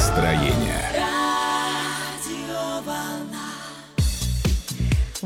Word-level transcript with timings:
настроение. 0.00 0.89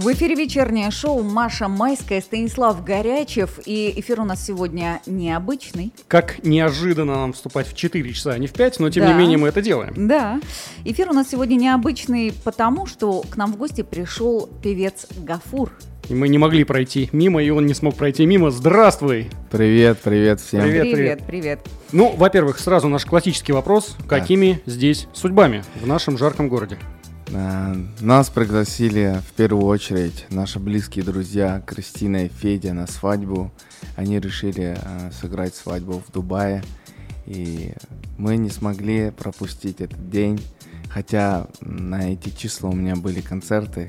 В 0.04 0.12
эфире 0.12 0.35
вечернее 0.35 0.90
шоу 0.90 1.22
«Маша 1.22 1.67
Майская», 1.67 2.21
Станислав 2.21 2.85
Горячев. 2.85 3.58
И 3.64 3.90
эфир 3.96 4.21
у 4.21 4.24
нас 4.24 4.45
сегодня 4.45 5.01
необычный. 5.06 5.95
Как 6.08 6.45
неожиданно 6.45 7.15
нам 7.15 7.33
вступать 7.33 7.67
в 7.67 7.74
4 7.74 8.13
часа, 8.13 8.32
а 8.32 8.38
не 8.38 8.46
в 8.46 8.53
5, 8.53 8.81
но 8.81 8.90
тем 8.90 9.04
Да. 9.04 9.13
не 9.14 9.19
менее 9.19 9.38
мы 9.38 9.49
это 9.49 9.63
делаем. 9.63 9.95
Да. 10.06 10.42
Эфир 10.85 11.09
у 11.09 11.14
нас 11.14 11.31
сегодня 11.31 11.54
необычный, 11.54 12.35
потому 12.45 12.85
что 12.85 13.22
к 13.22 13.38
нам 13.38 13.54
в 13.54 13.56
гости 13.56 13.81
пришел 13.81 14.46
певец 14.63 15.06
Гафур. 15.17 15.72
И 16.10 16.14
мы 16.14 16.28
не 16.28 16.36
могли 16.36 16.64
пройти 16.64 17.09
мимо, 17.12 17.42
и 17.42 17.48
он 17.48 17.64
не 17.64 17.73
смог 17.73 17.95
пройти 17.95 18.27
мимо. 18.27 18.50
Здравствуй! 18.50 19.30
Привет, 19.50 20.00
привет 20.05 20.38
всем. 20.38 20.60
Привет, 20.60 20.82
привет. 20.82 21.23
привет. 21.27 21.60
Ну, 21.92 22.14
во-первых, 22.14 22.59
сразу 22.59 22.88
наш 22.88 23.06
классический 23.06 23.55
вопрос. 23.55 23.96
Какими 24.06 24.60
здесь 24.66 25.09
судьбами 25.14 25.64
в 25.80 25.86
нашем 25.86 26.18
жарком 26.18 26.50
городе? 26.50 26.77
А, 27.33 27.74
Нас 28.01 28.28
пригласили 28.30 29.20
в 29.27 29.32
первую 29.32 29.65
очередь 29.66 30.27
наши 30.30 30.59
близкие 30.59 31.05
друзья 31.05 31.62
Кристина 31.66 32.27
и 32.27 32.28
Федя 32.28 32.73
на 32.74 32.87
свадьбу. 32.87 33.51
Они 33.96 34.19
решили 34.20 34.77
а, 34.80 35.10
сыграть 35.20 35.55
свадьбу 35.55 36.02
в 36.06 36.12
Дубае. 36.12 36.62
И 37.27 37.73
мы 38.18 38.37
не 38.37 38.51
смогли 38.51 39.10
пропустить 39.10 39.80
этот 39.80 40.10
день. 40.10 40.41
Хотя 40.91 41.46
на 41.60 42.12
эти 42.12 42.29
числа 42.30 42.68
у 42.70 42.74
меня 42.74 42.95
были 42.96 43.20
концерты. 43.20 43.88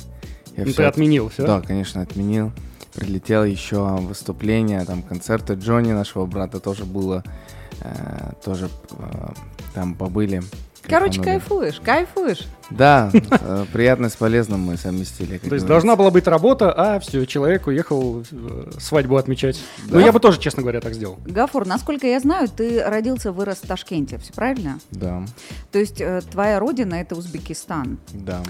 Я 0.55 0.63
Ну, 0.63 0.69
всё 0.71 0.77
ты 0.77 0.83
от- 0.83 0.93
отменил 0.93 1.29
все? 1.29 1.45
Да, 1.45 1.61
конечно, 1.61 2.01
отменил. 2.01 2.51
Прилетел 2.93 3.43
еще 3.43 3.83
выступление, 3.97 4.85
там 4.85 5.03
концерты 5.03 5.55
Джонни, 5.55 5.91
нашего 5.91 6.25
брата, 6.25 6.61
тоже 6.61 6.85
было. 6.85 7.23
Э, 7.81 8.31
тоже 8.43 8.69
э, 8.91 9.27
там 9.73 9.95
побыли. 9.95 10.41
Короче, 10.87 11.21
Кайфанули. 11.21 11.69
кайфуешь, 11.71 11.81
кайфуешь. 11.83 12.47
Да, 12.69 13.11
э, 13.13 13.65
приятно 13.71 14.09
с 14.09 14.15
полезным 14.15 14.61
мы 14.61 14.77
совместили. 14.77 15.37
То 15.37 15.53
есть 15.53 15.65
должна 15.67 15.95
была 15.95 16.09
быть 16.11 16.27
работа, 16.27 16.71
а 16.71 16.99
все, 16.99 17.25
человек 17.25 17.67
уехал 17.67 18.23
э, 18.31 18.71
свадьбу 18.79 19.17
отмечать. 19.17 19.59
Ну, 19.87 19.99
я 19.99 20.11
бы 20.11 20.19
тоже, 20.19 20.39
честно 20.39 20.61
говоря, 20.63 20.81
так 20.81 20.93
сделал. 20.93 21.17
Гафур, 21.25 21.65
насколько 21.67 22.07
я 22.07 22.19
знаю, 22.19 22.47
ты 22.49 22.83
родился, 22.83 23.31
вырос 23.31 23.57
в 23.57 23.67
Ташкенте, 23.67 24.17
все 24.17 24.33
правильно? 24.33 24.79
Да, 24.91 25.23
То 25.71 25.79
есть 25.79 26.01
э, 26.01 26.21
твоя 26.31 26.59
родина– 26.59 26.95
это 26.95 27.15
Узбекистан. 27.15 27.99
да. 28.13 28.41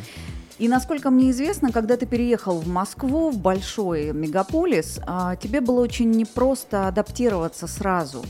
И 0.57 0.69
насколько 0.69 1.09
мне 1.09 1.31
известно, 1.31 1.69
когда 1.73 1.97
ты 1.97 2.05
переехал 2.05 2.59
в 2.59 2.67
Москву, 2.69 3.29
в 3.29 3.37
большой 3.37 4.13
мегаполис, 4.13 5.01
а, 5.05 5.35
тебе 5.35 5.59
было 5.59 5.81
очень 5.81 6.09
непросто 6.11 6.87
адаптироваться 6.87 7.67
сразу 7.67 8.23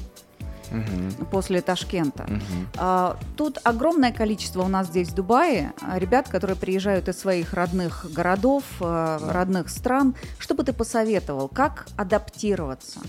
Мгм, 0.72 1.26
после 1.32 1.62
Ташкента. 1.62 2.24
мгм. 2.28 2.42
А, 2.78 3.18
Тут 3.38 3.60
огромное 3.64 4.12
количество 4.12 4.62
у 4.64 4.68
нас 4.68 4.88
здесь 4.88 5.10
в 5.10 5.16
Дубае 5.16 5.74
а, 5.82 6.00
ребят, 6.00 6.28
которые 6.30 6.56
приезжают 6.56 7.08
из 7.10 7.20
своих 7.20 7.54
родных 7.54 8.06
городов, 8.12 8.64
а, 8.80 9.20
родных 9.32 9.70
стран. 9.70 10.16
Что 10.40 10.56
бы 10.56 10.64
ты 10.64 10.74
посоветовал, 10.74 11.48
как 11.48 11.88
адаптироваться? 11.98 13.00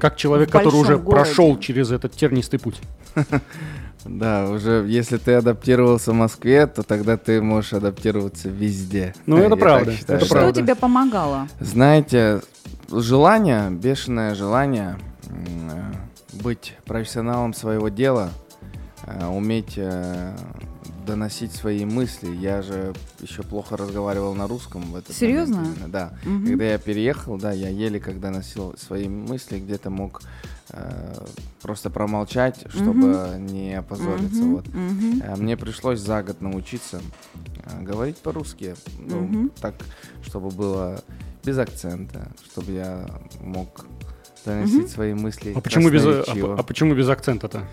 Как 0.00 0.16
человек, 0.16 0.48
В 0.48 0.52
который 0.52 0.74
уже 0.80 0.98
городе. 0.98 1.10
прошел 1.24 1.58
через 1.58 1.90
этот 1.90 2.12
тернистый 2.12 2.58
путь. 2.58 2.80
Да, 4.04 4.48
уже 4.50 4.84
если 4.86 5.16
ты 5.16 5.34
адаптировался 5.34 6.12
в 6.12 6.14
Москве, 6.14 6.68
то 6.68 6.84
тогда 6.84 7.16
ты 7.16 7.42
можешь 7.42 7.72
адаптироваться 7.72 8.48
везде. 8.48 9.16
Ну, 9.26 9.36
это 9.38 9.50
Я 9.50 9.56
правда, 9.56 9.92
считаю. 9.92 10.18
это 10.18 10.26
Что 10.26 10.34
правда. 10.36 10.60
тебе 10.60 10.74
помогало? 10.76 11.48
Знаете, 11.58 12.40
желание, 12.88 13.68
бешеное 13.70 14.36
желание 14.36 14.96
э, 15.28 15.92
быть 16.32 16.74
профессионалом 16.84 17.54
своего 17.54 17.88
дела, 17.88 18.30
э, 19.06 19.26
уметь 19.26 19.74
э, 19.76 20.36
доносить 21.06 21.52
свои 21.52 21.84
мысли. 21.84 22.34
Я 22.34 22.62
же 22.62 22.92
еще 23.20 23.42
плохо 23.42 23.76
разговаривал 23.76 24.34
на 24.34 24.48
русском 24.48 24.82
в 24.90 24.96
этот 24.96 25.14
Серьезно? 25.14 25.56
момент 25.56 25.76
именно, 25.76 25.88
Да. 25.92 26.18
Мгм. 26.24 26.46
Когда 26.46 26.64
я 26.64 26.78
переехал, 26.78 27.36
да, 27.38 27.52
я 27.52 27.68
еле 27.68 28.00
когда 28.00 28.30
носил 28.30 28.74
свои 28.76 29.08
мысли, 29.08 29.58
где-то 29.60 29.88
мог 29.90 30.22
э, 30.70 31.14
просто 31.62 31.90
промолчать, 31.90 32.64
чтобы 32.70 33.36
не 33.38 33.74
опозориться. 33.74 34.42
Мгм, 34.42 34.54
Вот. 34.56 34.66
Э, 35.22 35.36
Мне 35.36 35.56
пришлось 35.56 36.00
за 36.00 36.24
год 36.24 36.40
научиться 36.40 37.00
говорить 37.80 38.16
по-русски, 38.18 38.74
ну, 38.98 39.20
Мгм. 39.20 39.50
так, 39.60 39.74
чтобы 40.22 40.50
было 40.50 41.00
без 41.44 41.56
акцента, 41.58 42.28
чтобы 42.50 42.72
я 42.72 43.06
мог 43.40 43.86
доносить 44.46 44.78
Мгм. 44.78 44.88
свои 44.88 45.14
мысли. 45.14 45.52
А 45.54 45.60
почему 45.60 45.90
без, 45.90 46.04
а, 46.06 46.24
а 46.58 46.62
почему 46.62 46.94
без 46.94 47.08
акцента-то? 47.08 47.64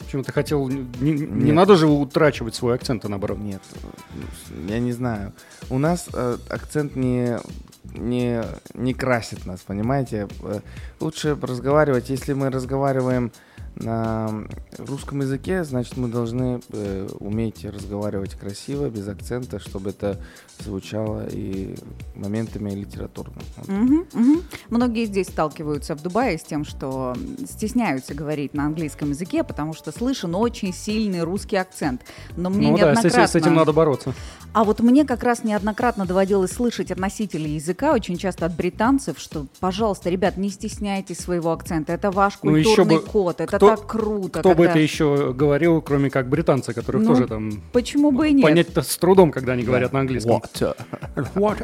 Почему 0.00 0.22
ты 0.22 0.32
хотел... 0.32 0.68
Не, 0.68 1.12
не 1.12 1.52
надо 1.52 1.76
же 1.76 1.86
утрачивать 1.86 2.54
свой 2.54 2.74
акцент, 2.74 3.04
а 3.04 3.08
наоборот. 3.08 3.38
Нет, 3.38 3.62
э, 3.74 4.68
я 4.68 4.78
не 4.78 4.92
знаю. 4.92 5.32
У 5.70 5.78
нас 5.78 6.08
э, 6.12 6.36
акцент 6.48 6.96
не, 6.96 7.38
не, 7.94 8.42
не 8.74 8.94
красит 8.94 9.46
нас, 9.46 9.60
понимаете? 9.60 10.28
Э, 10.42 10.60
Лучше 11.00 11.36
разговаривать, 11.40 12.10
если 12.10 12.32
мы 12.32 12.50
разговариваем 12.50 13.32
на 13.76 14.44
русском 14.78 15.20
языке, 15.20 15.64
значит, 15.64 15.96
мы 15.96 16.08
должны 16.08 16.60
э, 16.70 17.08
уметь 17.18 17.64
разговаривать 17.64 18.34
красиво, 18.34 18.88
без 18.88 19.08
акцента, 19.08 19.58
чтобы 19.58 19.90
это 19.90 20.20
звучало 20.60 21.26
и 21.28 21.74
моментами 22.14 22.70
литературно. 22.70 23.34
Вот. 23.56 23.68
Мгм, 23.68 24.06
мгм. 24.12 24.42
Многие 24.70 25.06
здесь 25.06 25.28
сталкиваются 25.28 25.94
в 25.96 26.02
Дубае 26.02 26.38
с 26.38 26.42
тем, 26.42 26.64
что 26.64 27.14
стесняются 27.46 28.14
говорить 28.14 28.54
на 28.54 28.66
английском 28.66 29.10
языке, 29.10 29.42
потому 29.42 29.74
что 29.74 29.90
слышен 29.92 30.34
очень 30.34 30.72
сильный 30.72 31.22
русский 31.22 31.56
акцент. 31.56 32.02
Но 32.36 32.50
мне 32.50 32.70
ну 32.70 32.78
да, 32.78 32.94
с 32.94 33.02
неоднократно... 33.02 33.26
с 33.26 33.34
этим 33.34 33.54
надо 33.54 33.72
бороться. 33.72 34.14
А 34.54 34.62
вот 34.62 34.78
мне 34.78 35.04
как 35.04 35.24
раз 35.24 35.42
неоднократно 35.42 36.06
доводилось 36.06 36.52
слышать 36.52 36.92
от 36.92 36.98
носителей 37.00 37.56
языка, 37.56 37.92
очень 37.92 38.16
часто 38.16 38.46
от 38.46 38.54
британцев, 38.54 39.18
что, 39.18 39.46
пожалуйста, 39.58 40.10
ребят, 40.10 40.36
не 40.36 40.48
стесняйтесь 40.48 41.18
своего 41.18 41.50
акцента, 41.50 41.92
это 41.92 42.12
ваш 42.12 42.38
Ну, 42.44 42.54
еще 42.54 42.68
культурный 42.76 42.96
бы 42.98 43.02
код, 43.02 43.40
это 43.40 43.56
кто- 43.56 43.70
так 43.70 43.86
круто. 43.88 44.38
Кто 44.38 44.50
бы 44.50 44.54
когда- 44.54 44.70
это 44.70 44.78
еще 44.78 45.32
говорил, 45.32 45.82
кроме 45.82 46.08
как 46.08 46.28
британцы, 46.28 46.72
которых 46.72 47.02
Ну, 47.02 47.08
тоже 47.08 47.26
там 47.26 47.62
Почему 47.72 48.12
бы 48.12 48.28
и 48.28 48.32
нет? 48.32 48.44
понять-то 48.44 48.82
с 48.82 48.96
трудом, 48.96 49.32
когда 49.32 49.54
они 49.54 49.64
говорят 49.64 49.92
на 49.92 50.00
английском. 50.00 50.40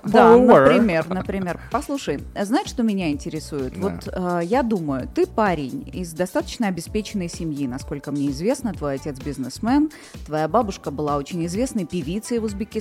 Да, 0.04 0.36
например, 0.36 1.08
например. 1.08 1.60
Послушай, 1.70 2.18
знаешь, 2.40 2.66
что 2.68 2.82
меня 2.82 3.12
интересует? 3.12 3.72
Да. 3.80 3.80
Вот 3.80 4.08
э, 4.12 4.40
я 4.44 4.64
думаю, 4.64 5.08
ты 5.14 5.28
парень 5.28 5.88
из 5.92 6.12
достаточно 6.12 6.66
обеспеченной 6.66 7.28
семьи, 7.28 7.68
насколько 7.68 8.10
мне 8.10 8.30
известно, 8.30 8.72
твой 8.74 8.94
отец 8.94 9.16
бизнесмен, 9.20 9.90
твоя 10.26 10.48
бабушка 10.48 10.90
была 10.90 11.16
очень 11.18 11.46
известной 11.46 11.86
певицей 11.86 12.40
в 12.40 12.44
Узбекистане. 12.44 12.79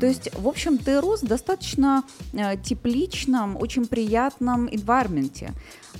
То 0.00 0.06
есть, 0.06 0.30
в 0.34 0.46
общем, 0.48 0.78
ты 0.78 1.00
рос 1.00 1.22
в 1.22 1.26
достаточно 1.26 2.04
э, 2.32 2.56
тепличном, 2.56 3.56
очень 3.56 3.86
приятном 3.86 4.66
environment. 4.66 5.50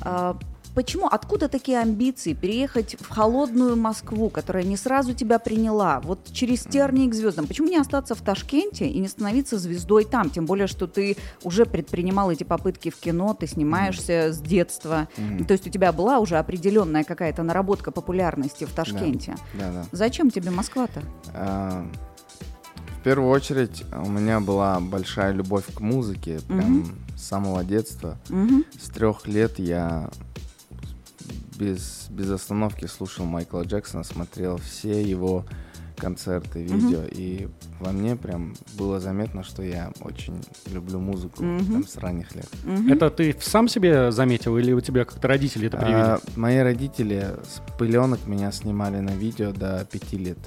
Э, 0.05 0.35
Почему? 0.75 1.07
Откуда 1.07 1.49
такие 1.49 1.79
амбиции 1.79 2.33
переехать 2.33 2.97
в 2.99 3.09
холодную 3.09 3.77
Москву, 3.77 4.29
которая 4.29 4.65
не 4.65 4.77
сразу 4.77 5.15
тебя 5.15 5.39
приняла, 5.39 6.01
вот 6.01 6.19
через 6.33 6.65
тернии 6.65 7.09
к 7.09 7.15
звездам? 7.15 7.47
Почему 7.47 7.69
не 7.69 7.77
остаться 7.77 8.15
в 8.15 8.21
Ташкенте 8.21 8.89
и 8.89 8.99
не 8.99 9.07
становиться 9.07 9.59
звездой 9.59 10.05
там? 10.05 10.31
Тем 10.31 10.47
более, 10.47 10.67
что 10.67 10.87
ты 10.89 11.17
уже 11.45 11.65
предпринимал 11.65 12.31
эти 12.31 12.43
попытки 12.43 12.91
в 12.91 12.97
кино, 12.97 13.37
ты 13.39 13.47
снимаешься 13.47 14.33
с 14.33 14.41
детства. 14.41 15.09
Мгм. 15.17 15.45
То 15.45 15.53
есть 15.53 15.67
у 15.67 15.71
тебя 15.71 15.93
была 15.93 16.19
уже 16.19 16.39
определенная 16.39 17.05
какая-то 17.05 17.45
наработка 17.45 17.93
популярности 17.93 18.65
в 18.65 18.73
Ташкенте. 18.73 19.37
Да, 19.55 19.71
да. 19.71 19.85
Зачем 19.93 20.31
тебе 20.31 20.51
Москва-то? 20.51 21.03
В 21.33 22.14
первую 23.05 23.31
очередь 23.31 23.85
у 23.93 24.09
меня 24.09 24.41
была 24.41 24.81
большая 24.81 25.33
любовь 25.33 25.67
к 25.73 25.81
музыке, 25.81 26.41
прям 26.49 26.87
с 27.17 27.23
самого 27.23 27.63
детства. 27.63 28.17
Мгм. 28.29 28.65
С 28.81 28.89
трех 28.89 29.29
лет 29.29 29.59
я 29.59 30.11
без, 31.59 32.09
без 32.11 32.31
остановки 32.31 32.87
слушал 32.87 33.27
Майкла 33.27 33.63
Джексона, 33.63 34.05
смотрел 34.05 34.57
все 34.57 35.03
его 35.03 35.45
концерты, 35.97 36.63
видео, 36.63 37.03
и 37.09 37.49
во 37.79 37.93
мне 37.93 38.17
прям 38.17 38.57
было 38.77 38.99
заметно, 38.99 39.45
что 39.45 39.63
я 39.63 39.93
очень 40.01 40.45
люблю 40.73 40.99
музыку 40.99 41.45
Мгм. 41.45 41.73
там, 41.73 41.87
с 41.87 41.97
ранних 41.99 42.35
лет. 42.35 42.49
Мгм. 42.65 42.93
Это 42.93 43.11
ты 43.11 43.37
сам 43.41 43.69
себе 43.69 44.11
заметил 44.11 44.59
или 44.59 44.73
у 44.73 44.81
тебя 44.81 45.05
как-то 45.05 45.29
родители 45.29 45.69
это 45.69 45.77
привили? 45.77 45.95
А, 45.97 46.21
мои 46.37 46.59
родители 46.59 47.29
с 47.45 47.61
пыленок 47.79 48.27
меня 48.27 48.51
снимали 48.51 48.99
на 48.99 49.11
видео 49.11 49.53
до 49.53 49.87
пяти 49.91 50.17
лет. 50.19 50.39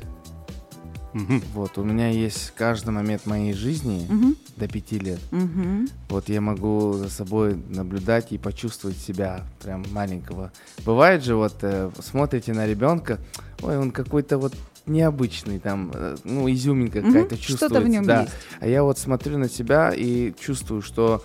Мгм. 1.17 1.41
Вот, 1.53 1.77
у 1.77 1.83
меня 1.83 2.09
есть 2.09 2.53
каждый 2.55 2.91
момент 2.91 3.25
моей 3.25 3.53
жизни 3.53 4.05
Мгм. 4.09 4.35
до 4.55 4.67
пяти 4.67 4.99
лет. 4.99 5.19
Мгм. 5.31 5.87
Вот 6.09 6.29
я 6.29 6.41
могу 6.41 6.93
за 6.93 7.09
собой 7.09 7.55
наблюдать 7.69 8.31
и 8.31 8.37
почувствовать 8.37 8.97
себя 8.97 9.41
прям 9.61 9.83
маленького. 9.91 10.51
Бывает 10.85 11.23
же, 11.23 11.35
вот 11.35 11.55
э, 11.61 11.89
смотрите 11.99 12.53
на 12.53 12.67
ребенка, 12.67 13.17
ой, 13.61 13.77
он 13.77 13.91
какой-то 13.91 14.37
вот 14.37 14.53
необычный, 14.85 15.59
там, 15.59 15.91
э, 15.93 16.15
ну, 16.23 16.49
изюминка 16.51 16.99
Мгм. 16.99 17.07
какая-то 17.11 17.35
Что-то 17.35 17.47
чувствуется. 17.47 17.81
в 17.81 17.87
нем 17.89 18.05
да. 18.05 18.21
есть. 18.21 18.33
А 18.59 18.67
я 18.67 18.83
вот 18.83 18.97
смотрю 18.99 19.37
на 19.37 19.49
себя 19.49 19.91
и 19.95 20.33
чувствую, 20.39 20.81
что 20.81 21.23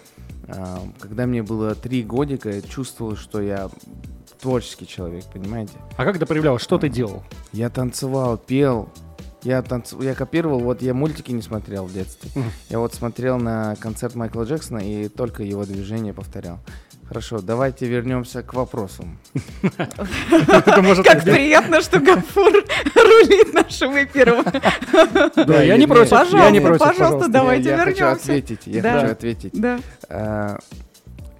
а, 0.49 0.83
когда 0.99 1.27
мне 1.27 1.43
было 1.43 1.75
три 1.77 2.03
годика, 2.03 2.50
я 2.50 2.62
чувствовал, 2.62 3.17
что 3.17 3.41
я 3.41 3.71
творческий 4.41 4.89
человек, 4.89 5.25
понимаете? 5.33 5.73
А 5.97 6.05
как 6.05 6.17
это 6.17 6.27
проявлялось? 6.27 6.62
Что 6.62 6.77
ты 6.79 6.89
делал? 6.89 7.23
Я 7.53 7.71
танцевал, 7.71 8.37
пел, 8.37 8.89
Я, 9.43 9.61
танц... 9.62 9.93
я 10.00 10.15
копировал, 10.15 10.61
вот 10.61 10.83
я 10.83 10.94
мультики 10.94 11.33
не 11.33 11.43
смотрел 11.43 11.85
в 11.87 11.93
детстве. 11.93 12.31
Я 12.69 12.79
вот 12.79 12.94
смотрел 12.94 13.39
на 13.39 13.75
концерт 13.77 14.15
Майкла 14.15 14.44
Джексона 14.44 14.79
и 14.79 15.09
только 15.09 15.43
его 15.43 15.65
движение 15.65 16.12
повторял. 16.12 16.59
Хорошо, 17.09 17.41
давайте 17.41 17.87
вернемся 17.87 18.43
к 18.43 18.55
вопросам. 18.55 19.19
Как 21.05 21.25
приятно, 21.25 21.81
что 21.83 22.00
Гафур 22.00 22.53
рулит 22.94 23.53
нашим 23.53 23.93
эфиром. 24.03 24.44
Да, 25.47 25.62
я 25.62 25.77
не 25.77 25.87
против, 25.87 26.33
я 26.33 26.50
не 26.50 26.61
Пожалуйста, 26.61 27.29
давайте 27.29 27.71
я 27.71 27.79
хочу 27.79 27.99
вернемся. 28.05 28.12
ответить. 28.12 28.61
Я 28.67 28.83
хочу 28.83 29.12
ответить. 29.12 29.53
Да. 29.61 29.79
Э, 30.09 30.56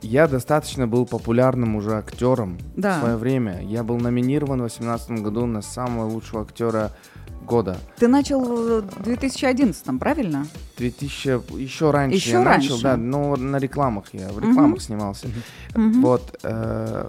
Я 0.03 0.27
достаточно 0.27 0.87
был 0.87 1.07
популярным 1.07 1.77
уже 1.77 1.93
актером 1.97 2.59
в 2.77 2.99
свое 3.01 3.17
время. 3.17 3.63
Я 3.63 3.83
был 3.85 3.99
номинирован 3.99 4.59
в 4.59 4.63
2018 4.67 5.23
году 5.23 5.47
на 5.47 5.63
самого 5.63 6.07
лучшего 6.09 6.43
актера 6.43 6.91
года. 7.45 7.77
Ты 7.99 8.09
начал 8.09 8.41
в 8.43 9.03
2011, 9.03 9.99
правильно? 9.99 10.47
2000 10.79 11.59
еще 11.61 11.91
раньше 11.91 12.17
Еще 12.17 12.31
я 12.33 12.41
начал, 12.41 12.71
раньше? 12.71 12.83
да, 12.83 12.97
но 12.97 13.37
на 13.37 13.57
рекламах 13.57 14.07
я 14.13 14.29
в 14.29 14.39
рекламах 14.39 14.81
снимался. 14.83 15.29
Мгм. 15.75 16.01
Вот. 16.03 16.39
э, 16.43 17.09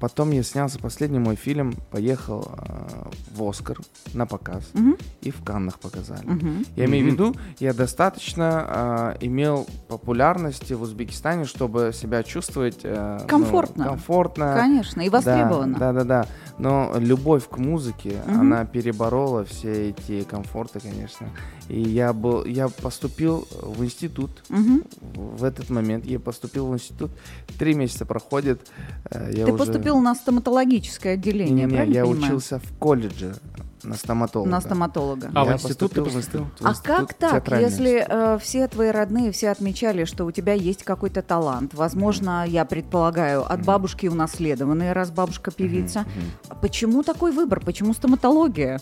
потом 0.00 0.30
я 0.30 0.42
снялся 0.42 0.78
последний 0.78 1.18
мой 1.18 1.36
фильм, 1.36 1.74
поехал 1.90 2.48
э, 2.58 3.10
в 3.36 3.42
Оскар 3.48 3.78
на 4.14 4.26
показ 4.26 4.64
Мгм, 4.72 4.96
и 5.20 5.30
в 5.30 5.42
Каннах 5.44 5.78
показали. 5.78 6.24
мгм. 6.26 6.64
Я 6.76 6.86
имею 6.86 7.04
в 7.04 7.08
Мгм. 7.08 7.14
виду, 7.14 7.36
я 7.60 7.72
достаточно 7.74 9.14
э, 9.20 9.26
имел 9.26 9.66
популярности 9.88 10.72
в 10.72 10.82
Узбекистане, 10.82 11.44
чтобы 11.44 11.92
себя 11.94 12.22
чувствовать 12.22 12.80
э, 12.82 13.18
ну, 13.20 13.28
Комфортно. 13.28 13.84
комфортно. 13.84 14.54
Конечно, 14.56 15.00
и 15.02 15.08
востребовано. 15.08 15.78
Да, 15.78 15.92
да, 15.92 16.04
да, 16.04 16.22
да. 16.22 16.26
Но 16.58 16.92
любовь 16.98 17.48
к 17.48 17.58
музыке, 17.58 18.16
Мгм. 18.26 18.40
она 18.40 18.64
переборола 18.64 19.44
все 19.44 19.90
эти 19.90 20.22
комфорты, 20.24 20.80
конечно. 20.80 21.28
И 21.68 21.80
я 21.80 22.12
был, 22.12 22.44
я 22.44 22.68
поступил 22.68 23.46
в 23.62 23.84
институт. 23.84 24.30
Мгм. 24.48 24.82
В 25.00 25.44
этот 25.44 25.70
момент 25.70 26.04
я 26.04 26.18
поступил 26.18 26.66
в 26.66 26.74
институт. 26.74 27.10
Три 27.58 27.74
месяца 27.74 28.04
проходит. 28.06 28.66
э, 29.10 29.30
Я 29.34 29.44
Ты 29.46 29.52
уже... 29.52 29.64
поступил 29.64 29.89
на 29.98 30.14
стоматологическое 30.14 31.14
отделение, 31.14 31.54
Не-не-не, 31.64 31.74
правильно 31.74 31.94
я 31.94 32.04
понимаю? 32.04 32.24
учился 32.26 32.58
в 32.60 32.78
колледже 32.78 33.34
на 33.82 33.94
стоматолога. 33.96 34.50
На 34.50 34.60
стоматолога. 34.60 35.30
А, 35.34 35.44
в 35.44 35.48
Я 35.48 35.54
институт 35.54 35.92
ты 35.92 36.02
поступил 36.02 36.04
в 36.04 36.12
поступил? 36.14 36.40
институт- 36.42 36.60
в 36.60 36.66
А 36.66 36.74
как 36.82 37.14
так, 37.14 37.48
если 37.60 38.04
э, 38.06 38.38
все 38.38 38.68
твои 38.68 38.90
родные 38.90 39.32
все 39.32 39.48
отмечали, 39.48 40.04
что 40.04 40.26
у 40.26 40.30
тебя 40.32 40.52
есть 40.52 40.84
какой-то 40.84 41.22
талант? 41.22 41.72
Возможно, 41.72 42.44
я 42.46 42.66
предполагаю, 42.66 43.50
от 43.50 43.64
бабушки 43.64 44.06
унаследованный, 44.06 44.92
раз 44.92 45.10
бабушка 45.10 45.50
певица. 45.50 46.04
А 46.50 46.54
Почему 46.56 47.02
такой 47.02 47.32
выбор? 47.32 47.60
Почему 47.64 47.94
стоматология? 47.94 48.80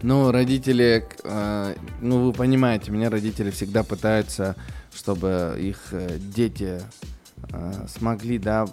Ну, 0.00 0.32
родители, 0.32 1.06
э, 1.24 1.74
ну, 2.00 2.24
вы 2.24 2.32
понимаете, 2.32 2.90
меня 2.90 3.10
родители 3.10 3.50
всегда 3.50 3.84
пытаются, 3.84 4.56
чтобы 4.94 5.56
их 5.60 5.92
э, 5.92 6.16
дети 6.18 6.80
смогли, 7.88 8.38
да, 8.38 8.66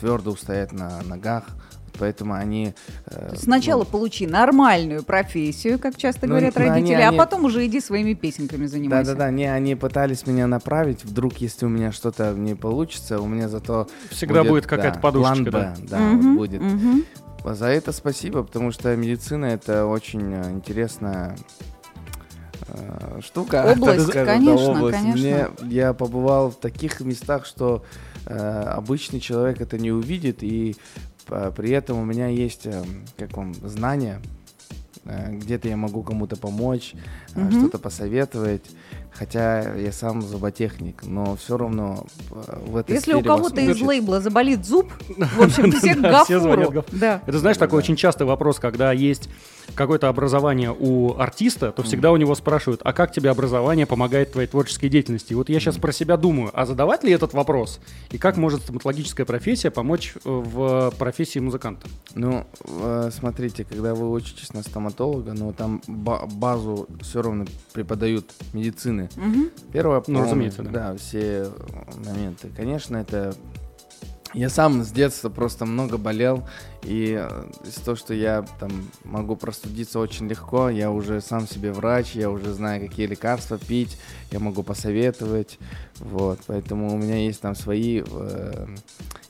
твердо 0.00 0.30
устоять 0.32 0.72
на 0.72 1.02
ногах. 1.02 1.44
Поэтому 1.98 2.34
они... 2.34 2.74
э, 3.06 3.34
Сначала 3.36 3.80
ну, 3.84 3.86
получи 3.86 4.26
нормальную 4.26 5.02
профессию, 5.02 5.78
как 5.78 5.96
часто 5.96 6.26
Ну, 6.26 6.32
говорят 6.32 6.54
ну, 6.54 6.60
они- 6.60 6.70
родители, 6.70 6.94
они- 6.94 7.16
а 7.16 7.18
потом 7.18 7.46
уже 7.46 7.64
иди 7.66 7.80
своими 7.80 8.12
песенками 8.12 8.66
занимайся. 8.66 9.12
Да-да-да, 9.14 9.30
не, 9.30 9.46
они 9.50 9.74
пытались 9.76 10.26
меня 10.26 10.46
направить. 10.46 11.04
Вдруг, 11.04 11.38
если 11.38 11.64
у 11.64 11.70
меня 11.70 11.92
что-то 11.92 12.34
не 12.34 12.54
получится, 12.54 13.18
у 13.18 13.26
меня 13.26 13.48
зато... 13.48 13.88
Всегда 14.10 14.44
будет 14.44 14.66
какая-то 14.66 14.96
да, 14.96 15.00
подушечка, 15.00 15.50
план 15.50 15.50
да? 15.50 15.74
Б, 15.80 15.86
да, 15.88 15.98
Мгм, 15.98 16.36
вот 16.36 16.36
будет. 16.50 16.60
мгм. 16.60 17.04
За 17.44 17.66
это 17.68 17.92
спасибо, 17.92 18.42
потому 18.42 18.72
что 18.72 18.94
медицина 18.96 19.46
это 19.46 19.86
очень 19.86 20.34
э, 20.34 20.50
интересная 20.50 21.36
э, 21.36 21.62
штука. 23.20 23.62
так 23.62 23.76
Область, 23.78 24.02
скажем, 24.08 24.26
да, 24.26 24.32
конечно, 24.34 24.70
область. 24.70 24.98
конечно. 24.98 25.20
Мне- 25.62 25.72
я 25.74 25.92
побывал 25.92 26.50
в 26.50 26.56
таких 26.56 27.00
местах, 27.00 27.46
что 27.46 27.84
э, 28.26 28.36
обычный 28.36 29.20
человек 29.20 29.60
это 29.60 29.78
не 29.78 29.92
увидит, 29.92 30.42
и 30.42 30.76
э, 31.28 31.52
при 31.56 31.70
этом 31.70 31.98
у 31.98 32.04
меня 32.04 32.28
есть, 32.28 32.66
э, 32.66 32.82
как 33.16 33.36
вам, 33.36 33.54
знания. 33.54 34.20
Э, 35.04 35.32
Где-то 35.32 35.68
я 35.68 35.76
могу 35.76 36.02
кому-то 36.02 36.36
помочь, 36.36 36.94
э, 37.34 37.40
Мгм. 37.40 37.52
что-то 37.52 37.78
посоветовать. 37.78 38.64
Хотя 39.18 39.74
я 39.76 39.92
сам 39.92 40.20
зуботехник, 40.20 41.02
но 41.04 41.36
все 41.36 41.56
равно 41.56 42.06
э, 42.30 42.58
в 42.66 42.76
этой 42.76 42.92
Если 42.92 43.14
у 43.14 43.22
кого-то 43.22 43.60
из 43.60 43.80
лейбла 43.80 44.20
заболит 44.20 44.66
зуб, 44.66 44.92
в 45.16 45.42
общем, 45.42 45.72
все 45.72 45.94
Гафуру. 45.94 46.84
Это, 46.92 47.38
знаешь, 47.38 47.56
такой 47.56 47.78
очень 47.78 47.96
частый 47.96 48.26
вопрос, 48.26 48.58
когда 48.58 48.92
есть 48.92 49.28
какое-то 49.74 50.08
образование 50.08 50.74
у 50.76 51.18
артиста, 51.18 51.72
то 51.72 51.82
всегда 51.82 52.12
у 52.12 52.16
него 52.16 52.34
спрашивают, 52.34 52.80
а 52.84 52.92
как 52.92 53.12
тебе 53.12 53.30
образование 53.30 53.86
помогает 53.86 54.32
твоей 54.32 54.48
творческой 54.48 54.88
деятельности? 54.88 55.32
И 55.32 55.34
вот 55.34 55.48
я 55.48 55.60
сейчас 55.60 55.76
про 55.76 55.92
себя 55.92 56.16
думаю, 56.16 56.50
а 56.52 56.66
задавать 56.66 57.04
ли 57.04 57.12
этот 57.12 57.32
вопрос? 57.32 57.80
И 58.10 58.18
как 58.18 58.36
может 58.36 58.62
стоматологическая 58.62 59.26
профессия 59.26 59.70
помочь 59.70 60.14
э, 60.16 60.18
в 60.24 60.92
профессии 60.98 61.38
музыканта? 61.38 61.88
Ну, 62.14 62.46
э, 62.64 63.10
смотрите, 63.12 63.64
когда 63.64 63.94
вы 63.94 64.10
учитесь 64.10 64.52
на 64.52 64.62
стоматолога, 64.62 65.32
но 65.32 65.52
там 65.52 65.82
ба- 65.86 66.28
базу 66.30 66.86
все 67.00 67.22
равно 67.22 67.46
преподают 67.72 68.30
медицины. 68.52 69.05
Мгм. 69.16 69.50
Первая 69.72 69.98
Ну, 70.00 70.04
помощь, 70.04 70.24
разумеется, 70.26 70.62
да. 70.62 70.70
да, 70.70 70.96
все 70.96 71.50
моменты. 72.04 72.48
Конечно, 72.56 72.96
это 72.96 73.34
я 74.34 74.50
сам 74.50 74.82
с 74.84 74.90
детства 74.90 75.30
просто 75.30 75.64
много 75.64 75.96
болел, 75.96 76.46
и 76.82 77.16
э, 77.18 77.44
из 77.66 77.74
того, 77.76 77.96
что 77.96 78.12
я 78.12 78.44
там 78.60 78.70
могу 79.04 79.34
простудиться 79.34 79.98
очень 79.98 80.28
легко, 80.28 80.68
я 80.68 80.90
уже 80.90 81.20
сам 81.20 81.48
себе 81.48 81.72
врач, 81.72 82.12
я 82.12 82.28
уже 82.28 82.52
знаю, 82.52 82.86
какие 82.86 83.06
лекарства 83.06 83.56
пить, 83.56 83.96
я 84.30 84.38
могу 84.38 84.62
посоветовать, 84.62 85.58
вот, 86.00 86.40
поэтому 86.46 86.92
у 86.92 86.98
меня 86.98 87.16
есть 87.16 87.40
там 87.40 87.54
свои 87.54 88.02
э, 88.06 88.66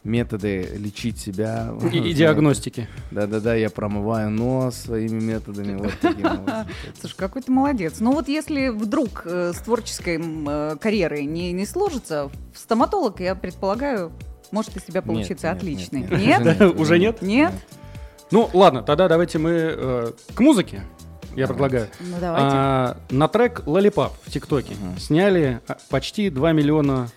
методы 0.07 0.69
лечить 0.79 1.19
себя. 1.19 1.73
И, 1.93 1.99
и 1.99 2.13
диагностики. 2.15 2.89
Да-да-да, 3.11 3.55
я 3.55 3.69
промываю 3.71 4.31
нос 4.31 4.77
своими 4.77 5.21
методами, 5.21 5.77
вот 5.77 5.93
таким 6.01 6.29
вот. 6.29 6.51
Слушай, 7.01 7.17
какой 7.17 7.43
ты 7.43 7.53
молодец. 7.53 7.97
Ну 8.01 8.13
вот 8.13 8.29
если 8.29 8.69
вдруг 8.69 9.23
э, 9.27 9.53
с 9.55 9.59
творческой 9.61 10.21
э, 10.23 10.77
карьерой 10.81 11.25
не, 11.27 11.53
не 11.53 11.67
сложится, 11.67 12.31
в 12.55 12.59
стоматолог, 12.59 13.21
я 13.21 13.35
предполагаю, 13.35 14.13
может 14.51 14.77
из 14.77 14.85
тебя 14.85 15.03
получиться 15.03 15.49
Нет, 15.49 15.57
отличный. 15.57 16.01
нет, 16.03 16.11
Нет? 16.11 16.45
нет, 16.45 16.59
Да, 16.59 16.69
уже 16.81 16.99
нет? 16.99 17.21
Нет? 17.23 17.53
Ну, 18.31 18.49
ладно, 18.53 18.83
тогда 18.83 19.09
давайте 19.09 19.39
мы 19.39 19.51
э, 19.51 20.13
к 20.35 20.41
музыке. 20.41 20.83
Я 21.37 21.47
Давайте. 21.47 21.53
предлагаю. 21.53 21.89
Ну 22.01 22.17
давайте. 22.19 22.49
А, 22.51 22.97
на 23.11 23.29
трек 23.29 23.61
Lollipop 23.67 24.13
в 24.25 24.31
ТикТоке 24.31 24.73
Мгм. 24.73 24.99
сняли 24.99 25.61
а, 25.69 25.77
почти 25.91 26.31
2 26.31 26.53
миллиона 26.53 27.09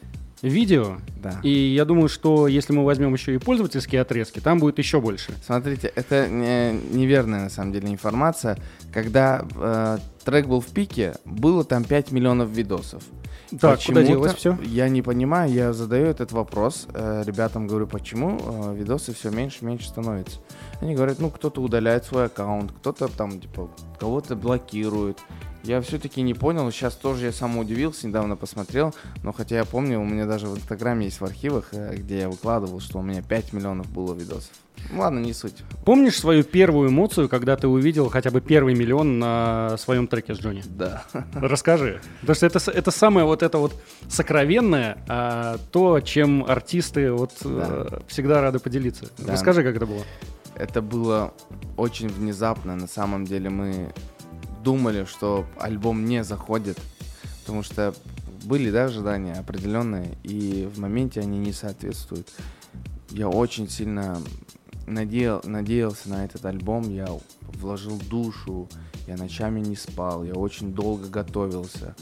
видео. 0.42 0.98
Да. 1.22 1.40
И 1.44 1.50
я 1.50 1.86
думаю, 1.86 2.08
что 2.08 2.48
если 2.48 2.74
мы 2.74 2.86
возьмем 2.86 3.14
еще 3.14 3.36
и 3.36 3.38
пользовательские 3.38 4.02
отрезки, 4.02 4.40
там 4.40 4.60
будет 4.60 4.78
еще 4.78 5.02
больше. 5.02 5.34
Смотрите, 5.46 5.92
это 5.96 6.28
не- 6.28 6.74
неверная 6.96 7.44
на 7.44 7.50
самом 7.50 7.74
деле 7.74 7.90
информация. 7.90 8.58
Когда 8.94 9.46
э, 9.56 9.98
трек 10.24 10.48
был 10.48 10.62
в 10.62 10.68
пике, 10.68 11.16
было 11.26 11.64
там 11.64 11.84
5 11.84 12.12
миллионов 12.12 12.50
видосов. 12.50 13.04
Так, 13.52 13.60
куда 13.60 13.76
Почему-то, 13.76 14.04
делось 14.06 14.34
все? 14.36 14.58
Я 14.64 14.90
не 14.90 15.02
понимаю, 15.02 15.52
я 15.52 15.74
задаю 15.74 16.06
этот 16.06 16.32
вопрос 16.32 16.88
э, 16.94 17.24
ребятам, 17.26 17.66
говорю, 17.66 17.88
почему 17.88 18.40
э, 18.40 18.76
видосы 18.76 19.14
все 19.14 19.32
меньше 19.32 19.60
и 19.62 19.66
меньше 19.66 19.88
становятся. 19.88 20.40
Они 20.82 20.94
говорят, 20.94 21.20
ну 21.20 21.32
кто-то 21.32 21.62
удаляет 21.62 22.06
свой 22.06 22.26
аккаунт, 22.26 22.72
кто-то 22.72 23.08
там 23.08 23.40
типа 23.40 23.70
кого-то 24.00 24.36
блокирует. 24.36 25.18
Я 25.64 25.82
все-таки 25.82 26.22
не 26.22 26.34
понял, 26.34 26.72
сейчас 26.72 26.96
тоже 26.96 27.26
я 27.26 27.32
сам 27.32 27.58
удивился, 27.58 28.08
недавно 28.08 28.36
посмотрел, 28.36 28.96
но 29.24 29.34
хотя 29.34 29.58
я 29.58 29.66
помню, 29.66 30.00
у 30.00 30.06
меня 30.06 30.26
даже 30.26 30.48
в 30.48 30.56
Инстаграме 30.56 31.06
есть 31.06 31.20
в 31.20 31.26
архивах, 31.26 31.70
э, 31.74 31.96
где 31.98 32.20
я 32.20 32.30
выкладывал, 32.30 32.80
что 32.80 33.00
у 33.00 33.02
меня 33.02 33.22
5 33.22 33.54
миллионов 33.54 33.90
было 33.92 34.14
видосов. 34.14 34.52
Ну, 34.92 35.02
ладно, 35.02 35.20
не 35.20 35.34
суть. 35.34 35.56
Помнишь 35.86 36.18
свою 36.18 36.44
первую 36.44 36.90
эмоцию, 36.90 37.30
когда 37.30 37.56
ты 37.58 37.68
увидел 37.68 38.10
хотя 38.10 38.32
бы 38.32 38.42
первый 38.42 38.74
миллион 38.74 39.20
на 39.20 39.78
своем 39.78 40.08
треке 40.08 40.34
с 40.34 40.40
Джонни? 40.40 40.64
Да. 40.66 41.04
Расскажи. 41.34 42.02
Потому 42.22 42.36
что 42.36 42.46
это, 42.46 42.72
это 42.72 42.92
самое 42.92 43.26
вот 43.26 43.44
это 43.44 43.58
вот 43.58 43.74
сокровенное, 44.08 44.98
а, 45.08 45.58
то, 45.72 46.00
чем 46.00 46.44
артисты 46.44 47.12
вот 47.12 47.34
э, 47.44 48.00
всегда 48.08 48.42
рады 48.42 48.60
поделиться. 48.60 49.10
Да. 49.18 49.34
Расскажи, 49.34 49.64
как 49.64 49.76
это 49.76 49.86
было. 49.86 50.04
Это 50.56 50.82
было 50.82 51.34
очень 51.78 52.08
внезапно. 52.08 52.76
На 52.76 52.88
самом 52.88 53.26
деле 53.26 53.50
мы 53.50 53.94
думали, 54.64 55.06
что 55.06 55.46
альбом 55.60 56.06
не 56.06 56.24
заходит, 56.24 56.80
потому 57.42 57.64
что 57.64 57.94
были 58.44 58.72
да, 58.72 58.86
ожидания 58.86 59.34
определенные, 59.34 60.18
и 60.24 60.70
в 60.74 60.80
моменте 60.80 61.22
они 61.22 61.38
не 61.38 61.54
соответствуют. 61.54 62.28
Я 63.10 63.28
очень 63.28 63.70
сильно 63.70 64.22
надеял, 64.86 65.42
надеялся 65.44 66.10
на 66.10 66.26
этот 66.26 66.46
альбом, 66.46 66.90
я 66.94 67.08
вложил 67.42 68.00
душу, 68.10 68.70
я 69.08 69.18
ночами 69.18 69.60
не 69.60 69.76
спал, 69.76 70.24
я 70.24 70.34
очень 70.34 70.74
долго 70.74 71.08
готовился. 71.08 71.96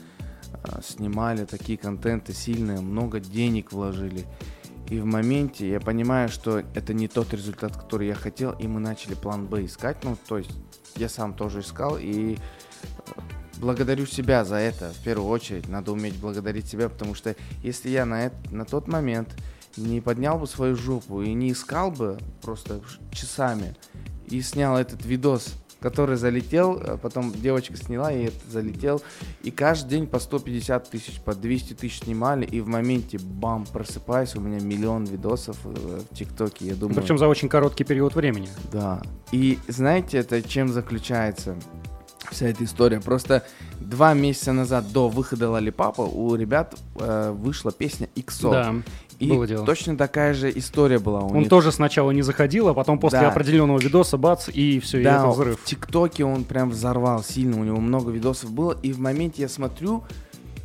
А, 0.64 0.82
Снимали 0.82 1.46
такие 1.46 1.78
контенты 1.78 2.34
сильные, 2.34 2.80
много 2.80 3.20
денег 3.20 3.72
вложили. 3.72 4.26
И 4.90 5.00
в 5.00 5.06
моменте 5.06 5.70
я 5.70 5.80
понимаю, 5.80 6.30
что 6.30 6.60
это 6.74 6.94
не 6.94 7.08
тот 7.08 7.34
результат, 7.34 7.76
который 7.76 8.08
я 8.08 8.16
хотел, 8.16 8.52
и 8.52 8.68
мы 8.68 8.80
начали 8.80 9.16
план 9.16 9.46
Б 9.46 9.66
искать. 9.66 10.04
Ну, 10.04 10.18
то 10.28 10.38
есть 10.38 10.52
я 10.98 11.10
сам 11.10 11.34
тоже 11.34 11.62
искал, 11.62 11.98
и 11.98 12.36
э, 12.36 12.38
благодарю 13.58 14.06
себя 14.06 14.46
за 14.46 14.56
это. 14.56 14.92
В 14.92 15.04
первую 15.04 15.30
очередь 15.30 15.68
надо 15.68 15.92
уметь 15.92 16.16
благодарить 16.16 16.68
себя, 16.68 16.90
потому 16.90 17.16
что 17.16 17.36
если 17.64 17.90
я 17.90 18.06
на, 18.06 18.26
это, 18.26 18.36
на 18.52 18.66
тот 18.66 18.88
момент 18.88 19.36
не 19.78 20.02
поднял 20.02 20.40
бы 20.40 20.48
свою 20.48 20.76
жопу 20.76 21.22
и 21.22 21.34
не 21.34 21.52
искал 21.52 21.92
бы 21.92 22.18
просто 22.42 22.82
часами 23.12 23.76
и 24.28 24.42
снял 24.42 24.78
этот 24.78 25.06
видос, 25.06 25.54
который 25.80 26.16
залетел, 26.16 26.82
а 26.84 26.98
потом 26.98 27.32
девочка 27.32 27.78
сняла, 27.78 28.12
и 28.12 28.26
это 28.26 28.38
залетел, 28.50 29.02
и 29.44 29.52
каждый 29.52 29.90
день 29.90 30.08
по 30.08 30.20
150 30.20 30.90
тысяч, 30.90 31.20
по 31.22 31.36
200 31.36 31.74
тысяч 31.74 32.00
снимали, 32.00 32.46
и 32.46 32.62
в 32.62 32.68
моменте, 32.68 33.20
бам, 33.20 33.66
просыпаюсь, 33.66 34.36
у 34.36 34.40
меня 34.40 34.60
миллион 34.60 35.06
видосов 35.06 35.58
э, 35.66 35.70
в 35.70 36.16
ТикТоке, 36.16 36.66
я 36.68 36.76
думаю... 36.76 36.96
Причем 36.96 37.18
за 37.18 37.28
очень 37.28 37.50
короткий 37.50 37.84
период 37.84 38.16
времени. 38.16 38.50
Да, 38.72 39.02
и 39.32 39.60
знаете, 39.68 40.18
это 40.18 40.42
чем 40.42 40.70
заключается? 40.70 41.58
вся 42.32 42.48
эта 42.48 42.64
история. 42.64 43.00
Просто 43.00 43.44
два 43.80 44.14
месяца 44.14 44.54
назад 44.54 44.92
до 44.92 45.10
выхода 45.10 45.50
Лалипапа 45.50 46.02
у 46.02 46.36
ребят 46.36 46.76
э, 46.96 47.32
вышла 47.32 47.72
песня 47.72 48.10
XO. 48.16 48.52
Да. 48.52 48.76
И 49.20 49.28
было 49.30 49.48
дело. 49.48 49.66
точно 49.66 49.98
такая 49.98 50.34
же 50.34 50.52
история 50.56 51.00
была 51.00 51.22
у 51.22 51.30
Он 51.32 51.40
них. 51.40 51.50
тоже 51.50 51.72
сначала 51.72 52.12
не 52.12 52.22
заходил, 52.22 52.68
а 52.68 52.74
потом 52.74 53.00
после 53.00 53.22
Да. 53.22 53.30
определенного 53.30 53.80
видоса 53.80 54.18
бац, 54.18 54.48
и 54.48 54.80
все, 54.80 55.00
и 55.00 55.02
это 55.02 55.12
Да, 55.24 55.28
взрыв. 55.28 55.60
в 55.60 55.64
ТикТоке 55.66 56.24
он 56.24 56.44
прям 56.44 56.70
взорвал 56.70 57.24
сильно, 57.24 57.60
у 57.60 57.64
него 57.64 57.78
много 57.78 58.12
видосов 58.12 58.52
было, 58.52 58.78
и 58.84 58.92
в 58.92 59.00
моменте 59.00 59.42
я 59.42 59.50
смотрю, 59.50 60.04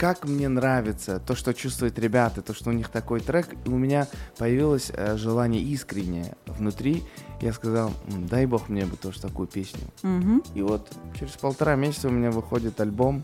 как 0.03 0.25
мне 0.25 0.49
нравится 0.49 1.21
то, 1.21 1.37
что 1.37 1.55
чувствуют 1.55 1.97
ребята, 1.97 2.43
то, 2.43 2.55
что 2.55 2.71
у 2.71 2.73
них 2.73 2.89
такой 2.89 3.21
трек, 3.21 3.55
и 3.65 3.69
у 3.69 3.79
меня 3.79 4.09
появилось 4.37 4.91
э, 4.93 5.17
желание 5.17 5.63
искреннее 5.63 6.35
внутри. 6.47 7.05
Я 7.41 7.53
сказал, 7.53 7.93
«М, 8.09 8.27
дай 8.27 8.47
бог 8.47 8.69
мне 8.69 8.85
бы 8.85 8.97
тоже 8.97 9.23
такую 9.23 9.47
песню. 9.47 9.85
Мгм. 10.03 10.43
И 10.57 10.63
вот 10.63 10.91
через 11.17 11.35
полтора 11.35 11.77
месяца 11.77 12.09
у 12.09 12.11
меня 12.11 12.33
выходит 12.33 12.81
альбом, 12.81 13.23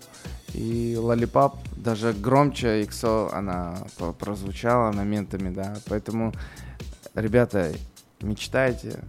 и 0.54 0.94
Lollipop 0.96 1.56
даже 1.74 2.12
громче 2.12 2.84
XO 2.84 3.32
она 3.32 3.78
прозвучала 4.16 4.92
моментами, 4.92 5.52
да. 5.52 5.78
Поэтому, 5.88 6.32
ребята, 7.16 7.72
мечтайте, 8.20 9.00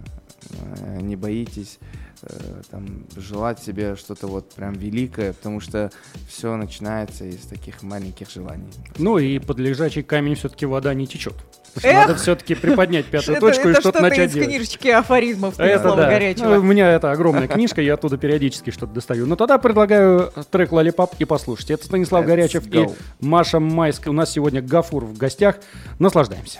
э, 0.50 1.00
не 1.02 1.14
боитесь 1.14 1.78
э, 2.22 2.62
там, 2.70 3.04
желать 3.16 3.62
себе 3.62 3.96
что-то 3.96 4.26
вот 4.26 4.50
прям 4.54 4.72
великое, 4.74 5.32
потому 5.32 5.60
что 5.60 5.90
все 6.28 6.56
начинается 6.56 7.24
из 7.24 7.40
таких 7.46 7.82
маленьких 7.82 8.30
желаний. 8.30 8.68
Ну 8.98 9.18
и 9.18 9.38
под 9.38 9.58
лежачий 9.58 10.02
камень 10.02 10.34
все-таки 10.34 10.66
вода 10.66 10.92
не 10.94 11.06
течет. 11.06 11.34
Эх! 11.82 12.08
Надо 12.08 12.16
все-таки 12.16 12.56
приподнять 12.56 13.06
пятую 13.06 13.36
Это- 13.36 13.46
точку 13.46 13.68
и 13.68 13.70
это 13.70 13.80
что-то 13.80 13.98
что-то 13.98 14.08
начать 14.10 14.30
из 14.30 14.34
делать. 14.34 14.48
книжечки 14.48 14.88
афоризмов 14.88 15.54
А 15.58 15.64
Это 15.64 15.78
Станислава 15.78 16.02
да. 16.02 16.08
Горячего. 16.10 16.54
Ну, 16.56 16.58
У 16.60 16.62
меня 16.62 16.90
это 16.90 17.12
огромная 17.12 17.46
книжка, 17.48 17.80
я 17.80 17.94
оттуда 17.94 18.16
периодически 18.18 18.70
что-то 18.70 18.92
достаю. 18.94 19.26
Но 19.26 19.36
тогда 19.36 19.58
предлагаю 19.58 20.32
трек 20.50 20.72
«Лолипап» 20.72 21.14
и 21.20 21.24
послушайте. 21.24 21.74
Это 21.74 21.84
Станислав 21.86 22.24
Let's 22.24 22.26
Горячев 22.26 22.66
и 22.66 22.70
go. 22.70 22.96
Маша 23.20 23.60
Майская. 23.60 24.10
У 24.10 24.16
нас 24.16 24.32
сегодня 24.32 24.60
Гафур 24.62 25.04
в 25.04 25.16
гостях. 25.16 25.58
Наслаждаемся. 26.00 26.58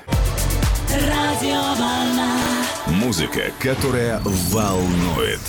Музыка, 2.86 3.52
которая 3.60 4.20
волнует. 4.24 5.40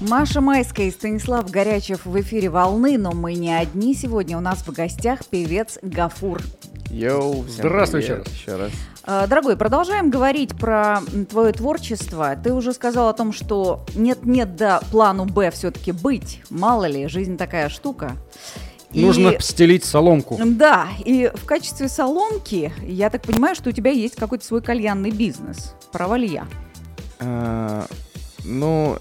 Маша 0.00 0.40
Майская 0.40 0.86
и 0.86 0.90
Станислав 0.90 1.50
Горячев 1.50 2.04
в 2.04 2.20
эфире 2.20 2.48
«Волны», 2.48 2.98
но 2.98 3.12
мы 3.12 3.34
не 3.34 3.52
одни 3.54 3.94
сегодня. 3.94 4.36
У 4.36 4.40
нас 4.40 4.58
в 4.66 4.72
гостях 4.72 5.20
певец 5.26 5.78
Гафур. 5.82 6.40
Йоу, 6.90 7.44
Здравствуй 7.48 8.02
еще 8.02 8.22
Еще 8.32 8.56
раз. 8.56 8.70
Э, 9.06 9.26
Дорогой, 9.28 9.56
продолжаем 9.56 10.10
говорить 10.10 10.56
про 10.56 11.00
твое 11.30 11.52
творчество. 11.52 12.36
Ты 12.42 12.52
уже 12.52 12.72
сказал 12.72 13.08
о 13.08 13.12
том, 13.12 13.32
что 13.32 13.84
нет-нет, 13.94 14.56
да, 14.56 14.80
плану 14.90 15.24
«Б» 15.24 15.50
все-таки 15.50 15.92
быть. 15.92 16.42
Мало 16.50 16.86
ли, 16.86 17.06
жизнь 17.08 17.36
такая 17.36 17.68
штука. 17.68 18.16
И- 18.94 19.00
Нужно 19.04 19.34
стелить 19.40 19.84
соломку. 19.84 20.38
Да, 20.44 20.88
и 21.04 21.30
в 21.34 21.44
качестве 21.44 21.88
соломки, 21.88 22.72
я 22.86 23.10
так 23.10 23.22
понимаю, 23.22 23.54
что 23.56 23.70
у 23.70 23.72
тебя 23.72 23.90
есть 23.90 24.14
какой-то 24.16 24.44
свой 24.44 24.62
кальянный 24.62 25.10
бизнес. 25.10 25.74
Права 25.92 26.16
ли 26.16 26.28
я? 26.28 26.46
А, 27.18 27.86
ну, 28.44 28.96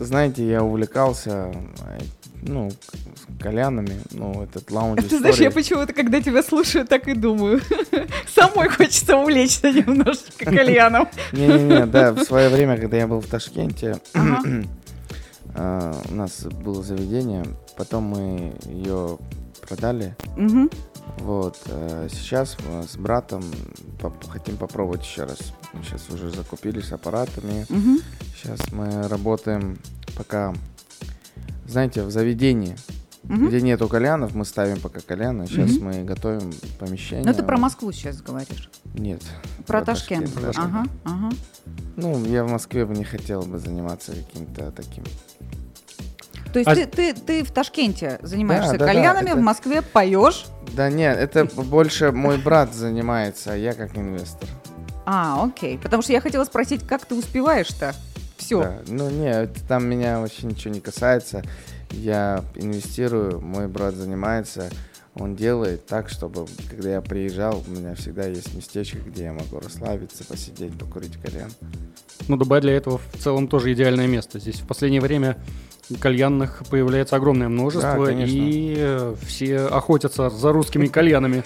знаете, 0.00 0.46
я 0.48 0.62
увлекался, 0.64 1.52
э, 1.86 2.00
ну, 2.42 2.70
кальянами, 3.40 4.00
ну, 4.10 4.42
этот 4.42 4.70
лаунж 4.70 5.02
Ты 5.08 5.18
знаешь, 5.18 5.36
я 5.36 5.50
почему-то, 5.50 5.92
когда 5.92 6.20
тебя 6.20 6.42
слушаю, 6.42 6.86
так 6.86 7.06
и 7.08 7.14
думаю. 7.14 7.60
Самой 8.34 8.68
хочется 8.68 9.16
увлечься 9.16 9.70
немножечко 9.70 10.44
кальяном. 10.46 11.08
Не-не-не, 11.32 11.86
да, 11.86 12.12
в 12.12 12.24
свое 12.24 12.48
время, 12.48 12.76
когда 12.78 12.96
я 12.96 13.06
был 13.06 13.20
в 13.20 13.26
Ташкенте, 13.26 13.98
А, 15.54 16.00
у 16.10 16.14
нас 16.14 16.42
было 16.44 16.82
заведение, 16.82 17.44
потом 17.76 18.04
мы 18.04 18.54
ее 18.66 19.18
продали, 19.68 20.16
Мгм. 20.36 20.68
вот, 21.18 21.58
э, 21.66 22.08
сейчас 22.10 22.56
с 22.88 22.96
братом 22.96 23.42
поп- 24.00 24.28
хотим 24.28 24.56
попробовать 24.56 25.02
еще 25.04 25.24
раз. 25.24 25.38
Мы 25.72 25.82
сейчас 25.82 26.10
уже 26.10 26.30
закупились 26.30 26.92
аппаратами, 26.92 27.66
Мгм. 27.68 27.98
сейчас 28.36 28.60
мы 28.72 29.06
работаем 29.08 29.78
пока, 30.16 30.54
знаете, 31.66 32.02
в 32.02 32.10
заведении, 32.10 32.76
Мгм. 33.24 33.48
где 33.48 33.60
нету 33.62 33.88
кальянов, 33.88 34.34
мы 34.34 34.44
ставим 34.44 34.78
пока 34.80 35.00
кальяны. 35.00 35.46
Сейчас 35.46 35.72
Мгм. 35.72 35.84
мы 35.86 36.04
готовим 36.04 36.52
помещение. 36.78 37.24
Ну, 37.24 37.32
ты 37.32 37.42
про 37.42 37.56
Москву 37.56 37.90
сейчас 37.92 38.20
говоришь. 38.20 38.68
Нет. 38.94 39.22
Про 39.66 39.82
Ташкент. 39.82 40.26
Ташкент, 40.26 40.46
Ташкент. 40.46 40.66
Ага, 40.74 40.84
ага. 41.04 41.30
Ну, 41.96 42.24
я 42.26 42.44
в 42.44 42.50
Москве 42.50 42.84
бы 42.84 42.94
не 42.94 43.04
хотел 43.04 43.42
бы 43.42 43.58
заниматься 43.58 44.12
каким-то 44.12 44.70
таким. 44.72 45.04
То 46.52 46.58
есть 46.60 46.70
А- 46.70 46.74
ты, 46.76 46.86
ты, 46.86 47.14
ты 47.14 47.42
в 47.42 47.50
Ташкенте 47.50 48.18
занимаешься 48.22 48.72
Да, 48.72 48.78
да, 48.78 48.86
да, 48.86 48.92
кальянами, 48.92 49.30
это- 49.30 49.36
в 49.38 49.42
Москве 49.42 49.82
поешь. 49.82 50.46
Да 50.76 50.88
нет, 50.90 51.18
это 51.18 51.46
больше 51.46 52.12
мой 52.12 52.38
брат 52.38 52.72
занимается, 52.74 53.52
а 53.54 53.56
я 53.56 53.72
как 53.72 53.96
инвестор. 53.96 54.48
А, 55.06 55.42
окей. 55.44 55.78
Потому 55.78 56.02
что 56.02 56.12
я 56.12 56.20
хотела 56.20 56.44
спросить, 56.44 56.86
как 56.86 57.04
ты 57.06 57.14
успеваешь-то? 57.14 57.94
Все. 58.36 58.62
Да. 58.62 58.78
Ну 58.88 59.10
нет, 59.10 59.50
там 59.68 59.86
меня 59.86 60.20
вообще 60.20 60.46
ничего 60.46 60.72
не 60.74 60.80
касается. 60.80 61.42
Я 62.00 62.44
инвестирую, 62.54 63.40
мой 63.40 63.68
брат 63.68 63.94
занимается, 63.94 64.70
он 65.14 65.36
делает 65.36 65.86
так, 65.86 66.08
чтобы 66.08 66.46
когда 66.68 66.90
я 66.94 67.00
приезжал, 67.00 67.62
у 67.66 67.70
меня 67.70 67.94
всегда 67.94 68.26
есть 68.26 68.52
местечко, 68.54 68.98
где 68.98 69.24
я 69.24 69.32
могу 69.32 69.60
расслабиться, 69.60 70.24
посидеть, 70.24 70.76
покурить 70.76 71.16
кальян. 71.20 71.50
Ну, 72.26 72.36
Дубай 72.36 72.60
для 72.60 72.72
этого 72.72 72.98
в 72.98 73.18
целом 73.18 73.46
тоже 73.48 73.72
идеальное 73.72 74.08
место. 74.08 74.38
Здесь 74.40 74.56
в 74.60 74.66
последнее 74.66 75.00
время 75.00 75.36
кальянных 76.00 76.62
появляется 76.68 77.16
огромное 77.16 77.48
множество, 77.48 77.96
Да, 77.98 78.06
конечно. 78.06 78.34
и 78.34 78.74
э, 78.76 79.14
все 79.24 79.58
охотятся 79.58 80.30
за 80.30 80.52
русскими 80.52 80.86
кальянами. 80.86 81.44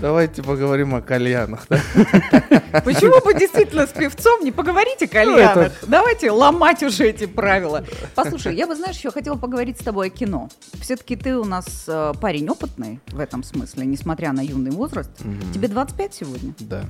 Давайте 0.00 0.42
поговорим 0.42 0.94
о 0.94 1.00
кальянах, 1.00 1.66
да? 1.68 1.80
Почему 2.84 3.20
бы 3.24 3.34
действительно 3.34 3.86
с 3.86 3.90
певцом 3.90 4.44
не 4.44 4.52
поговорить 4.52 5.02
о 5.02 5.06
Ну, 5.06 5.10
кальянах? 5.10 5.72
Давайте 5.86 6.30
ломать 6.30 6.82
уже 6.82 7.08
эти 7.08 7.26
правила. 7.26 7.84
Послушай, 8.14 8.54
я 8.54 8.66
бы, 8.66 8.76
знаешь, 8.76 8.96
еще 8.96 9.10
хотела 9.10 9.36
поговорить 9.36 9.80
с 9.80 9.82
тобой 9.84 10.06
о 10.08 10.10
кино. 10.10 10.50
Все-таки 10.80 11.16
ты 11.16 11.36
у 11.36 11.44
нас 11.44 11.84
э, 11.88 12.12
парень 12.20 12.48
опытный 12.48 13.00
в 13.08 13.18
этом 13.18 13.42
смысле, 13.42 13.86
несмотря 13.86 14.32
на 14.32 14.40
юный 14.40 14.70
возраст. 14.70 15.10
Тебе 15.52 15.66
25 15.68 16.14
сегодня? 16.14 16.54
Да. 16.60 16.84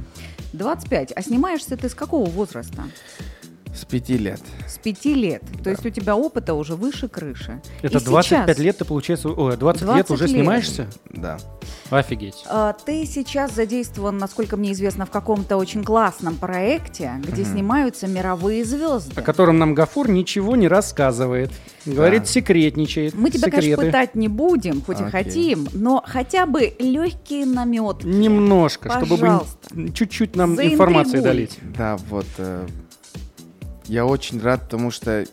25. 0.53 1.12
А 1.17 1.23
снимаешься 1.23 1.77
ты 1.77 1.88
с 1.88 1.95
какого 1.95 2.29
возраста? 2.29 2.85
С 3.75 3.85
пяти 3.85 4.19
лет. 4.19 4.41
С 4.67 4.79
5 4.79 5.05
лет. 5.07 5.43
То 5.63 5.71
есть 5.71 5.85
у 5.87 5.91
тебя 5.91 6.17
опыта 6.17 6.55
уже 6.55 6.75
выше 6.75 7.09
крыши. 7.09 7.61
Это 7.83 7.99
И 7.99 8.05
25 8.05 8.47
сейчас, 8.47 8.59
лет 8.59 8.79
ты, 8.79 8.85
получается, 8.85 9.29
ой, 9.29 9.57
20, 9.57 9.83
20 9.83 9.97
лет 9.97 10.11
уже 10.11 10.25
лет. 10.27 10.33
снимаешься? 10.33 10.87
Да. 11.11 11.39
Офигеть. 11.91 12.45
а, 12.49 12.73
Ты 12.73 13.07
сейчас 13.07 13.55
задействован, 13.55 14.19
насколько 14.19 14.57
мне 14.57 14.73
известно, 14.73 15.07
в 15.07 15.11
каком-то 15.11 15.57
очень 15.57 15.85
классном 15.85 16.37
проекте, 16.37 17.13
где 17.25 17.45
снимаются 17.45 18.07
мировые 18.09 18.65
звезды. 18.65 19.13
О 19.19 19.23
котором 19.23 19.59
нам 19.59 19.75
Гафур 19.75 20.09
ничего 20.11 20.57
не 20.57 20.69
рассказывает. 20.69 21.51
Говорит, 21.87 22.27
секретничает. 22.27 23.15
Мы 23.15 23.31
тебя, 23.31 23.51
конечно, 23.51 23.71
секреты. 23.71 23.87
пытать 23.87 24.15
не 24.15 24.29
будем, 24.29 24.83
хоть 24.83 25.01
и 25.01 25.05
Окей. 25.05 25.25
хотим, 25.25 25.69
но 25.73 26.03
хотя 26.07 26.47
бы 26.47 26.75
легкие 26.79 27.47
наметки. 27.47 28.07
Немножко, 28.07 28.91
чтобы 28.91 29.17
бы 29.17 29.21
Пожалуйста. 29.21 29.59
н- 29.75 29.93
чуть-чуть 29.93 30.37
нам 30.37 30.61
информации 30.61 31.21
долить. 31.21 31.59
Да, 31.77 31.97
вот. 32.11 32.27
э, 32.39 32.67
я 33.88 34.04
очень 34.07 34.40
рад, 34.40 34.62
потому 34.64 34.90
что, 34.90 35.25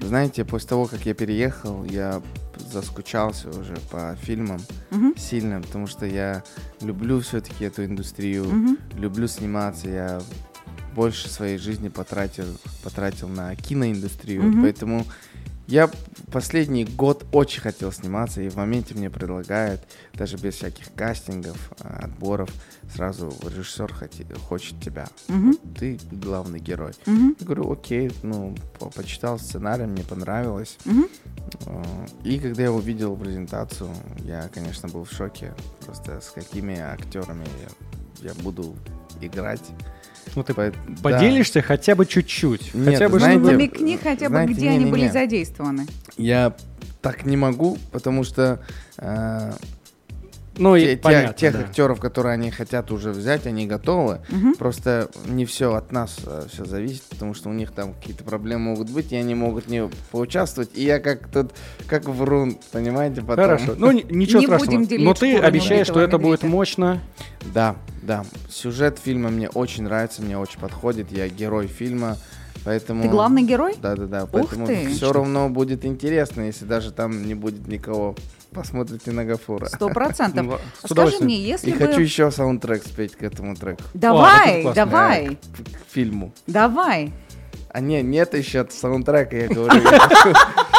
знаете, 0.00 0.44
после 0.44 0.68
того, 0.68 0.86
как 0.86 1.06
я 1.06 1.14
переехал, 1.14 1.84
я 1.84 2.20
заскучался 2.72 3.48
уже 3.50 3.76
по 3.90 4.16
фильмам 4.20 4.60
Мгм. 4.90 5.14
сильно, 5.16 5.60
потому 5.60 5.86
что 5.86 6.06
я 6.06 6.42
люблю 6.80 7.20
все-таки 7.20 7.64
эту 7.64 7.84
индустрию, 7.84 8.44
Мгм. 8.44 8.78
люблю 8.96 9.28
сниматься, 9.28 9.88
я 9.88 10.20
больше 10.94 11.28
своей 11.28 11.58
жизни 11.58 11.88
потратил, 11.88 12.44
потратил 12.82 13.28
на 13.28 13.54
киноиндустрию, 13.56 14.44
Мгм. 14.44 14.62
поэтому 14.62 15.06
Я 15.66 15.90
последний 16.30 16.84
год 16.84 17.24
очень 17.32 17.62
хотел 17.62 17.90
сниматься, 17.90 18.42
и 18.42 18.48
в 18.50 18.56
моменте 18.56 18.94
мне 18.94 19.08
предлагают, 19.08 19.80
даже 20.12 20.36
без 20.36 20.54
всяких 20.56 20.92
кастингов, 20.94 21.72
а, 21.80 22.04
отборов, 22.04 22.50
сразу 22.94 23.32
режиссер 23.42 23.92
хоти- 23.92 24.26
хочет 24.48 24.78
тебя. 24.82 25.06
Мгм. 25.28 25.56
Ты 25.78 25.98
главный 26.12 26.58
герой. 26.60 26.92
Мгм. 27.06 27.36
Я 27.40 27.46
говорю, 27.46 27.72
окей, 27.72 28.12
ну, 28.22 28.54
по- 28.78 28.90
почитал 28.90 29.38
сценарий, 29.38 29.86
мне 29.86 30.02
понравилось. 30.04 30.76
А, 31.66 31.82
И 32.24 32.38
когда 32.38 32.62
я 32.64 32.72
увидел 32.72 33.16
презентацию, 33.16 33.90
я, 34.24 34.48
конечно, 34.48 34.88
был 34.88 35.04
в 35.04 35.12
шоке. 35.12 35.54
Просто 35.84 36.20
с 36.20 36.30
какими 36.30 36.78
актерами 36.78 37.46
я, 38.24 38.32
буду 38.42 38.74
играть. 39.20 39.62
Ну, 40.34 40.42
ты 40.42 40.54
да. 40.54 40.72
поделишься 41.02 41.60
хотя 41.62 41.94
бы 41.94 42.06
чуть-чуть. 42.06 42.74
Нет, 42.74 42.94
хотя 42.94 43.08
бы 43.08 43.18
знаете, 43.18 43.40
чтобы- 43.40 43.52
Намекни 43.52 43.96
хотя 44.02 44.24
бы, 44.26 44.30
знаете, 44.30 44.52
где 44.54 44.70
они 44.70 44.86
были 44.86 45.02
не-не-не. 45.02 45.12
задействованы. 45.12 45.86
Я 46.16 46.56
так 47.02 47.26
не 47.26 47.36
могу, 47.36 47.78
потому 47.92 48.24
что 48.24 48.60
э, 48.96 49.52
Ну, 50.56 50.76
те- 50.78 50.92
и 50.92 50.96
те- 50.96 51.02
понятно, 51.02 51.32
тех 51.34 51.52
да. 51.52 51.60
актеров, 51.60 52.00
которые 52.00 52.34
они 52.34 52.50
хотят 52.50 52.90
уже 52.92 53.10
взять, 53.10 53.46
они 53.46 53.66
готовы. 53.66 54.20
Мгм. 54.28 54.54
Просто 54.54 55.08
не 55.26 55.44
все 55.46 55.74
от 55.74 55.90
нас 55.92 56.16
все 56.52 56.64
зависит, 56.64 57.02
потому 57.04 57.34
что 57.34 57.48
у 57.48 57.52
них 57.52 57.72
там 57.72 57.94
какие-то 57.94 58.24
проблемы 58.24 58.70
могут 58.70 58.90
быть, 58.90 59.12
и 59.12 59.16
они 59.16 59.34
могут 59.34 59.68
не 59.68 59.88
поучаствовать. 60.10 60.70
И 60.74 60.84
я 60.84 61.00
как 61.00 61.28
тут, 61.28 61.52
как 61.86 62.04
врун, 62.04 62.58
понимаете, 62.72 63.20
потом. 63.20 63.44
Хорошо. 63.44 63.74
Ну, 63.76 63.90
ни- 63.92 64.06
ничего 64.10 64.40
Не 64.40 64.46
страшного. 64.46 64.86
Но 64.98 65.14
ты 65.14 65.38
обещаешь, 65.38 65.86
что 65.86 66.00
это 66.00 66.18
будет 66.18 66.42
мощно. 66.42 67.00
Да, 67.52 67.76
да. 68.02 68.24
Сюжет 68.48 68.98
фильма 69.02 69.30
мне 69.30 69.48
очень 69.48 69.84
нравится, 69.84 70.22
мне 70.22 70.38
очень 70.38 70.58
подходит. 70.60 71.10
Я 71.10 71.28
герой 71.28 71.66
фильма, 71.66 72.16
поэтому... 72.64 73.02
Ты 73.02 73.08
главный 73.08 73.42
герой? 73.42 73.74
Да, 73.80 73.96
да, 73.96 74.06
да. 74.06 74.26
Поэтому 74.26 74.66
ты. 74.66 74.88
все 74.88 75.12
равно 75.12 75.48
будет 75.48 75.84
интересно, 75.84 76.42
если 76.42 76.64
даже 76.64 76.92
там 76.92 77.26
не 77.26 77.34
будет 77.34 77.66
никого. 77.68 78.14
Посмотрите 78.54 79.10
на 79.10 79.24
Гафура. 79.24 79.66
Сто 79.66 79.88
процентов. 79.88 80.46
Ну, 80.46 80.58
с 80.86 80.90
Скажи 80.90 81.16
мне, 81.20 81.36
если 81.36 81.70
И 81.70 81.74
бы... 81.74 81.86
хочу 81.86 82.00
еще 82.00 82.30
саундтрек 82.30 82.84
спеть 82.84 83.16
к 83.16 83.22
этому 83.24 83.56
треку, 83.56 83.82
Давай, 83.94 84.62
классно. 84.62 84.84
давай, 84.86 85.26
к, 85.36 85.92
фильму. 85.92 86.32
давай. 86.46 87.12
А 87.70 87.80
не, 87.80 88.02
нет 88.02 88.32
еще 88.34 88.64
саундтрека, 88.70 89.36
я 89.36 89.48
говорю. 89.48 89.82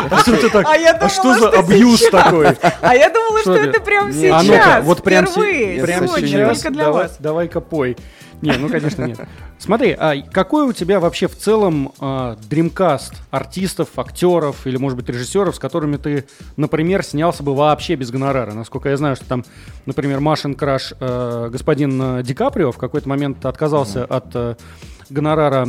А 0.09 0.19
что 0.19 0.37
ты 0.37 0.49
так? 0.49 0.65
А 0.65 0.77
я 0.77 0.91
А 0.93 1.09
что 1.09 1.37
за 1.37 1.49
абьюз 1.49 1.99
сейчас. 1.99 2.11
такой? 2.11 2.47
А 2.81 2.95
я 2.95 3.09
думала, 3.09 3.39
Что 3.41 3.55
это 3.55 3.81
прям 3.81 4.07
А 4.07 4.11
сейчас, 4.13 4.85
вот 4.85 5.03
прям, 5.03 5.27
сейчас 5.27 6.51
только 6.53 6.69
для 6.71 6.83
давай, 6.85 7.03
вас. 7.03 7.17
давай-ка 7.19 7.59
пой. 7.59 7.97
Не, 8.41 8.57
ну, 8.57 8.69
конечно, 8.69 9.03
нет. 9.05 9.19
Смотри, 9.57 9.95
а 9.97 10.21
какой 10.31 10.67
у 10.67 10.73
тебя 10.73 10.99
вообще 10.99 11.27
в 11.27 11.35
целом 11.37 11.93
а, 11.99 12.37
дримкаст 12.49 13.13
артистов, 13.31 13.89
актеров 13.97 14.67
или, 14.67 14.77
может 14.77 14.97
быть, 14.97 15.07
режиссеров, 15.09 15.55
с 15.55 15.59
которыми 15.59 15.97
ты, 15.97 16.25
например, 16.57 17.03
снялся 17.03 17.41
бы 17.43 17.55
вообще 17.55 17.95
без 17.95 18.11
гонорара? 18.11 18.53
Насколько 18.53 18.89
я 18.89 18.97
знаю, 18.97 19.15
что 19.15 19.25
там, 19.25 19.45
например, 19.85 20.19
Машин 20.19 20.53
Краш, 20.55 20.93
э, 20.99 21.49
господин 21.51 22.01
э, 22.19 22.23
Ди 22.23 22.33
Каприо 22.33 22.71
в 22.71 22.77
какой-то 22.77 23.07
момент 23.09 23.45
отказался 23.45 24.03
от 24.05 24.25
э, 24.35 24.55
гонорара 25.09 25.67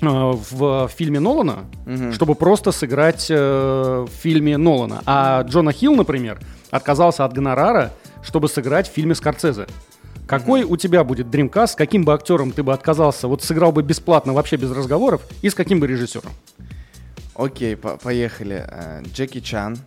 э, 0.00 0.06
в 0.06 0.88
фильме 0.94 1.20
Нолана, 1.20 1.64
Мгм. 1.84 2.12
чтобы 2.12 2.34
просто 2.36 2.70
сыграть 2.72 3.26
э, 3.28 4.06
в 4.08 4.10
фильме 4.22 4.56
Нолана. 4.56 5.02
А 5.04 5.42
Джона 5.42 5.72
Хилл, 5.72 5.96
например, 5.96 6.38
отказался 6.70 7.24
от 7.24 7.32
гонорара, 7.32 7.92
чтобы 8.22 8.48
сыграть 8.48 8.88
в 8.88 8.92
фильме 8.92 9.14
Скорцезе. 9.14 9.66
Какой 10.28 10.62
у 10.64 10.76
тебя 10.76 11.04
будет 11.04 11.30
дримкаст, 11.30 11.72
с 11.72 11.76
каким 11.76 12.04
бы 12.04 12.12
актером 12.12 12.52
ты 12.52 12.62
бы 12.62 12.72
отказался, 12.72 13.26
вот 13.28 13.42
сыграл 13.42 13.72
бы 13.72 13.82
бесплатно, 13.82 14.32
вообще 14.32 14.56
без 14.56 14.70
разговоров, 14.70 15.22
и 15.42 15.48
с 15.50 15.54
каким 15.54 15.80
бы 15.80 15.86
режиссером? 15.86 16.30
Окей, 17.34 17.76
по- 17.76 17.96
поехали. 17.96 18.64
Э, 18.68 19.02
Джеки 19.12 19.40
Чан. 19.40 19.78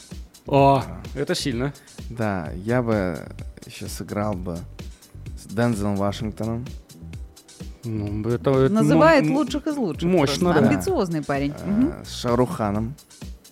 О, 0.47 0.83
это 1.15 1.35
сильно. 1.35 1.73
Да, 2.09 2.49
я 2.55 2.81
бы 2.81 3.19
еще 3.65 3.87
сыграл 3.87 4.33
бы 4.33 4.57
с 5.39 5.53
Дензелом 5.53 5.95
Вашингтоном. 5.95 6.65
Ну, 7.83 8.27
это, 8.29 8.51
это 8.51 8.73
Называет 8.73 9.23
м- 9.25 9.35
лучших 9.35 9.67
из 9.67 9.75
лучших. 9.75 10.03
мощно, 10.09 10.51
просто. 10.51 10.61
да. 10.63 10.69
Амбициозный 10.69 11.23
парень. 11.23 11.53
э, 11.59 11.69
Мгм. 11.69 11.93
с 12.05 12.13
Шаруханом. 12.21 12.95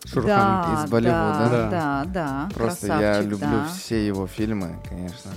Шурхан. 0.05 0.27
Да, 0.27 0.83
из 0.85 0.89
Болливуда. 0.89 1.47
да, 1.51 1.69
да, 1.69 2.05
да. 2.05 2.49
Просто 2.55 2.87
я 2.87 3.21
люблю 3.21 3.37
да. 3.39 3.67
все 3.77 4.05
его 4.07 4.25
фильмы, 4.27 4.75
конечно. 4.87 5.31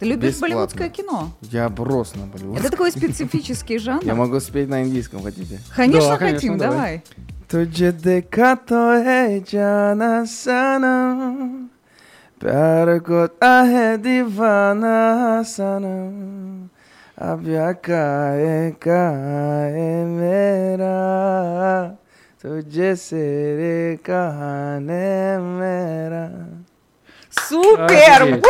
Ты 0.00 0.06
любишь 0.06 0.32
бесплатно. 0.32 0.56
болливудское 0.56 0.88
кино? 0.90 1.30
Я 1.40 1.68
брос 1.68 2.14
на 2.16 2.26
Болливуд. 2.26 2.58
Это 2.60 2.70
такой 2.70 2.90
специфический 2.90 3.78
жанр. 3.78 4.04
Я 4.04 4.14
могу 4.14 4.40
спеть 4.40 4.68
на 4.68 4.82
индийском, 4.84 5.22
хотите? 5.22 5.58
Конечно, 5.74 6.10
Да, 6.10 6.16
конечно, 6.18 6.38
хотим, 6.40 6.58
давай. 6.58 6.76
давай. 6.76 7.02
तुझे 7.48 7.92
देखा 7.92 8.54
तो 8.68 8.80
है 9.06 9.40
जाना 9.46 10.24
सनम 10.26 11.68
प्यार 12.40 12.98
को 13.08 13.20
है 13.70 13.96
दीवाना 14.02 14.96
सनम 15.46 16.68
अब 17.22 17.46
या 17.48 17.70
काए 17.86 18.70
काए 18.82 19.86
मेरा 20.04 20.98
तुझे 22.42 22.94
से 22.96 23.24
रे 23.56 23.96
कहाने 24.04 25.38
मेरा 25.38 26.26
Супер! 27.31 28.41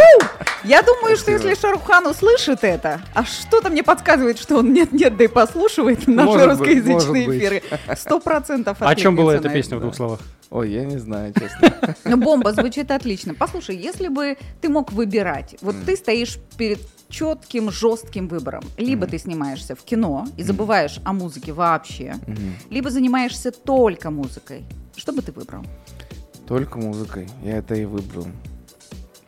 Я 0.64 0.84
думаю, 0.84 1.18
что 1.18 1.32
если 1.32 1.56
Шарухан 1.56 2.06
услышит 2.08 2.64
это, 2.64 3.02
а 3.16 3.24
что-то 3.26 3.70
мне 3.72 3.82
подсказывает, 3.82 4.38
что 4.38 4.58
он 4.58 4.74
нет-нет, 4.74 5.18
да 5.18 5.24
и 5.24 5.28
послушивает 5.28 6.08
наши 6.08 6.28
Может 6.30 6.50
русскоязычные 6.50 7.28
быть. 7.28 7.40
эфиры. 7.40 7.64
Сто 7.96 8.20
процентов 8.20 8.78
О 8.80 8.96
чем 8.96 9.16
была 9.16 9.36
эта 9.36 9.50
песня 9.50 9.78
в 9.78 9.82
двух 9.82 9.96
словах? 9.96 10.20
Ой, 10.52 10.70
я 10.72 10.84
не 10.86 10.98
знаю, 10.98 11.34
честно. 11.34 11.96
Ну, 12.04 12.18
бомба 12.18 12.52
звучит 12.54 12.92
отлично. 12.92 13.34
Послушай, 13.34 13.78
если 13.78 14.08
бы 14.10 14.38
ты 14.60 14.70
мог 14.70 14.92
выбирать, 14.92 15.56
вот 15.62 15.76
ты 15.86 15.96
стоишь 15.96 16.38
перед 16.58 16.80
четким, 17.10 17.72
жестким 17.72 18.28
выбором. 18.28 18.64
Либо 18.78 19.08
ты 19.08 19.18
снимаешься 19.18 19.76
в 19.76 19.84
кино 19.84 20.28
и 20.38 20.44
забываешь 20.44 21.00
о 21.06 21.14
музыке 21.14 21.54
вообще, 21.54 22.16
Мгм. 22.28 22.56
либо 22.70 22.90
занимаешься 22.90 23.52
только 23.52 24.12
музыкой. 24.12 24.64
Что 24.96 25.14
бы 25.14 25.22
ты 25.22 25.32
выбрал? 25.32 25.64
Только 26.48 26.78
музыкой. 26.78 27.30
Я 27.44 27.58
это 27.58 27.76
и 27.76 27.86
выбрал. 27.86 28.28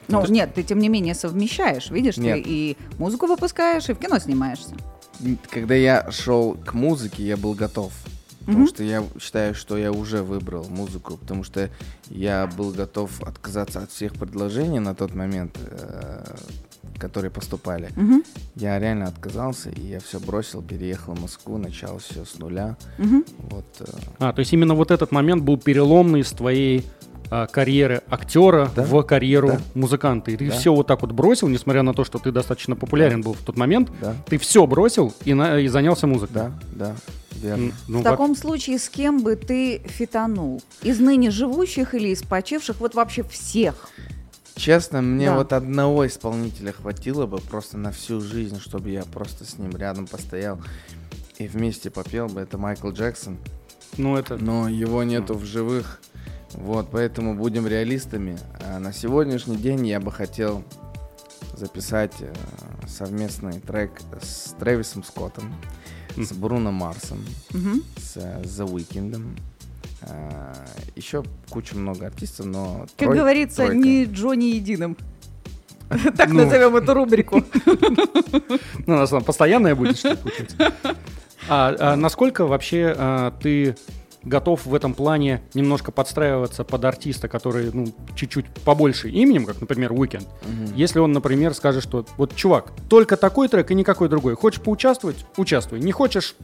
Ну, 0.07 0.25
нет, 0.27 0.53
ты 0.53 0.63
тем 0.63 0.79
не 0.79 0.89
менее 0.89 1.15
совмещаешь, 1.15 1.89
видишь, 1.89 2.15
ты 2.15 2.21
Нет. 2.21 2.43
и 2.45 2.77
музыку 2.97 3.25
выпускаешь, 3.27 3.89
и 3.89 3.93
в 3.93 3.97
кино 3.99 4.19
снимаешься. 4.19 4.75
Когда 5.49 5.75
я 5.75 6.11
шел 6.11 6.53
к 6.55 6.73
музыке, 6.73 7.23
я 7.23 7.37
был 7.37 7.53
готов. 7.53 7.93
Потому 8.39 8.59
Мгм. 8.65 8.67
что 8.67 8.83
я 8.83 9.03
считаю, 9.21 9.55
что 9.55 9.77
я 9.77 9.93
уже 9.93 10.21
выбрал 10.21 10.65
музыку, 10.69 11.15
потому 11.15 11.45
что 11.45 11.69
я 12.09 12.45
был 12.47 12.71
готов 12.71 13.21
отказаться 13.23 13.79
от 13.79 13.89
всех 13.91 14.15
предложений 14.15 14.79
на 14.79 14.93
тот 14.95 15.15
момент, 15.15 15.57
э, 15.57 16.25
которые 16.99 17.31
поступали. 17.31 17.89
Мгм, 17.95 18.21
Я 18.55 18.77
реально 18.79 19.05
отказался, 19.07 19.69
и 19.69 19.79
я 19.87 20.01
все 20.01 20.19
бросил, 20.19 20.61
переехал 20.61 21.13
в 21.13 21.21
Москву, 21.21 21.57
начал 21.57 21.99
все 21.99 22.25
с 22.25 22.37
нуля. 22.37 22.75
мгм. 22.97 23.23
Вот, 23.49 23.65
э, 23.79 23.85
А, 24.19 24.33
то 24.33 24.39
есть 24.39 24.51
именно 24.51 24.75
вот 24.75 24.91
этот 24.91 25.13
момент 25.13 25.43
был 25.43 25.57
переломный 25.57 26.25
с 26.25 26.31
твоей 26.31 26.83
карьеры 27.51 28.01
актера 28.09 28.69
Да. 28.75 28.83
в 28.83 29.01
карьеру 29.03 29.47
Да. 29.49 29.61
музыканта. 29.73 30.31
И 30.31 30.37
ты 30.37 30.49
Да. 30.49 30.55
все 30.57 30.73
вот 30.73 30.87
так 30.87 31.01
вот 31.01 31.11
бросил, 31.11 31.47
несмотря 31.47 31.81
на 31.83 31.93
то, 31.93 32.03
что 32.03 32.19
ты 32.19 32.31
достаточно 32.31 32.75
популярен 32.75 33.21
был 33.21 33.33
в 33.33 33.41
тот 33.41 33.57
момент. 33.57 33.89
да, 34.01 34.15
Ты 34.27 34.37
все 34.37 34.65
бросил 34.67 35.13
и, 35.25 35.33
на- 35.33 35.59
и 35.59 35.67
занялся 35.67 36.07
музыкой. 36.07 36.35
да, 36.35 36.51
да, 36.75 36.95
верно. 37.33 37.71
Ну, 37.87 37.99
в 37.99 38.03
таком 38.03 38.35
случае 38.35 38.77
с 38.79 38.89
кем 38.89 39.21
бы 39.23 39.35
ты 39.35 39.79
фитанул? 39.85 40.61
Из 40.81 40.99
ныне 40.99 41.31
живущих 41.31 41.93
или 41.95 42.09
из 42.09 42.21
почивших? 42.23 42.79
Вот 42.79 42.95
вообще 42.95 43.23
всех. 43.23 43.89
Честно, 44.55 45.01
мне 45.01 45.27
Да. 45.27 45.37
вот 45.37 45.51
одного 45.51 46.05
исполнителя 46.05 46.73
хватило 46.73 47.25
бы 47.25 47.37
просто 47.39 47.77
на 47.79 47.91
всю 47.91 48.21
жизнь, 48.21 48.59
чтобы 48.59 48.91
я 48.91 49.01
просто 49.03 49.45
с 49.45 49.57
ним 49.57 49.75
рядом 49.75 50.05
постоял 50.05 50.59
и 51.39 51.47
вместе 51.47 51.89
попел 51.89 52.27
бы. 52.27 52.41
Это 52.41 52.59
Майкл 52.59 52.91
Джексон. 52.91 53.37
Ну, 53.97 54.15
это... 54.15 54.37
Но 54.37 54.69
его 54.69 55.03
нету 55.03 55.33
в 55.33 55.43
живых. 55.45 55.99
Вот, 56.55 56.89
поэтому 56.91 57.35
будем 57.35 57.67
реалистами. 57.67 58.37
А 58.61 58.79
на 58.79 58.93
сегодняшний 58.93 59.57
день 59.57 59.85
я 59.87 59.99
бы 59.99 60.11
хотел 60.11 60.63
записать 61.55 62.13
э, 62.19 62.33
совместный 62.87 63.59
трек 63.59 63.91
с 64.21 64.55
Трэвисом 64.59 65.03
Скоттом, 65.03 65.53
с 66.15 66.31
Бруно 66.31 66.71
Марсом, 66.71 67.23
Мгм. 67.51 67.83
с 67.97 68.17
э, 68.17 68.41
The 68.43 68.65
Weeknd. 68.67 69.37
еще 70.95 71.23
куча 71.49 71.75
много 71.75 72.07
артистов, 72.07 72.45
но 72.47 72.85
Как 72.97 73.09
трой- 73.09 73.15
говорится, 73.17 73.57
тройка. 73.65 73.75
не 73.75 74.05
Джонни 74.05 74.45
единым. 74.45 74.97
Так 76.17 76.29
Ну. 76.29 76.43
назовем 76.43 76.75
эту 76.75 76.93
рубрику. 76.93 77.41
Ну, 78.85 78.95
у 78.95 78.97
нас 78.97 79.09
постоянная 79.25 79.75
будет, 79.75 79.97
что 79.97 80.09
ли? 80.11 80.17
А, 81.49 81.75
а 81.77 81.95
насколько 81.97 82.45
вообще 82.45 82.95
а, 82.97 83.31
ты 83.41 83.75
готов 84.23 84.65
в 84.65 84.73
этом 84.73 84.93
плане 84.93 85.41
немножко 85.53 85.91
подстраиваться 85.91 86.63
под 86.63 86.85
артиста, 86.85 87.27
который, 87.27 87.69
ну, 87.73 87.93
чуть-чуть 88.15 88.45
побольше 88.65 89.09
именем, 89.09 89.45
как, 89.45 89.59
например, 89.61 89.91
Weekend? 89.93 90.27
Мгм. 90.45 90.75
Если 90.75 90.99
он, 90.99 91.11
например, 91.11 91.53
скажет, 91.53 91.83
что 91.83 92.05
вот, 92.17 92.35
чувак, 92.35 92.71
только 92.89 93.17
такой 93.17 93.47
трек 93.47 93.71
и 93.71 93.75
никакой 93.75 94.09
другой. 94.09 94.35
Хочешь 94.35 94.61
поучаствовать? 94.61 95.25
Участвуй. 95.37 95.79
Не 95.79 95.91
хочешь? 95.91 96.35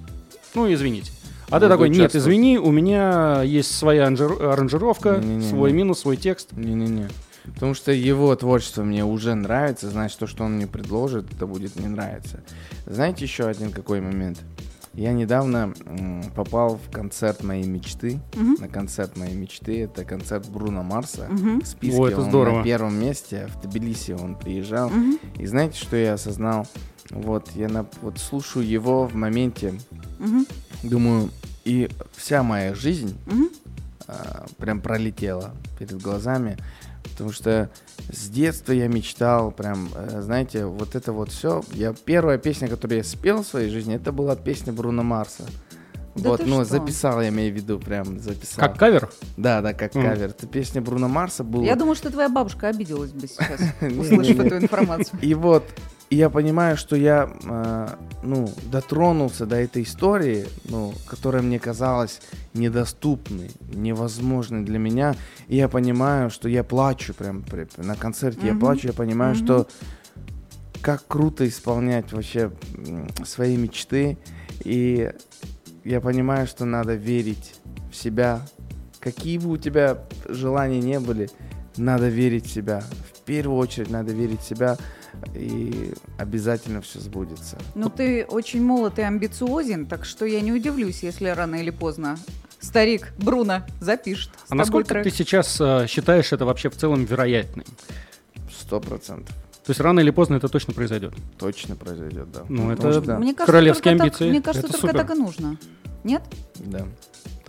Ну, 0.56 0.72
извините. 0.72 1.12
А 1.50 1.60
ты 1.60 1.66
буду 1.66 1.70
такой, 1.70 1.90
нет, 1.90 2.00
участвовать». 2.00 2.26
извини, 2.28 2.58
у 2.60 2.72
меня 2.72 3.42
есть 3.44 3.76
своя 3.76 4.08
анжир- 4.08 4.42
аранжировка, 4.42 5.18
Не-не-не-не. 5.18 5.50
свой 5.50 5.72
минус, 5.72 6.00
свой 6.00 6.18
текст. 6.18 6.52
Не-не-не. 6.54 7.08
Потому 7.46 7.74
что 7.74 7.92
его 7.92 8.36
творчество 8.36 8.84
мне 8.84 9.04
уже 9.04 9.34
нравится, 9.34 9.90
значит, 9.90 10.20
то, 10.20 10.28
что 10.28 10.44
он 10.44 10.58
мне 10.58 10.68
предложит, 10.68 11.34
это 11.34 11.48
будет 11.48 11.76
мне 11.76 11.88
нравиться. 11.88 12.42
Знаете 12.86 13.26
еще 13.26 13.46
один 13.48 13.72
какой 13.72 14.02
момент? 14.02 14.40
Я 15.00 15.14
недавно 15.14 15.74
м, 15.86 16.22
попал 16.36 16.76
в 16.78 16.92
концерт 16.92 17.42
моей 17.42 17.64
мечты. 17.66 18.20
Мгм. 18.36 18.58
На 18.60 18.68
концерт 18.68 19.16
моей 19.16 19.34
мечты. 19.34 19.84
Это 19.84 20.04
концерт 20.04 20.50
Бруно 20.50 20.84
Марса. 20.84 21.26
Мгм. 21.30 21.62
В 21.62 21.66
списке 21.68 21.98
О, 22.02 22.08
это 22.10 22.20
он 22.20 22.28
здорово. 22.30 22.58
на 22.58 22.64
первом 22.66 23.00
месте. 23.00 23.48
В 23.48 23.66
Тбилиси 23.66 24.12
он 24.12 24.36
приезжал. 24.36 24.90
Мгм. 24.90 25.18
И 25.38 25.46
знаете, 25.46 25.80
что 25.80 25.96
я 25.96 26.16
осознал? 26.16 26.68
Вот, 27.12 27.50
я 27.56 27.70
на, 27.70 27.86
вот 28.02 28.20
слушаю 28.20 28.68
его 28.68 29.08
в 29.08 29.16
моменте, 29.16 29.80
Мгм. 30.20 30.46
думаю, 30.84 31.30
и 31.64 31.90
вся 32.18 32.44
моя 32.44 32.76
жизнь 32.76 33.18
Мгм. 33.26 33.50
а, 34.08 34.48
прям 34.58 34.82
пролетела 34.82 35.52
перед 35.80 36.02
глазами. 36.02 36.58
Потому 37.20 37.34
что 37.34 37.70
с 38.14 38.30
детства 38.30 38.72
я 38.72 38.88
мечтал, 38.88 39.52
прям, 39.52 39.90
э, 39.94 40.22
знаете, 40.22 40.66
вот 40.66 40.96
это 40.96 41.12
вот 41.12 41.32
все. 41.32 41.62
Я 41.74 41.94
первая 41.94 42.38
песня, 42.38 42.70
которую 42.70 43.00
я 43.00 43.04
спел 43.04 43.44
в 43.44 43.46
своей 43.46 43.70
жизни, 43.70 43.94
это 43.94 44.14
была 44.14 44.38
песня 44.38 44.72
Бруно 44.72 45.04
Марса. 45.04 45.44
Да 46.16 46.30
вот, 46.30 46.46
ну, 46.46 46.64
что? 46.64 46.64
записал, 46.64 47.22
я 47.22 47.28
имею 47.28 47.52
в 47.54 47.58
виду, 47.58 47.78
прям 47.78 48.20
записал. 48.22 48.66
Как 48.66 48.78
кавер? 48.78 49.10
Да, 49.36 49.62
да, 49.62 49.74
как 49.74 49.96
Мгм. 49.96 50.06
кавер. 50.06 50.30
Это 50.30 50.48
песня 50.48 50.82
Бруно 50.82 51.10
Марса 51.10 51.44
была. 51.44 51.66
Я 51.66 51.76
думаю, 51.76 51.96
что 51.96 52.10
твоя 52.10 52.30
бабушка 52.30 52.70
обиделась 52.70 53.12
бы 53.12 53.28
сейчас, 53.28 53.60
услышав 53.82 54.40
эту 54.40 54.58
информацию. 54.58 55.20
И 55.22 55.34
вот, 55.34 55.66
и 56.10 56.16
я 56.16 56.30
понимаю, 56.30 56.76
что 56.78 56.96
я, 56.96 57.30
э, 57.44 57.88
ну, 58.24 58.52
дотронулся 58.72 59.46
до 59.46 59.56
этой 59.58 59.84
истории, 59.84 60.48
ну, 60.66 60.94
которая 61.06 61.42
мне 61.44 61.60
казалась 61.60 62.22
недоступной, 62.54 63.52
невозможной 63.74 64.64
для 64.64 64.80
меня. 64.80 65.16
И 65.48 65.56
я 65.56 65.68
понимаю, 65.70 66.30
что 66.30 66.50
я 66.50 66.64
плачу 66.64 67.14
прям 67.14 67.44
при- 67.44 67.68
на 67.78 67.96
концерте, 67.96 68.48
я 68.48 68.54
Мгм. 68.54 68.60
плачу, 68.60 68.88
я 68.88 68.94
понимаю, 68.94 69.36
Мгм. 69.36 69.44
что 69.46 69.68
как 70.82 71.06
круто 71.08 71.48
исполнять 71.48 72.12
вообще 72.14 72.52
свои 73.26 73.56
мечты. 73.58 74.18
И 74.64 75.12
я 75.84 76.02
понимаю, 76.02 76.48
что 76.48 76.66
надо 76.66 76.96
верить 76.96 77.56
в 77.92 77.96
себя. 77.96 78.42
Какие 79.00 79.38
бы 79.38 79.52
у 79.52 79.58
тебя 79.58 80.00
желания 80.28 80.80
не 80.80 81.00
были, 81.00 81.30
надо 81.78 82.08
верить 82.10 82.46
в 82.48 82.52
себя. 82.52 82.84
В 83.14 83.20
первую 83.26 83.58
очередь 83.60 83.90
надо 83.90 84.12
верить 84.12 84.42
в 84.42 84.48
себя, 84.48 84.78
и 85.36 85.94
обязательно 86.18 86.82
все 86.82 87.00
сбудется. 87.00 87.58
Ну, 87.76 87.90
ты 87.90 88.26
очень 88.26 88.64
молод 88.64 89.00
и 89.00 89.02
амбициозен, 89.02 89.86
так 89.86 90.06
что 90.06 90.26
я 90.26 90.42
не 90.42 90.52
удивлюсь, 90.52 91.04
если 91.04 91.30
рано 91.30 91.56
или 91.56 91.70
поздно 91.70 92.18
старик 92.60 93.14
Бруно 93.18 93.64
запишет. 93.80 94.32
А 94.50 94.56
насколько 94.56 94.90
трек. 94.90 95.04
ты 95.04 95.12
сейчас 95.12 95.60
э, 95.62 95.86
считаешь 95.88 96.32
это 96.34 96.46
вообще 96.46 96.70
в 96.70 96.76
целом 96.76 97.06
вероятным? 97.06 97.66
Сто 98.52 98.80
процентов. 98.80 99.34
То 99.66 99.72
есть 99.72 99.80
рано 99.82 100.00
или 100.00 100.10
поздно 100.12 100.36
это 100.36 100.48
точно 100.48 100.74
произойдет. 100.74 101.14
Точно 101.38 101.76
произойдет, 101.76 102.32
да. 102.32 102.44
Ну, 102.50 102.70
Потому 102.76 102.90
это- 102.94 103.04
что- 103.04 103.18
Мне 103.20 103.34
кажется, 103.34 103.46
Королевские 103.46 103.98
только 103.98 103.98
так- 103.98 104.22
амбиции. 104.22 104.30
мне 104.30 104.42
кажется, 104.42 104.68
Это 104.68 104.74
только 104.82 104.88
супер. 104.88 105.08
так 105.08 105.16
и 105.16 105.20
нужно. 105.20 105.58
Нет? 106.04 106.22
Да. 106.56 106.86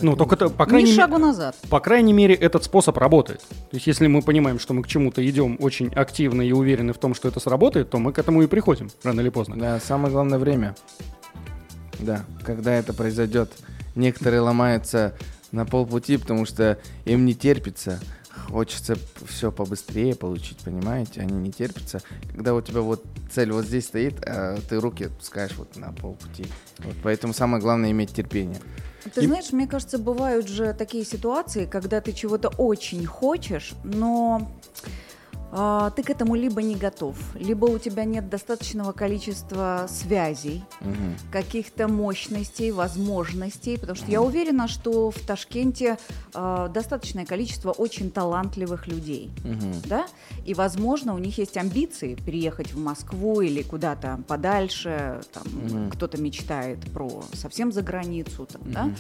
Ну, 0.03 0.17
только 0.17 0.35
это, 0.35 0.49
по 0.49 0.67
крайней 0.67 0.91
мере, 0.91 1.01
шагу 1.01 1.19
назад. 1.19 1.57
По 1.69 1.81
крайней 1.81 2.13
мере, 2.13 2.35
этот 2.35 2.65
способ 2.65 2.97
работает. 2.97 3.41
То 3.41 3.75
есть, 3.77 3.87
если 3.87 4.07
мы 4.07 4.23
понимаем, 4.23 4.59
что 4.59 4.75
мы 4.75 4.83
к 4.83 4.87
чему-то 4.87 5.29
идем 5.29 5.57
очень 5.61 5.93
активно 5.95 6.43
и 6.43 6.53
уверены 6.53 6.93
в 6.93 6.99
том, 6.99 7.15
что 7.15 7.29
это 7.29 7.41
сработает, 7.41 7.91
то 7.91 7.99
мы 7.99 8.13
к 8.13 8.19
этому 8.19 8.43
и 8.43 8.47
приходим 8.47 8.91
рано 9.03 9.21
или 9.21 9.29
поздно. 9.29 9.57
Да, 9.59 9.81
самое 9.81 10.13
главное 10.13 10.39
время. 10.39 10.75
Да, 11.99 12.25
когда 12.45 12.73
это 12.75 12.93
произойдет. 12.93 13.51
Некоторые 13.95 14.41
ломаются 14.41 15.15
на 15.53 15.67
полпути, 15.67 16.17
потому 16.17 16.47
что 16.47 16.79
им 17.05 17.27
не 17.27 17.35
терпится. 17.35 18.01
Хочется 18.49 18.97
все 19.27 19.53
побыстрее 19.53 20.15
получить, 20.15 20.59
понимаете? 20.59 21.21
Они 21.21 21.35
не 21.35 21.53
терпятся. 21.53 22.01
Когда 22.33 22.55
у 22.55 22.61
тебя 22.61 22.81
вот 22.81 23.05
цель 23.31 23.53
вот 23.53 23.65
здесь 23.65 23.87
стоит, 23.87 24.15
а 24.27 24.59
ты 24.69 24.81
руки 24.81 25.05
отпускаешь 25.05 25.53
вот 25.57 25.77
на 25.77 25.93
полпути. 25.93 26.47
Вот 26.79 26.95
поэтому 27.03 27.33
самое 27.33 27.63
главное 27.63 27.91
иметь 27.91 28.13
терпение. 28.13 28.59
Ты 29.15 29.23
И- 29.23 29.27
знаешь, 29.27 29.53
мне 29.53 29.67
кажется, 29.67 29.99
бывают 29.99 30.49
же 30.49 30.75
такие 30.75 31.05
ситуации, 31.05 31.67
когда 31.67 32.01
ты 32.01 32.13
чего-то 32.13 32.49
очень 32.49 33.07
хочешь, 33.07 33.73
но 33.83 34.49
ты 35.97 36.03
к 36.03 36.11
этому 36.11 36.35
либо 36.37 36.63
не 36.63 36.77
готов, 36.77 37.17
либо 37.35 37.65
у 37.67 37.79
тебя 37.79 38.05
нет 38.05 38.29
достаточного 38.29 38.93
количества 38.93 39.87
связей, 39.89 40.63
Мгм. 40.81 41.17
каких-то 41.33 41.89
мощностей, 41.89 42.71
возможностей, 42.71 43.77
потому 43.77 43.97
что 43.97 44.11
я 44.11 44.23
уверена, 44.23 44.69
что 44.69 45.11
в 45.11 45.19
Ташкенте 45.21 45.99
а, 46.33 46.69
достаточное 46.69 47.27
количество 47.27 47.73
очень 47.73 48.11
талантливых 48.11 48.87
людей. 48.87 49.31
Мгм. 49.45 49.83
Да? 49.87 50.07
И, 50.47 50.55
возможно, 50.55 51.15
у 51.15 51.19
них 51.19 51.39
есть 51.39 51.57
амбиции 51.57 52.15
переехать 52.15 52.73
в 52.73 52.79
Москву 52.79 53.41
или 53.41 53.63
куда-то 53.63 54.21
подальше. 54.29 55.21
Там, 55.33 55.43
Мгм. 55.53 55.91
Кто-то 55.91 56.21
мечтает 56.21 56.79
про 56.93 57.25
совсем 57.33 57.73
за 57.73 57.83
границу, 57.83 58.47
там, 58.47 58.63
да? 58.73 58.91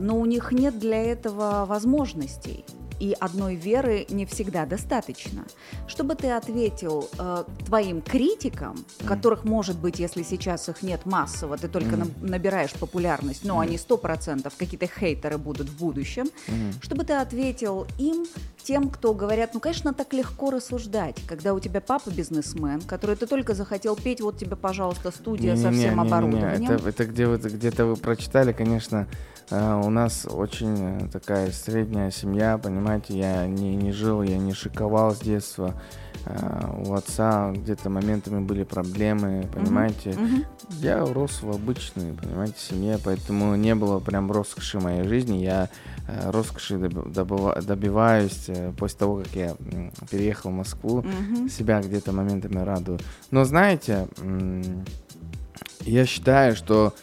Но 0.00 0.18
у 0.18 0.26
них 0.26 0.52
нет 0.52 0.78
для 0.78 1.02
этого 1.02 1.64
возможностей. 1.66 2.64
И 3.00 3.14
одной 3.18 3.56
веры 3.56 4.06
не 4.08 4.24
всегда 4.24 4.66
достаточно. 4.66 5.44
Чтобы 5.88 6.14
ты 6.14 6.30
ответил 6.30 7.08
э, 7.18 7.44
твоим 7.66 8.00
критикам, 8.00 8.76
которых, 9.04 9.44
может 9.44 9.76
быть, 9.78 9.98
если 9.98 10.22
сейчас 10.22 10.68
их 10.68 10.82
нет 10.82 11.04
массово, 11.04 11.56
ты 11.58 11.66
только 11.66 11.96
Мгм. 11.96 12.12
на- 12.22 12.28
набираешь 12.30 12.72
популярность, 12.72 13.44
но 13.44 13.58
они 13.58 13.78
сто 13.78 13.96
процентов 13.96 14.54
какие-то 14.56 14.86
хейтеры 14.86 15.38
будут 15.38 15.68
в 15.70 15.76
будущем, 15.78 16.26
Мгм. 16.46 16.72
чтобы 16.82 17.04
ты 17.04 17.14
ответил 17.14 17.84
им, 17.98 18.26
тем, 18.62 18.88
кто 18.88 19.12
говорят, 19.12 19.50
ну, 19.54 19.60
конечно, 19.60 19.92
так 19.92 20.12
легко 20.14 20.50
рассуждать, 20.52 21.16
когда 21.26 21.52
у 21.52 21.58
тебя 21.60 21.80
папа 21.80 22.10
бизнесмен, 22.10 22.80
который 22.80 23.16
ты 23.16 23.26
только 23.26 23.54
захотел 23.54 23.96
петь, 23.96 24.20
вот 24.22 24.38
тебе, 24.38 24.54
пожалуйста, 24.56 25.10
студия 25.10 25.56
со 25.56 25.68
Не-не-не, 25.68 25.78
всем 25.88 25.96
не-не-не, 25.98 26.08
оборудованием. 26.14 26.70
Это, 26.70 26.88
это 26.88 27.04
где 27.06 27.26
вы 27.26 27.36
где-то 27.38 27.84
вы 27.86 27.96
прочитали, 27.96 28.52
конечно. 28.52 29.06
Э, 29.50 29.80
у 29.84 29.90
нас 29.90 30.26
очень 30.30 30.76
э, 30.78 31.08
такая 31.12 31.50
средняя 31.52 32.10
семья, 32.10 32.58
понимаете, 32.58 33.18
я 33.18 33.46
не, 33.46 33.74
не 33.76 33.92
жил, 33.92 34.22
я 34.22 34.38
не 34.38 34.52
шиковал 34.52 35.14
с 35.14 35.20
детства. 35.20 35.74
Э, 36.26 36.70
у 36.86 36.94
отца 36.94 37.52
где-то 37.52 37.90
моментами 37.90 38.40
были 38.40 38.64
проблемы, 38.64 39.48
понимаете. 39.52 40.10
Мгм. 40.10 40.44
Я 40.80 41.04
рос 41.04 41.42
в 41.42 41.50
обычной, 41.50 42.14
понимаете, 42.14 42.54
семье, 42.58 42.98
поэтому 43.04 43.54
не 43.56 43.74
было 43.74 44.00
прям 44.00 44.32
роскоши 44.32 44.78
в 44.78 44.82
моей 44.84 45.04
жизни. 45.06 45.38
Я 45.44 45.68
роскоши 46.26 46.78
добиваюсь 46.78 48.48
после 48.78 48.98
того, 48.98 49.16
как 49.18 49.28
я 49.34 49.54
переехал 50.10 50.50
в 50.50 50.54
Москву 50.54 51.02
Мгм. 51.02 51.48
себя 51.50 51.80
где-то 51.82 52.12
моментами 52.12 52.60
радую. 52.60 52.98
Но 53.30 53.44
знаете, 53.44 54.06
я 55.82 56.06
считаю, 56.06 56.56
что 56.56 56.94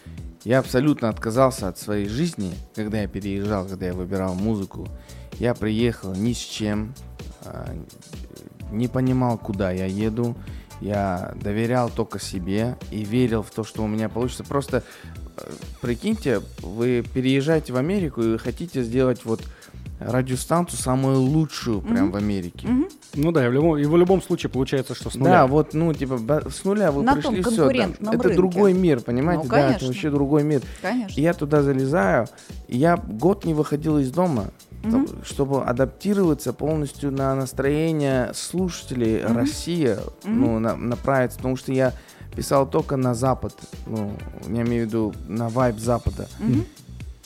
я 0.44 0.60
абсолютно 0.60 1.10
отказался 1.10 1.68
от 1.68 1.78
своей 1.78 2.08
жизни, 2.08 2.54
когда 2.74 3.02
я 3.02 3.08
переезжал, 3.08 3.68
когда 3.68 3.88
я 3.88 3.94
выбирал 3.94 4.34
музыку. 4.34 4.88
Я 5.40 5.54
приехал 5.54 6.14
ни 6.14 6.34
с 6.34 6.38
чем, 6.38 6.94
а, 7.46 7.76
не 8.72 8.88
понимал, 8.88 9.38
куда 9.38 9.72
я 9.72 9.86
еду. 9.86 10.36
Я 10.80 11.34
доверял 11.36 11.90
только 11.90 12.20
себе 12.20 12.78
и 12.90 13.04
верил 13.04 13.44
в 13.44 13.52
то, 13.52 13.64
что 13.64 13.84
у 13.84 13.88
меня 13.88 14.10
получится. 14.10 14.44
Просто 14.44 14.84
э, 15.38 15.52
прикиньте, 15.80 16.42
вы 16.64 17.06
переезжаете 17.14 17.72
в 17.72 17.78
Америку 17.78 18.24
и 18.24 18.38
хотите 18.38 18.82
сделать 18.82 19.24
вот 19.24 19.42
радиостанцию 20.06 20.80
самую 20.80 21.20
лучшую 21.22 21.82
прям 21.82 22.06
Мгм. 22.06 22.12
в 22.12 22.16
Америке. 22.16 22.68
Мгм. 22.68 22.88
Ну 23.16 23.32
да, 23.32 23.46
и 23.46 23.50
в 23.50 23.52
любом, 23.52 23.78
и 23.78 23.86
в 23.86 23.98
любом 23.98 24.22
случае 24.22 24.50
получается, 24.50 24.96
что 24.96 25.10
с 25.10 25.16
нуля. 25.16 25.32
Да, 25.32 25.48
вот, 25.48 25.74
ну, 25.74 25.94
типа, 25.94 26.18
с 26.50 26.64
нуля 26.64 26.92
вы 26.92 27.04
На 27.04 27.14
пришли, 27.14 27.42
том 27.42 27.52
все. 27.52 27.56
конкурентном 27.64 28.14
это 28.14 28.24
рынке. 28.24 28.38
другой 28.38 28.74
мир, 28.74 29.02
понимаете? 29.02 29.44
Ну, 29.44 29.50
да, 29.50 29.72
это 29.76 29.86
вообще 29.86 30.10
другой 30.10 30.44
мир. 30.44 30.62
Конечно. 30.82 31.20
И 31.20 31.22
я 31.24 31.34
туда 31.34 31.62
залезаю, 31.62 32.28
и 32.68 32.78
я 32.78 32.98
год 32.98 33.46
не 33.46 33.54
выходил 33.54 33.98
из 34.00 34.12
дома, 34.12 34.46
там, 34.84 35.08
чтобы 35.24 35.62
адаптироваться 35.64 36.54
полностью 36.54 37.12
на 37.12 37.36
настроение 37.36 38.32
слушателей 38.34 39.24
Мгм. 39.24 39.38
России, 39.38 39.98
Мгм. 40.24 40.40
ну, 40.42 40.60
на- 40.60 40.76
направиться, 40.76 41.38
потому 41.38 41.56
что 41.58 41.72
я 41.74 41.94
писал 42.36 42.66
только 42.66 42.96
на 42.96 43.14
Запад, 43.14 43.54
ну, 43.86 44.14
я 44.48 44.62
имею 44.62 44.86
в 44.86 44.88
виду 44.88 45.14
на 45.28 45.50
вайб 45.50 45.78
Запада. 45.78 46.28
Мгм. 46.40 46.66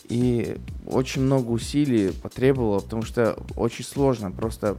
И 0.10 0.58
очень 0.88 1.22
много 1.24 1.50
усилий 1.52 2.12
потребовало, 2.22 2.80
потому 2.80 3.04
что 3.04 3.38
очень 3.56 3.86
сложно. 3.86 4.32
Просто 4.32 4.78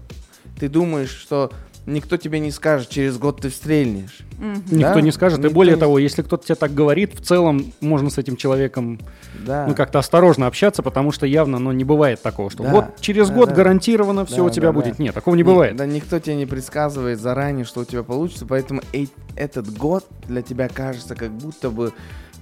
ты 0.59 0.69
думаешь, 0.69 1.11
что 1.11 1.51
никто 1.87 2.17
тебе 2.17 2.41
не 2.41 2.51
скажет, 2.51 2.89
через 2.89 3.17
год 3.17 3.41
ты 3.43 3.51
стрельнешь. 3.51 4.19
Мгм. 4.39 4.55
Никто 4.73 4.95
Да, 4.95 5.01
не 5.01 5.13
скажет. 5.13 5.39
И 5.39 5.43
никто 5.43 5.55
более 5.55 5.75
не- 5.75 5.81
того, 5.81 5.99
если 6.01 6.23
кто-то 6.23 6.45
тебе 6.45 6.57
так 6.57 6.75
говорит, 6.75 7.15
в 7.15 7.25
целом 7.25 7.73
можно 7.81 8.11
с 8.11 8.19
этим 8.19 8.37
человеком 8.37 8.99
Да. 9.47 9.67
ну, 9.69 9.75
как-то 9.75 10.01
осторожно 10.01 10.47
общаться, 10.49 10.83
потому 10.83 11.13
что 11.13 11.27
явно 11.27 11.59
ну, 11.61 11.71
не 11.71 11.85
бывает 11.85 12.21
такого, 12.23 12.51
что 12.51 12.65
Да, 12.65 12.71
вот 12.73 12.85
через 13.01 13.29
да, 13.29 13.35
год 13.35 13.51
да. 13.51 13.55
гарантированно 13.55 14.27
все 14.27 14.39
Да, 14.39 14.43
у 14.45 14.51
тебя 14.51 14.69
да, 14.69 14.73
будет. 14.73 14.97
да. 14.97 15.03
Нет, 15.05 15.15
такого 15.15 15.37
не 15.37 15.43
Ни- 15.43 15.47
бывает. 15.47 15.77
Да 15.77 15.87
никто 15.87 16.19
тебе 16.19 16.35
не 16.37 16.47
предсказывает 16.47 17.21
заранее, 17.21 17.65
что 17.65 17.81
у 17.81 17.85
тебя 17.85 18.03
получится, 18.03 18.47
поэтому 18.47 18.81
э- 18.93 19.07
этот 19.37 19.73
год 19.77 20.05
для 20.27 20.43
тебя 20.43 20.69
кажется 20.69 21.15
как 21.15 21.31
будто 21.31 21.71
бы 21.71 21.93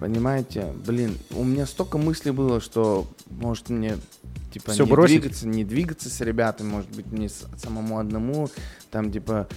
Понимаете? 0.01 0.73
Блин, 0.87 1.17
у 1.31 1.45
меня 1.45 1.67
столько 1.67 1.99
мыслей 1.99 2.33
было, 2.33 2.61
что 2.61 3.07
может 3.31 3.71
мне 3.71 3.97
типа 4.53 4.73
Всё 4.73 4.85
не 4.85 4.91
бросить? 4.91 5.21
двигаться, 5.21 5.47
не 5.49 5.65
двигаться 5.65 6.11
с 6.11 6.21
ребятами, 6.21 6.69
может 6.69 6.91
быть, 6.91 7.11
не 7.13 7.29
с- 7.29 7.47
самому 7.57 7.99
одному, 7.99 8.49
там 8.91 9.11
типа 9.11 9.49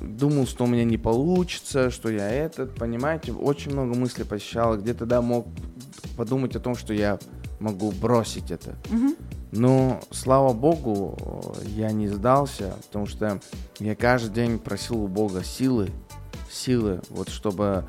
думал, 0.00 0.46
что 0.46 0.64
у 0.64 0.66
меня 0.66 0.84
не 0.84 0.98
получится, 0.98 1.90
что 1.90 2.10
я 2.10 2.28
этот, 2.30 2.74
понимаете, 2.74 3.32
очень 3.32 3.72
много 3.72 3.94
мыслей 3.94 4.24
посещало, 4.24 4.76
где-то 4.76 5.06
да 5.06 5.20
мог 5.22 5.46
подумать 6.16 6.56
о 6.56 6.60
том, 6.60 6.74
что 6.74 6.92
я 6.94 7.18
могу 7.60 7.92
бросить 7.92 8.50
это. 8.50 8.74
Мгм. 8.90 9.14
Но, 9.52 10.00
слава 10.10 10.54
богу, 10.54 11.54
я 11.66 11.92
не 11.92 12.08
сдался, 12.08 12.74
потому 12.86 13.06
что 13.06 13.40
я 13.78 13.94
каждый 13.94 14.32
день 14.34 14.58
просил 14.58 15.04
у 15.04 15.08
Бога 15.08 15.44
силы, 15.44 15.90
силы, 16.50 17.00
вот 17.10 17.28
чтобы, 17.28 17.86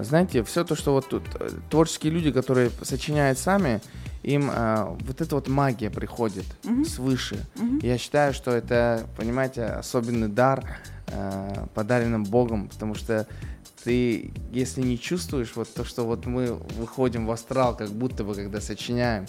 знаете, 0.00 0.42
все 0.44 0.64
то, 0.64 0.74
что 0.76 0.92
вот 0.92 1.08
тут 1.08 1.22
э, 1.38 1.48
творческие 1.70 2.12
люди, 2.12 2.30
которые 2.32 2.70
сочиняют 2.82 3.38
сами, 3.38 3.80
им 4.22 4.50
э, 4.52 4.96
вот 5.00 5.20
эта 5.20 5.34
вот 5.34 5.48
магия 5.48 5.90
приходит 5.90 6.44
Мгм. 6.64 6.84
свыше. 6.84 7.44
Мгм. 7.54 7.78
Я 7.82 7.98
считаю, 7.98 8.32
что 8.34 8.50
это, 8.50 9.06
понимаете, 9.16 9.64
особенный 9.64 10.28
дар, 10.28 10.64
э, 11.08 11.66
подаренным 11.74 12.24
Богом, 12.24 12.68
потому 12.68 12.94
что 12.94 13.26
ты, 13.84 14.32
если 14.50 14.82
не 14.82 14.98
чувствуешь 14.98 15.52
вот 15.54 15.72
то, 15.72 15.84
что 15.84 16.04
вот 16.04 16.26
мы 16.26 16.54
выходим 16.78 17.26
в 17.26 17.30
астрал, 17.30 17.76
как 17.76 17.90
будто 17.90 18.24
бы, 18.24 18.34
когда 18.34 18.60
сочиняем, 18.60 19.26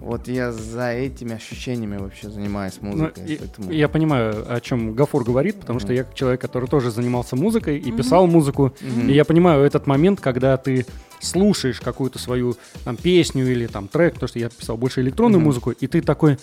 вот 0.00 0.28
я 0.28 0.52
за 0.52 0.90
этими 0.92 1.34
ощущениями 1.34 1.96
вообще 1.98 2.28
занимаюсь 2.30 2.78
Ну, 2.80 2.90
музыкой. 2.90 3.24
и- 3.26 3.36
поэтому- 3.36 3.70
Я 3.72 3.88
понимаю, 3.88 4.44
о 4.48 4.60
чем 4.60 4.94
Гафур 4.94 5.24
говорит, 5.24 5.60
потому 5.60 5.78
что 5.78 5.88
Мгм. 5.88 5.96
я 5.96 6.06
человек, 6.14 6.40
который 6.40 6.68
тоже 6.68 6.90
занимался 6.90 7.36
музыкой 7.36 7.78
и 7.78 7.88
Мгм. 7.88 7.98
писал 7.98 8.26
музыку, 8.26 8.72
Мгм. 8.80 9.08
и 9.08 9.12
я 9.12 9.24
понимаю 9.24 9.62
этот 9.64 9.86
момент, 9.86 10.20
когда 10.20 10.56
ты 10.56 10.86
слушаешь 11.20 11.80
какую-то 11.80 12.18
свою 12.18 12.56
там 12.84 12.96
песню 12.96 13.50
или 13.50 13.66
там 13.66 13.88
трек, 13.88 14.14
потому 14.14 14.28
что 14.28 14.38
я 14.38 14.48
писал 14.48 14.76
больше 14.78 15.00
электронную 15.02 15.38
Мгм. 15.40 15.46
музыку, 15.48 15.70
и 15.70 15.86
ты 15.86 16.00
такой, 16.00 16.38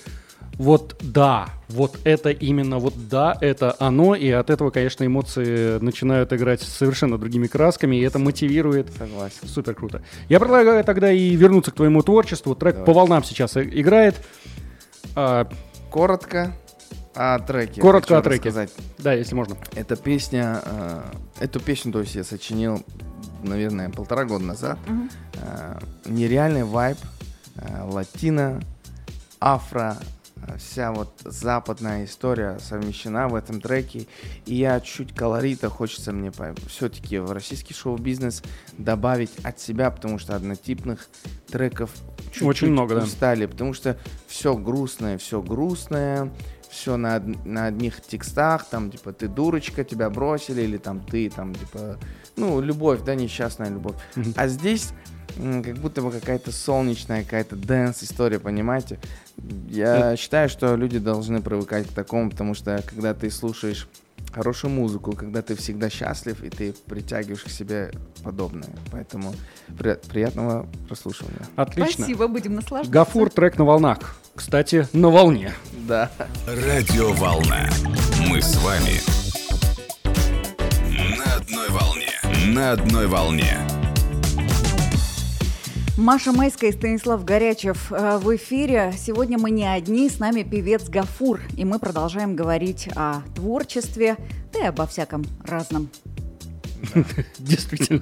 вот 0.58 0.96
да, 1.02 1.50
вот 1.70 2.00
это 2.04 2.30
именно, 2.32 2.80
вот 2.80 2.94
да, 3.10 3.38
это 3.42 3.76
оно, 3.80 4.16
и 4.16 4.30
от 4.30 4.50
этого, 4.50 4.72
конечно, 4.72 5.06
эмоции 5.06 5.78
начинают 5.80 6.34
играть 6.34 6.62
совершенно 6.62 7.18
другими 7.18 7.48
красками, 7.48 7.96
и 7.96 8.02
это 8.02 8.18
мотивирует 8.20 8.90
Согласен. 8.98 9.48
Супер 9.48 9.76
круто. 9.76 10.02
Я 10.30 10.40
предлагаю 10.40 10.84
тогда 10.84 11.12
и 11.12 11.36
вернуться 11.36 11.72
к 11.72 11.76
твоему 11.76 12.02
творчеству. 12.02 12.56
Трек 12.56 12.74
Давай. 12.76 12.86
по 12.86 12.94
волнам 12.94 13.24
сейчас 13.24 13.56
и- 13.58 13.82
играет. 13.82 14.16
А, 15.16 15.48
Коротко 15.92 16.54
о 17.14 17.40
треке. 17.40 17.82
Коротко 17.82 18.18
о 18.18 18.22
треке. 18.22 18.50
рассказать. 18.50 18.72
да, 18.98 19.14
если 19.14 19.36
можно. 19.36 19.58
Эта 19.76 19.96
песня, 19.96 20.62
э, 20.66 21.02
эту 21.40 21.60
песню, 21.60 21.92
то 21.92 22.02
есть 22.02 22.14
я 22.16 22.24
сочинил, 22.24 22.84
наверное, 23.44 23.90
полтора 23.90 24.26
года 24.26 24.44
назад. 24.44 24.78
Э, 25.36 25.80
нереальный 26.06 26.64
вайб, 26.64 26.98
э, 27.56 27.84
латино, 27.90 28.60
афро, 29.40 29.98
э, 30.00 30.04
вся 30.58 30.92
вот 30.92 31.20
западная 31.24 32.06
история 32.06 32.60
совмещена 32.60 33.28
в 33.28 33.36
этом 33.36 33.62
треке. 33.62 34.08
И 34.46 34.56
я 34.56 34.80
чуть 34.80 35.14
колорита 35.14 35.70
хочется 35.70 36.12
мне 36.12 36.32
все-таки 36.68 37.20
в 37.20 37.32
российский 37.32 37.74
шоу-бизнес 37.74 38.44
добавить 38.78 39.32
от 39.44 39.60
себя, 39.60 39.92
потому 39.92 40.20
что 40.20 40.36
однотипных 40.36 41.08
треков 41.48 41.92
чуть-чуть 42.26 42.44
Очень 42.44 42.72
много, 42.72 42.96
да. 42.96 43.04
устали, 43.04 43.46
потому 43.46 43.74
что 43.74 43.98
все 44.28 44.56
грустное, 44.56 45.18
все 45.18 45.42
грустное, 45.42 46.32
все 46.70 46.98
на, 46.98 47.20
на 47.20 47.68
одних 47.68 48.02
текстах, 48.02 48.66
там, 48.66 48.92
типа, 48.92 49.14
ты 49.14 49.28
дурочка, 49.28 49.84
тебя 49.84 50.10
бросили, 50.10 50.62
или 50.62 50.78
там 50.78 51.00
ты, 51.00 51.30
там, 51.30 51.56
типа, 51.56 51.98
ну, 52.36 52.62
любовь, 52.62 53.02
да, 53.04 53.16
несчастная 53.16 53.70
любовь. 53.70 53.96
А 54.36 54.48
здесь 54.48 54.92
как 55.36 55.78
будто 55.78 56.02
бы 56.02 56.12
какая-то 56.12 56.52
солнечная, 56.52 57.24
какая-то 57.24 57.56
dance 57.56 58.04
история, 58.04 58.40
понимаете? 58.40 59.00
Я 59.70 60.16
считаю, 60.16 60.50
что 60.50 60.76
люди 60.76 61.00
должны 61.00 61.42
привыкать 61.42 61.88
к 61.88 61.92
такому, 61.94 62.30
потому 62.30 62.54
что 62.56 62.82
когда 62.88 63.14
ты 63.14 63.30
слушаешь 63.30 63.88
хорошую 64.32 64.72
музыку, 64.72 65.14
когда 65.14 65.42
ты 65.42 65.56
всегда 65.56 65.90
счастлив, 65.90 66.44
и 66.44 66.50
ты 66.50 66.74
притягиваешь 66.86 67.44
к 67.44 67.50
себе 67.50 67.92
подобное. 68.24 68.70
Поэтому 68.92 69.34
при- 69.78 69.98
приятного 70.10 70.68
прослушивания. 70.88 71.40
Отлично. 71.56 72.04
Спасибо, 72.04 72.28
будем 72.28 72.56
наслаждаться. 72.56 72.92
Гафур, 72.92 73.30
трек 73.30 73.58
на 73.58 73.66
волнах. 73.66 74.16
Кстати, 74.36 74.88
на 74.94 75.10
волне. 75.10 75.54
Да. 75.88 76.12
Радиоволна. 76.46 77.70
Мы 78.28 78.42
с 78.42 78.56
вами. 78.58 79.00
На 81.18 81.36
одной 81.36 81.70
волне. 81.70 82.10
На 82.54 82.72
одной 82.74 83.08
волне. 83.08 83.58
Маша 85.98 86.32
Майская 86.32 86.70
и 86.70 86.74
Станислав 86.74 87.26
Горячев 87.26 87.92
э, 87.92 88.20
в 88.20 88.36
эфире. 88.36 88.94
Сегодня 88.96 89.40
мы 89.40 89.50
не 89.50 89.66
одни, 89.66 90.08
с 90.12 90.20
нами 90.20 90.44
певец 90.44 90.88
Гафур. 90.88 91.42
И 91.56 91.66
мы 91.66 91.80
продолжаем 91.80 92.36
говорить 92.36 92.88
о 92.96 93.22
творчестве, 93.36 94.16
да 94.54 94.60
и 94.60 94.64
обо 94.68 94.86
всяком 94.86 95.26
разном. 95.44 95.90
Действительно. 97.40 98.02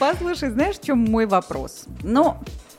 Послушай, 0.00 0.50
знаешь, 0.50 0.80
в 0.80 0.84
чем 0.84 0.98
мой 0.98 1.26
вопрос? 1.26 1.84
Ну, 2.02 2.36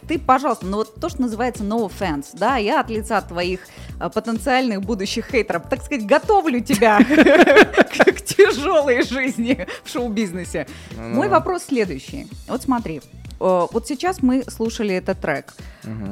ты, 0.10 0.20
пожалуйста, 0.20 0.66
ну 0.66 0.78
вот 0.78 1.00
то, 1.00 1.08
что 1.08 1.22
называется 1.22 1.64
no 1.64 1.90
offense, 1.90 2.32
да, 2.34 2.58
я 2.58 2.82
от 2.82 2.90
лица 2.90 3.22
твоих 3.22 3.62
а, 4.00 4.10
потенциальных 4.10 4.82
будущих 4.82 5.28
хейтеров, 5.32 5.70
так 5.70 5.82
сказать, 5.84 6.06
готовлю 6.06 6.60
тебя 6.60 7.00
к 7.06 8.22
тяжелой 8.22 9.04
жизни 9.04 9.66
в 9.84 9.90
шоу-бизнесе. 9.90 10.68
Ну-ну. 10.98 11.16
Мой 11.16 11.30
вопрос 11.30 11.66
следующий. 11.68 12.28
Вот 12.48 12.64
смотри, 12.64 12.98
э, 12.98 13.29
вот 13.40 13.88
сейчас 13.88 14.22
мы 14.22 14.44
слушали 14.50 14.94
этот 14.96 15.20
трек. 15.20 15.54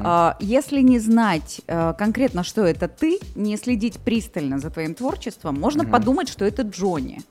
А, 0.03 0.35
Если 0.39 0.81
не 0.81 0.99
знать 0.99 1.61
э, 1.67 1.93
конкретно, 1.97 2.43
что 2.43 2.63
это 2.65 2.87
ты, 2.87 3.19
не 3.35 3.57
следить 3.57 3.99
пристально 3.99 4.59
за 4.59 4.69
твоим 4.69 4.93
творчеством, 4.95 5.59
можно 5.59 5.83
Мгм. 5.83 5.91
подумать, 5.91 6.29
что 6.29 6.45
это 6.45 6.61
Джонни. 6.63 7.21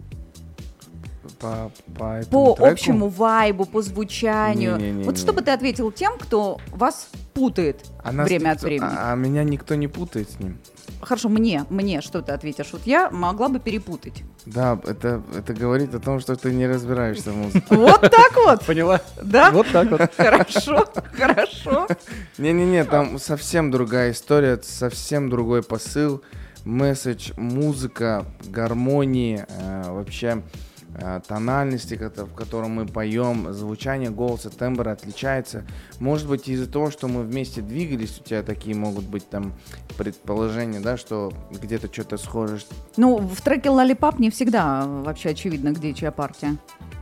По, 1.39 1.71
по, 1.99 2.15
этому 2.21 2.47
По 2.51 2.57
треку? 2.57 2.73
общему 2.73 3.09
вайбу, 3.09 3.67
по 3.67 3.83
звучанию. 3.83 4.77
Не-не-не-не. 4.77 5.05
вот 5.05 5.19
что 5.19 5.33
бы 5.33 5.43
ты 5.43 5.51
ответил 5.51 5.93
тем, 5.93 6.19
кто 6.19 6.59
вас 6.73 7.09
путает 7.35 7.85
А 8.03 8.11
время 8.13 8.53
от 8.53 8.63
времени? 8.63 8.89
А, 8.91 9.13
а 9.13 9.17
меня 9.17 9.45
никто 9.45 9.75
не 9.75 9.89
путает 9.89 10.31
с 10.31 10.41
ним. 10.41 10.59
Хорошо, 11.03 11.29
мне, 11.29 11.67
мне 11.69 12.01
что 12.01 12.23
ты 12.23 12.33
ответишь? 12.33 12.69
Вот 12.73 12.87
я 12.87 13.11
могла 13.11 13.49
бы 13.49 13.61
перепутать. 13.61 14.23
Да, 14.47 14.81
это, 14.87 15.23
это 15.37 15.53
говорит 15.53 15.95
о 15.95 15.99
том, 16.01 16.21
что 16.21 16.37
ты 16.37 16.53
не 16.53 16.67
разбираешься 16.67 17.33
в 17.33 17.37
музыке. 17.37 17.67
Вот 17.71 18.01
так 18.01 18.33
вот, 18.37 18.65
Поняла? 18.65 19.01
да? 19.23 19.51
Вот 19.51 19.67
так 19.73 19.91
вот. 19.91 20.11
Хорошо, 20.17 20.87
хорошо. 21.13 21.87
Не-не-не, 22.39 22.85
там 22.85 23.19
совсем 23.19 23.71
другая 23.71 24.13
история, 24.13 24.59
совсем 24.63 25.29
другой 25.29 25.63
посыл, 25.63 26.23
месседж, 26.65 27.33
музыка, 27.37 28.25
гармонии, 28.47 29.45
э, 29.49 29.91
вообще 29.91 30.43
тональности, 31.27 31.95
кото- 31.95 32.25
в 32.27 32.35
котором 32.35 32.73
мы 32.73 32.87
поем, 32.87 33.53
звучание 33.53 34.11
голоса, 34.11 34.51
тембр 34.51 34.89
отличается. 34.89 35.65
Может 36.01 36.29
быть, 36.29 36.49
из-за 36.49 36.67
того, 36.71 36.91
что 36.91 37.09
мы 37.09 37.23
вместе 37.23 37.61
двигались, 37.63 38.19
у 38.21 38.25
тебя 38.25 38.43
такие 38.43 38.75
могут 38.77 39.05
быть 39.05 39.29
там 39.29 39.53
предположения, 39.97 40.81
да, 40.81 40.97
что 40.97 41.33
где-то 41.51 41.93
что-то 41.93 42.17
схоже. 42.17 42.61
Ну, 42.97 43.17
в 43.19 43.41
треке 43.41 43.71
«Лалипап» 43.71 44.19
не 44.19 44.31
всегда 44.31 44.83
э, 44.85 45.03
вообще 45.03 45.31
очевидно, 45.31 45.73
где 45.73 45.93
чья 45.95 46.11
партия. 46.11 46.57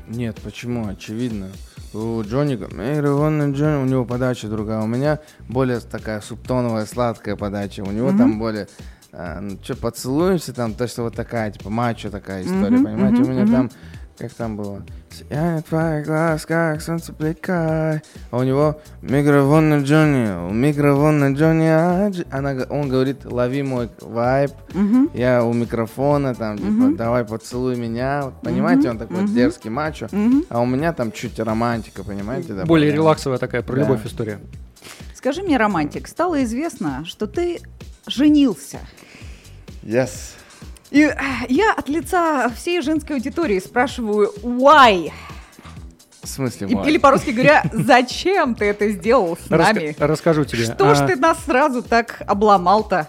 Нет, 0.09 0.41
почему? 0.43 0.87
Очевидно. 0.89 1.49
У 1.93 2.23
Джонни, 2.23 2.55
Джонни, 2.57 3.83
у 3.83 3.85
него 3.87 4.05
подача 4.05 4.49
другая. 4.49 4.81
У 4.83 4.87
меня 4.87 5.21
более 5.49 5.81
такая 5.81 6.21
субтоновая, 6.21 6.87
сладкая 6.87 7.37
подача. 7.37 7.83
У 7.83 7.91
него 7.91 8.09
Мгм. 8.09 8.19
там 8.19 8.39
более, 8.39 8.69
а, 9.17 9.41
ну 9.41 9.59
что, 9.63 9.77
поцелуемся 9.77 10.53
там, 10.53 10.75
то, 10.75 10.87
что 10.89 11.03
вот 11.03 11.15
такая, 11.15 11.51
типа, 11.51 11.71
мачо 11.71 12.11
такая 12.11 12.43
история, 12.43 12.77
Мгм, 12.79 12.85
понимаете? 12.85 13.17
мгм, 13.23 13.29
у 13.29 13.33
меня 13.33 13.43
мгм. 13.45 13.53
там, 13.53 13.71
как 14.19 14.33
там 14.35 14.57
было? 14.57 14.83
Сияние 15.11 15.63
твоих 15.63 16.07
глаз, 16.07 16.45
как 16.47 16.81
солнце 16.83 17.13
плекай. 17.13 18.01
А 18.31 18.37
у 18.39 18.43
него 18.43 18.81
микрофонный 19.03 19.83
Джонни, 19.85 20.49
у 20.49 20.53
микрофона 20.53 21.33
Джонни, 21.35 21.67
а, 21.69 22.11
Дж-». 22.11 22.27
она, 22.33 22.57
он 22.69 22.89
говорит, 22.89 23.25
лови 23.25 23.63
мой 23.63 23.89
вайб, 24.01 24.51
Мгм. 24.73 25.11
я 25.15 25.45
у 25.45 25.53
микрофона, 25.53 26.35
там, 26.35 26.57
типа, 26.59 26.69
Мгм. 26.71 26.97
давай 26.97 27.25
поцелуй 27.25 27.77
меня. 27.77 28.23
Вот, 28.25 28.41
понимаете, 28.43 28.91
он 28.91 28.99
такой 28.99 29.23
мгм. 29.23 29.35
дерзкий 29.35 29.71
мачо. 29.71 30.09
Мгм. 30.11 30.45
А 30.49 30.61
у 30.61 30.67
меня 30.67 30.93
там 30.93 31.13
чуть 31.13 31.39
романтика, 31.39 32.03
понимаете? 32.03 32.49
Более 32.49 32.65
добавляем. 32.65 32.95
релаксовая 32.95 33.39
такая 33.39 33.63
про 33.63 33.77
Да. 33.77 33.83
любовь 33.83 34.05
история. 34.07 34.41
Скажи 35.15 35.43
мне, 35.43 35.57
романтик, 35.57 36.07
стало 36.09 36.43
известно, 36.45 37.05
что 37.07 37.27
ты 37.27 37.61
женился. 38.07 38.79
Yes. 39.85 40.11
И 40.91 41.03
э, 41.03 41.15
я 41.49 41.73
от 41.75 41.89
лица 41.89 42.49
всей 42.57 42.81
женской 42.81 43.17
аудитории 43.17 43.59
спрашиваю 43.59 44.33
«Why?» 44.43 45.13
В 46.23 46.27
смысле, 46.27 46.69
И- 46.69 46.75
why? 46.75 46.89
Или, 46.89 46.97
по-русски 46.99 47.31
говоря, 47.31 47.65
«Зачем 47.73 48.55
ты 48.55 48.65
это 48.67 48.89
сделал 48.91 49.37
с 49.37 49.51
Раска- 49.51 49.59
нами?» 49.75 49.97
Расскажу 49.99 50.45
тебе. 50.47 50.65
Что 50.65 50.95
ж 50.95 51.01
А, 51.01 51.07
ты 51.07 51.17
нас 51.17 51.37
сразу 51.45 51.83
так 51.83 52.23
обломал-то? 52.27 53.09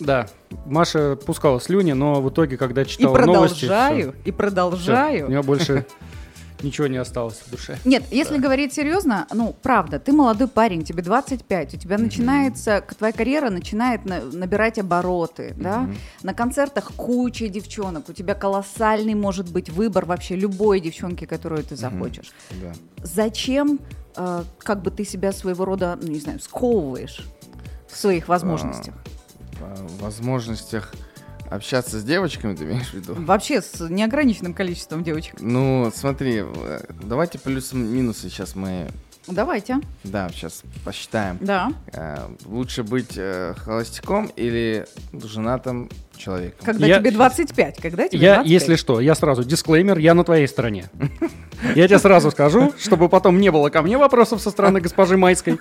Да, 0.00 0.26
Маша 0.64 1.16
пускала 1.16 1.60
слюни, 1.60 1.92
но 1.92 2.22
в 2.22 2.30
итоге, 2.30 2.56
когда 2.56 2.82
И 2.82 2.86
читала 2.86 3.18
новости... 3.18 3.66
продолжаю, 3.66 3.98
и 3.98 4.02
всё, 4.02 4.22
всё, 4.22 4.32
продолжаю. 4.32 5.26
у 5.26 5.28
нее 5.30 5.42
больше 5.42 5.84
ничего 6.62 6.86
не 6.86 6.96
осталось 6.96 7.36
в 7.46 7.50
душе. 7.50 7.78
Нет, 7.84 8.04
если 8.10 8.38
говорить 8.38 8.72
серьезно, 8.72 9.26
ну, 9.32 9.54
правда, 9.62 9.98
ты 9.98 10.12
молодой 10.12 10.48
парень, 10.48 10.84
тебе 10.84 11.02
25, 11.02 11.74
у 11.74 11.76
тебя 11.76 11.98
начинается, 11.98 12.80
к- 12.80 12.94
твоя 12.94 13.12
карьера 13.12 13.50
начинает 13.50 14.04
на- 14.04 14.20
набирать 14.24 14.78
обороты, 14.78 15.54
да? 15.58 15.88
На 16.22 16.34
концертах 16.34 16.92
куча 16.96 17.48
девчонок, 17.48 18.08
у 18.08 18.12
тебя 18.12 18.34
колоссальный 18.34 19.14
может 19.14 19.50
быть 19.52 19.68
выбор 19.70 20.04
вообще 20.06 20.36
любой 20.36 20.80
девчонки, 20.80 21.24
которую 21.26 21.62
ты 21.62 21.76
захочешь. 21.76 22.32
Да. 22.62 22.72
Зачем, 23.02 23.78
э, 24.16 24.42
как 24.58 24.82
бы 24.82 24.90
ты 24.90 25.04
себя 25.04 25.32
своего 25.32 25.64
рода, 25.64 25.98
ну, 26.00 26.08
не 26.08 26.18
знаю, 26.20 26.40
сковываешь 26.40 27.26
в 27.88 27.96
своих 27.96 28.28
возможностях? 28.28 28.94
О 29.60 29.86
возможностях 30.02 30.94
общаться 31.50 31.98
с 32.00 32.04
девочками, 32.04 32.54
ты 32.54 32.64
имеешь 32.64 32.88
в 32.88 32.94
виду? 32.94 33.14
Вообще 33.14 33.60
с 33.62 33.80
неограниченным 33.88 34.54
количеством 34.54 35.02
девочек. 35.04 35.34
Ну, 35.40 35.90
смотри, 35.94 36.42
э, 36.44 36.80
давайте 37.02 37.38
плюсы-минусы 37.38 38.28
сейчас 38.28 38.54
мы, 38.54 38.88
Давайте. 39.28 39.80
да, 40.04 40.28
сейчас 40.30 40.62
посчитаем. 40.84 41.38
Да. 41.40 41.72
Э, 41.92 42.28
Лучше 42.44 42.82
быть 42.82 43.14
э, 43.16 43.54
холостяком 43.56 44.26
или 44.36 44.86
женатым 45.12 45.90
человеком? 46.16 46.64
Когда 46.64 46.86
Я- 46.86 46.98
тебе 46.98 47.10
25, 47.10 47.80
когда 47.80 48.08
тебе 48.08 48.20
Я, 48.20 48.34
25? 48.36 48.50
если 48.50 48.76
что, 48.76 49.00
я 49.00 49.14
сразу 49.14 49.44
дисклеймер, 49.44 49.98
я 49.98 50.14
на 50.14 50.24
твоей 50.24 50.46
стороне. 50.48 50.88
Я 51.74 51.86
тебе 51.88 51.98
сразу 51.98 52.30
скажу, 52.30 52.72
чтобы 52.78 53.08
потом 53.08 53.40
не 53.40 53.50
было 53.50 53.70
ко 53.70 53.82
мне 53.82 53.96
вопросов 53.98 54.40
со 54.40 54.50
стороны 54.50 54.80
госпожи 54.80 55.16
Майской. 55.16 55.58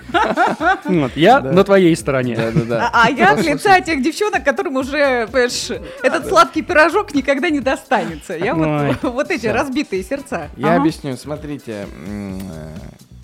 Вот, 0.86 1.12
я 1.16 1.40
Да. 1.40 1.52
на 1.52 1.64
твоей 1.64 1.96
стороне. 1.96 2.36
Да-да-да. 2.36 2.90
А, 2.94 3.06
а 3.06 3.10
я 3.10 3.32
от 3.34 3.44
лица 3.44 3.80
тех 3.82 4.02
девчонок, 4.02 4.44
которым 4.44 4.76
уже, 4.78 5.28
понимаешь, 5.28 5.70
этот 6.04 6.28
сладкий 6.28 6.62
пирожок 6.62 7.14
никогда 7.14 7.50
не 7.50 7.60
достанется. 7.60 8.36
Я 8.38 8.54
вот, 8.56 8.68
Ой. 8.68 8.96
вот 9.12 9.32
эти 9.32 9.42
Всё. 9.42 9.54
разбитые 9.54 10.04
сердца. 10.04 10.50
Я 10.58 10.68
Ага. 10.68 10.78
объясню, 10.82 11.18
смотрите, 11.18 11.86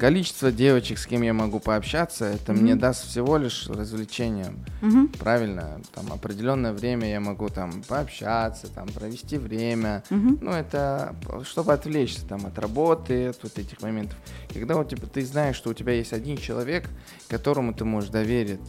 количество 0.01 0.51
девочек, 0.51 0.97
с 0.97 1.05
кем 1.05 1.21
я 1.21 1.31
могу 1.31 1.59
пообщаться, 1.59 2.25
это 2.25 2.53
мне 2.53 2.75
даст 2.75 3.07
всего 3.07 3.37
лишь 3.37 3.67
развлечение. 3.67 4.51
Мгм. 4.81 5.09
Правильно, 5.09 5.79
там 5.93 6.11
определенное 6.11 6.73
время 6.73 7.07
я 7.07 7.19
могу 7.19 7.49
там 7.49 7.83
пообщаться, 7.87 8.67
там 8.67 8.87
провести 8.87 9.37
время. 9.37 10.03
Мгм. 10.09 10.39
Ну, 10.41 10.51
это 10.53 11.15
чтобы 11.43 11.73
отвлечься 11.73 12.25
там 12.27 12.47
от 12.47 12.57
работы, 12.57 13.27
от 13.27 13.43
вот 13.43 13.59
этих 13.59 13.79
моментов. 13.83 14.17
Когда 14.51 14.75
у 14.75 14.83
тебя, 14.83 15.05
ты 15.05 15.23
знаешь, 15.23 15.55
что 15.55 15.69
у 15.69 15.73
тебя 15.75 15.93
есть 15.93 16.13
один 16.13 16.37
человек, 16.37 16.89
которому 17.29 17.71
ты 17.71 17.85
можешь 17.85 18.09
доверить 18.09 18.59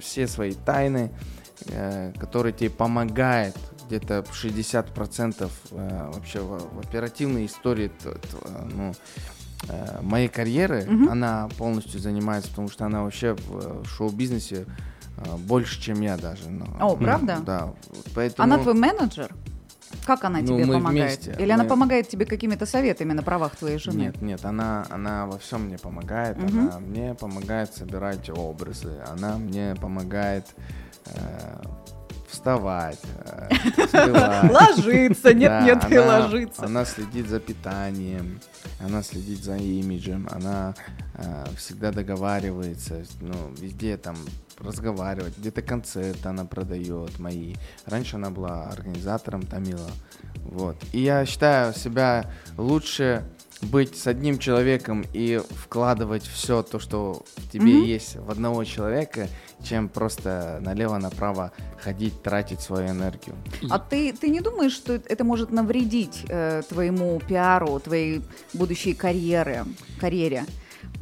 все 0.00 0.26
свои 0.26 0.54
тайны, 0.54 1.10
э, 1.66 2.14
который 2.18 2.54
тебе 2.54 2.70
помогает 2.70 3.54
где-то 3.86 4.24
60% 4.32 5.50
э, 5.72 6.10
вообще 6.14 6.40
в, 6.40 6.58
в 6.74 6.78
оперативной 6.78 7.44
истории 7.44 7.88
т- 7.88 8.12
т- 8.12 8.18
э, 8.46 8.68
ну, 8.74 8.94
э, 9.68 10.00
моей 10.02 10.28
карьеры, 10.28 10.84
Мгм. 10.86 11.08
она 11.10 11.48
полностью 11.58 12.00
занимается, 12.00 12.50
потому 12.50 12.68
что 12.68 12.86
она 12.86 13.02
вообще 13.02 13.34
в, 13.34 13.82
в 13.84 13.86
шоу-бизнесе 13.86 14.66
э, 15.16 15.36
больше, 15.38 15.80
чем 15.80 16.00
я 16.00 16.16
даже. 16.16 16.48
ну. 16.50 16.66
О, 16.80 16.96
правда? 16.96 17.38
Да. 17.44 17.72
Поэтому, 18.14 18.44
Она 18.44 18.58
твой 18.62 18.74
менеджер? 18.74 19.30
Как 20.06 20.24
она 20.24 20.40
Ну, 20.40 20.46
тебе 20.46 20.66
помогает? 20.66 21.24
вместе. 21.24 21.42
Или 21.42 21.52
она 21.52 21.62
Мы- 21.62 21.68
помогает 21.68 22.08
тебе 22.08 22.26
какими-то 22.26 22.66
советами 22.66 23.12
на 23.12 23.22
правах 23.22 23.54
твоей 23.56 23.78
жены? 23.78 23.96
Нет, 24.02 24.20
нет, 24.22 24.44
она, 24.44 24.84
она 24.90 25.26
во 25.26 25.38
всем 25.38 25.62
мне 25.66 25.78
помогает. 25.78 26.36
Мгм. 26.36 26.58
Она 26.68 26.80
мне 26.80 27.14
помогает 27.14 27.72
собирать 27.74 28.28
образы. 28.28 28.92
Она 29.12 29.38
мне 29.38 29.74
помогает 29.80 30.46
э, 31.06 31.62
вставать, 32.34 33.00
э. 33.16 34.50
Ложиться, 34.50 35.32
нет, 35.32 35.62
нет, 35.62 35.90
и 35.90 35.98
ложиться. 35.98 36.64
Она 36.64 36.84
следит 36.84 37.28
за 37.28 37.40
питанием, 37.40 38.40
она 38.80 39.02
следит 39.02 39.42
за 39.42 39.56
имиджем, 39.56 40.28
она 40.30 40.74
э, 41.14 41.46
всегда 41.56 41.92
договаривается, 41.92 43.04
ну, 43.20 43.34
везде 43.58 43.96
там 43.96 44.16
разговаривать, 44.58 45.36
где-то 45.38 45.62
концерты 45.62 46.28
она 46.28 46.44
продает 46.44 47.18
мои. 47.18 47.54
Раньше 47.86 48.16
она 48.16 48.30
была 48.30 48.64
организатором 48.64 49.42
Тамила. 49.42 49.90
Вот. 50.44 50.76
И 50.92 51.00
я 51.00 51.24
считаю 51.26 51.72
себя 51.74 52.30
лучше 52.56 53.24
быть 53.64 53.96
с 53.96 54.06
одним 54.06 54.38
человеком 54.38 55.04
и 55.12 55.40
вкладывать 55.50 56.22
все 56.24 56.62
то, 56.62 56.78
что 56.78 57.24
в 57.36 57.50
тебе 57.50 57.74
Мгм. 57.74 57.84
есть 57.84 58.16
в 58.16 58.30
одного 58.30 58.64
человека, 58.64 59.28
чем 59.62 59.88
просто 59.88 60.58
налево-направо 60.60 61.52
ходить, 61.80 62.22
тратить 62.22 62.60
свою 62.60 62.88
энергию. 62.88 63.34
А 63.70 63.78
ты, 63.78 64.12
ты 64.12 64.28
не 64.28 64.40
думаешь, 64.40 64.72
что 64.72 64.94
это 64.94 65.24
может 65.24 65.50
навредить 65.50 66.24
э, 66.28 66.62
твоему 66.68 67.20
пиару, 67.26 67.80
твоей 67.80 68.22
будущей 68.52 68.94
карьере, 68.94 69.64
карьере? 70.00 70.44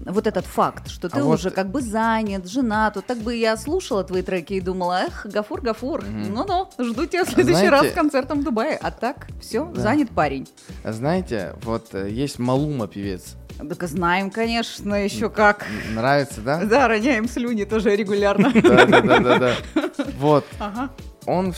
Вот 0.05 0.27
этот 0.27 0.47
факт, 0.47 0.89
что 0.91 1.09
ты 1.09 1.19
А 1.21 1.23
вот- 1.23 1.35
уже 1.39 1.51
как 1.51 1.71
бы 1.71 1.81
занят, 1.81 2.49
женат. 2.49 2.97
Вот 2.97 3.07
так 3.07 3.19
бы 3.19 3.37
я 3.37 3.57
слушала 3.57 4.03
твои 4.03 4.23
треки 4.23 4.55
и 4.55 4.61
думала, 4.61 5.03
эх, 5.07 5.27
Гафур, 5.27 5.61
Гафур, 5.61 6.03
Мгм. 6.05 6.35
ну-ну, 6.35 6.69
жду 6.85 7.07
тебя 7.07 7.25
в 7.25 7.29
следующий 7.31 7.69
раз 7.69 7.81
знаете- 7.81 7.91
с 7.95 7.99
концертом 7.99 8.41
в 8.41 8.45
Дубае. 8.45 8.77
А 8.83 8.91
так, 8.91 9.29
все, 9.41 9.65
Да. 9.67 9.81
занят 9.81 10.11
парень. 10.11 10.49
А 10.85 10.93
Знаете, 10.93 11.55
вот 11.63 11.95
э, 11.95 12.09
есть 12.11 12.39
Малума 12.39 12.89
певец. 12.89 13.37
Так 13.59 13.83
знаем, 13.89 14.31
конечно, 14.31 14.95
еще 14.95 15.31
как. 15.31 15.67
Нравится, 15.95 16.41
да? 16.41 16.65
Да, 16.65 16.89
роняем 16.89 17.29
слюни 17.29 17.65
тоже 17.65 17.95
регулярно. 17.95 18.51
Да, 18.53 18.87
да, 18.87 19.01
да, 19.03 19.19
да, 19.21 19.39
да. 19.39 19.53
Вот, 20.19 20.45
Ага. 20.59 20.91
он 21.27 21.55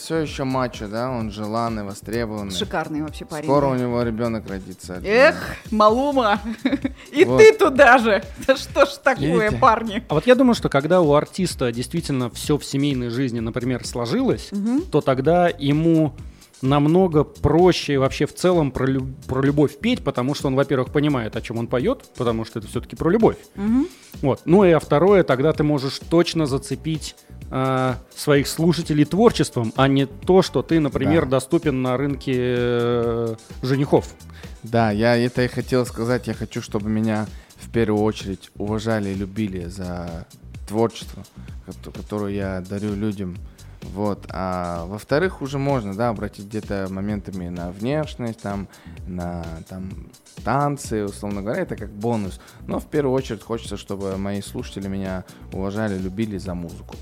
все 0.00 0.16
еще 0.18 0.44
мачо, 0.44 0.88
да, 0.88 1.10
он 1.10 1.30
желанный, 1.30 1.84
востребованный. 1.84 2.52
Шикарный 2.52 3.02
вообще 3.02 3.24
парень. 3.24 3.44
Скоро 3.44 3.66
у 3.66 3.74
него 3.74 4.02
ребенок 4.02 4.48
родится. 4.48 5.00
Эх. 5.04 5.36
Малума, 5.70 6.40
и 7.12 7.24
Вот. 7.24 7.38
ты 7.38 7.52
туда 7.54 7.98
же. 7.98 8.22
Да 8.46 8.56
что 8.56 8.86
ж 8.86 8.90
такое, 9.02 9.44
Видите? 9.44 9.56
парни? 9.60 10.02
А 10.08 10.14
вот 10.14 10.26
я 10.26 10.34
думаю, 10.34 10.54
что 10.54 10.68
когда 10.68 11.00
у 11.00 11.12
артиста 11.14 11.70
действительно 11.72 12.30
все 12.30 12.58
в 12.58 12.64
семейной 12.64 13.10
жизни, 13.10 13.40
например, 13.40 13.86
сложилось, 13.86 14.48
Мгм. 14.52 14.82
то 14.82 15.00
тогда 15.00 15.48
ему 15.58 16.12
намного 16.62 17.24
проще 17.24 17.98
вообще 17.98 18.26
в 18.26 18.34
целом 18.34 18.70
про, 18.70 18.86
лю- 18.86 19.14
про 19.26 19.42
любовь 19.42 19.78
петь, 19.78 20.02
потому 20.04 20.34
что 20.34 20.48
он, 20.48 20.54
во-первых, 20.56 20.92
понимает, 20.92 21.36
о 21.36 21.40
чем 21.40 21.58
он 21.58 21.66
поет, 21.66 22.04
потому 22.16 22.44
что 22.44 22.58
это 22.58 22.68
все-таки 22.68 22.96
про 22.96 23.10
любовь. 23.10 23.36
Мгм. 23.54 23.86
Вот. 24.22 24.42
Ну 24.44 24.64
и 24.64 24.70
а 24.70 24.80
второе, 24.80 25.22
тогда 25.22 25.52
ты 25.52 25.62
можешь 25.62 25.98
точно 26.10 26.46
зацепить 26.46 27.16
а, 27.50 27.96
своих 28.14 28.46
слушателей 28.46 29.04
творчеством, 29.04 29.72
а 29.76 29.88
не 29.88 30.06
то, 30.06 30.42
что 30.42 30.62
ты, 30.62 30.78
например, 30.80 31.24
Да. 31.24 31.30
доступен 31.32 31.82
на 31.82 31.96
рынке 31.96 32.34
э, 32.36 33.34
женихов. 33.62 34.14
Да, 34.62 34.90
я 34.90 35.16
это 35.16 35.42
и 35.44 35.48
хотел 35.48 35.84
сказать. 35.86 36.26
Я 36.28 36.34
хочу, 36.34 36.60
чтобы 36.62 36.88
меня 36.90 37.26
в 37.56 37.70
первую 37.70 38.02
очередь 38.04 38.50
уважали 38.56 39.08
и 39.10 39.14
любили 39.14 39.64
за 39.64 40.26
творчество, 40.68 41.24
кото- 41.66 41.90
которое 41.90 42.34
я 42.34 42.60
дарю 42.68 42.94
людям. 42.94 43.36
Вот. 43.82 44.26
А 44.30 44.84
во-вторых, 44.86 45.40
уже 45.42 45.58
можно, 45.58 45.94
да, 45.94 46.10
обратить 46.10 46.46
где-то 46.46 46.86
моментами 46.90 47.48
на 47.48 47.70
внешность, 47.70 48.40
там, 48.40 48.68
на 49.06 49.44
там, 49.68 50.08
танцы, 50.44 51.04
условно 51.04 51.42
говоря, 51.42 51.62
это 51.62 51.76
как 51.76 51.90
бонус. 51.90 52.40
Но 52.66 52.78
в 52.78 52.86
первую 52.86 53.14
очередь 53.14 53.42
хочется, 53.42 53.76
чтобы 53.76 54.16
мои 54.18 54.42
слушатели 54.42 54.86
меня 54.86 55.24
уважали, 55.52 55.96
любили 55.98 56.36
за 56.38 56.54
музыку. 56.54 56.96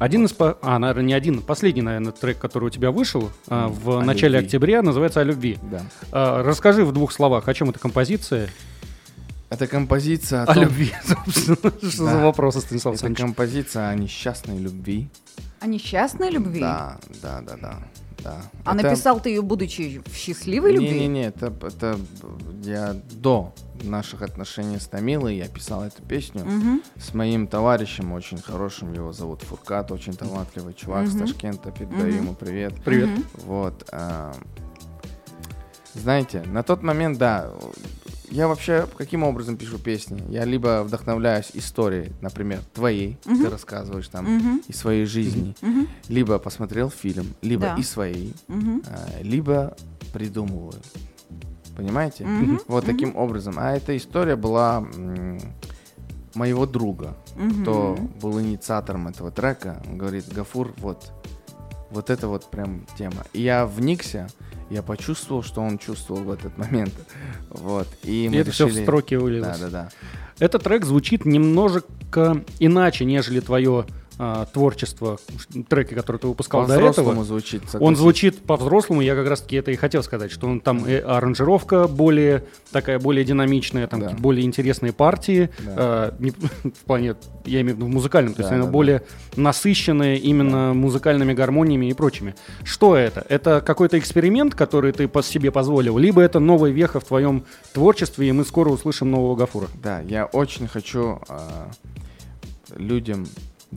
Один 0.00 0.24
из, 0.24 0.32
по- 0.32 0.58
а, 0.60 0.78
наверное, 0.80 1.04
не 1.04 1.12
один, 1.14 1.40
последний, 1.40 1.82
наверное, 1.82 2.10
трек, 2.10 2.38
который 2.40 2.64
у 2.64 2.70
тебя 2.70 2.90
вышел 2.90 3.30
а, 3.46 3.68
в 3.68 3.98
О 3.98 4.02
начале 4.02 4.34
любви. 4.34 4.46
октября, 4.46 4.82
называется 4.82 5.20
«О 5.20 5.24
любви». 5.24 5.56
Да. 5.70 5.82
А, 6.10 6.42
расскажи 6.42 6.84
в 6.84 6.92
двух 6.92 7.12
словах, 7.12 7.46
о 7.46 7.54
чем 7.54 7.70
эта 7.70 7.78
композиция? 7.78 8.48
Это 9.50 9.68
композиция 9.68 10.40
о, 10.42 10.50
О, 10.50 10.54
том- 10.54 10.64
любви, 10.64 10.92
собственно. 11.06 11.56
Что 11.90 12.04
за 12.06 12.18
вопрос, 12.18 12.56
Станислав 12.58 12.96
Это 12.96 13.14
композиция 13.14 13.88
о 13.90 13.94
несчастной 13.94 14.58
любви. 14.58 15.08
О 15.64 15.66
несчастной 15.66 16.28
любви? 16.28 16.60
Да, 16.60 16.98
да, 17.22 17.40
да, 17.40 17.56
да. 17.56 17.78
да. 18.22 18.36
А 18.66 18.74
Это- 18.74 18.84
написал 18.84 19.18
ты 19.18 19.30
ее, 19.30 19.40
будучи 19.40 20.02
в 20.04 20.14
счастливой 20.14 20.72
любви? 20.72 20.90
Не-не-не, 20.90 21.28
это, 21.28 21.46
это 21.46 21.98
я 22.64 22.94
до 23.12 23.54
наших 23.82 24.20
отношений 24.20 24.78
с 24.78 24.86
Томилой 24.86 25.36
я 25.38 25.48
писал 25.48 25.82
эту 25.84 26.02
песню 26.02 26.44
Мгм. 26.44 26.82
с 26.98 27.14
моим 27.14 27.46
товарищем 27.46 28.12
очень 28.12 28.42
хорошим, 28.42 28.92
его 28.92 29.14
зовут 29.14 29.40
Фуркат, 29.40 29.90
очень 29.90 30.12
талантливый 30.12 30.74
чувак 30.74 31.06
с 31.06 31.14
Мгм. 31.14 31.20
Ташкента, 31.26 31.70
передаю 31.70 32.08
Мгм. 32.12 32.16
ему 32.24 32.34
привет. 32.34 32.74
Привет. 32.84 33.08
Мгм. 33.08 33.24
Вот. 33.46 33.88
а, 33.90 34.34
знаете, 35.94 36.42
на 36.44 36.62
тот 36.62 36.82
момент, 36.82 37.16
да, 37.16 37.50
я 38.34 38.48
вообще 38.48 38.86
каким 38.98 39.22
образом 39.22 39.56
пишу 39.56 39.78
песни? 39.78 40.20
Я 40.28 40.44
либо 40.44 40.82
вдохновляюсь 40.82 41.50
историей, 41.54 42.10
например, 42.20 42.60
твоей, 42.72 43.16
ты 43.22 43.30
Мгм. 43.30 43.48
рассказываешь 43.50 44.08
там 44.08 44.24
Мгм. 44.24 44.62
из 44.66 44.76
своей 44.76 45.04
жизни, 45.06 45.54
Мгм. 45.62 45.86
либо 46.08 46.38
посмотрел 46.38 46.90
фильм, 46.90 47.26
либо 47.42 47.66
Да. 47.66 47.76
и 47.76 47.82
своей, 47.84 48.34
а, 48.48 49.22
либо 49.22 49.76
придумываю. 50.12 50.80
Понимаете? 51.76 52.24
Мгм. 52.24 52.58
Вот 52.68 52.84
таким 52.86 53.16
образом. 53.16 53.54
А 53.56 53.72
эта 53.76 53.96
история 53.96 54.34
была 54.36 54.84
моего 56.34 56.66
друга, 56.66 57.16
Мгм. 57.36 57.62
кто 57.62 57.96
был 58.20 58.40
инициатором 58.40 59.06
этого 59.06 59.30
трека. 59.30 59.80
Он 59.86 59.96
говорит, 59.98 60.24
Гафур, 60.32 60.72
вот, 60.78 61.12
вот 61.90 62.10
это 62.10 62.26
вот 62.26 62.50
прям 62.50 62.84
тема. 62.98 63.24
И 63.32 63.42
я 63.42 63.64
вникся, 63.66 64.28
я 64.74 64.82
почувствовал, 64.82 65.42
что 65.42 65.60
он 65.62 65.78
чувствовал 65.78 66.22
в 66.24 66.30
этот 66.30 66.56
момент. 66.58 66.92
Вот. 67.50 67.86
И, 68.02 68.26
И 68.26 68.36
это 68.36 68.50
все 68.50 68.66
в 68.66 68.70
решили- 68.70 68.82
строки 68.82 69.14
Да, 69.16 69.20
вылилось. 69.22 69.58
да, 69.60 69.68
да. 69.70 69.88
Этот 70.38 70.64
трек 70.64 70.84
звучит 70.84 71.24
немножко 71.24 72.42
иначе, 72.58 73.04
нежели 73.04 73.40
твое 73.40 73.86
а, 74.18 74.46
творчество, 74.46 75.18
треки, 75.68 75.94
которые 75.94 76.20
ты 76.20 76.26
выпускал 76.28 76.66
до 76.66 76.74
этого. 76.80 77.24
звучит. 77.24 77.62
Он 77.62 77.68
согласись. 77.68 77.98
звучит 77.98 78.38
по-взрослому, 78.42 79.00
я 79.00 79.14
как 79.16 79.26
раз-таки 79.28 79.56
это 79.56 79.72
и 79.72 79.76
хотел 79.76 80.02
сказать, 80.04 80.30
что 80.30 80.46
он 80.46 80.60
там 80.60 80.86
и 80.86 80.94
аранжировка 80.94 81.88
более 81.88 82.44
такая, 82.70 82.98
более 83.00 83.24
динамичная, 83.24 83.86
там 83.88 84.00
Да. 84.00 84.10
более 84.10 84.44
интересные 84.46 84.92
партии, 84.92 85.50
Да. 85.58 85.74
а, 85.76 86.14
не- 86.20 86.30
в 86.62 86.84
плане, 86.86 87.16
я 87.44 87.60
имею 87.62 87.74
в 87.74 87.78
виду 87.78 87.86
в 87.86 87.90
музыкальном, 87.90 88.34
то 88.34 88.42
есть 88.42 88.50
Да, 88.50 88.56
она 88.56 88.66
да, 88.66 88.70
более 88.70 89.02
насыщенная 89.34 90.16
именно 90.16 90.74
музыкальными 90.74 91.32
гармониями 91.32 91.86
и 91.86 91.92
прочими. 91.94 92.34
Что 92.62 92.96
это? 92.96 93.24
Это 93.28 93.60
какой-то 93.60 93.98
эксперимент, 93.98 94.54
который 94.54 94.92
ты 94.92 95.08
по 95.08 95.22
себе 95.24 95.50
позволил, 95.50 95.98
либо 95.98 96.20
это 96.22 96.38
новая 96.38 96.70
веха 96.70 97.00
в 97.00 97.04
твоем 97.04 97.44
творчестве, 97.72 98.28
и 98.28 98.32
мы 98.32 98.44
скоро 98.44 98.68
услышим 98.70 99.10
нового 99.10 99.34
Гафура? 99.34 99.66
Да, 99.82 100.00
я 100.02 100.26
очень 100.26 100.68
хочу 100.68 101.20
а, 101.28 101.70
людям 102.76 103.26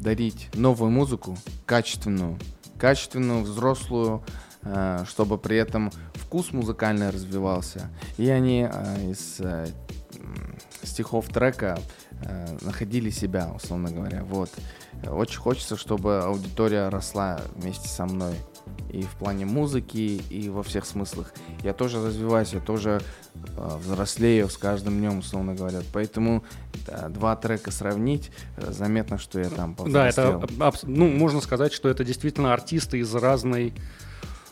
дарить 0.01 0.49
новую 0.53 0.91
музыку, 0.91 1.37
качественную, 1.65 2.37
качественную, 2.77 3.43
взрослую, 3.43 4.23
а, 4.63 5.05
чтобы 5.05 5.37
при 5.37 5.57
этом 5.57 5.91
вкус 6.13 6.51
музыкальный 6.51 7.09
развивался. 7.09 7.89
И 8.17 8.29
они 8.29 8.63
а, 8.69 8.97
из 9.09 9.39
м, 9.39 10.57
стихов 10.83 11.27
трека 11.27 11.79
находили 12.61 13.09
себя, 13.09 13.51
условно 13.55 13.91
говоря. 13.91 14.23
Вот. 14.23 14.49
Очень 15.07 15.39
хочется, 15.39 15.77
чтобы 15.77 16.19
аудитория 16.23 16.89
росла 16.89 17.39
вместе 17.55 17.87
со 17.87 18.05
мной. 18.05 18.33
И 18.91 19.01
в 19.03 19.11
плане 19.15 19.45
музыки, 19.45 20.21
и 20.29 20.49
во 20.49 20.63
всех 20.63 20.85
смыслах. 20.85 21.33
Я 21.63 21.73
тоже 21.73 22.03
развиваюсь, 22.05 22.53
я 22.53 22.59
тоже 22.59 23.01
а, 23.57 23.77
взрослею 23.77 24.49
с 24.49 24.57
каждым 24.57 24.97
днем, 24.97 25.19
условно 25.19 25.55
говоря. 25.55 25.81
Поэтому 25.93 26.43
да, 26.85 27.07
два 27.09 27.35
трека 27.35 27.71
сравнить, 27.71 28.31
э, 28.57 28.71
заметно, 28.71 29.17
что 29.17 29.39
я 29.39 29.49
там 29.49 29.75
Да, 29.87 30.07
это, 30.09 30.21
повзрослел. 30.31 30.43
аб- 30.43 30.63
абс- 30.75 30.83
ну, 30.83 31.07
можно 31.09 31.39
сказать, 31.41 31.71
что 31.73 31.87
это 31.89 32.03
действительно 32.03 32.53
артисты 32.53 32.99
из 32.99 33.13
разной, 33.15 33.73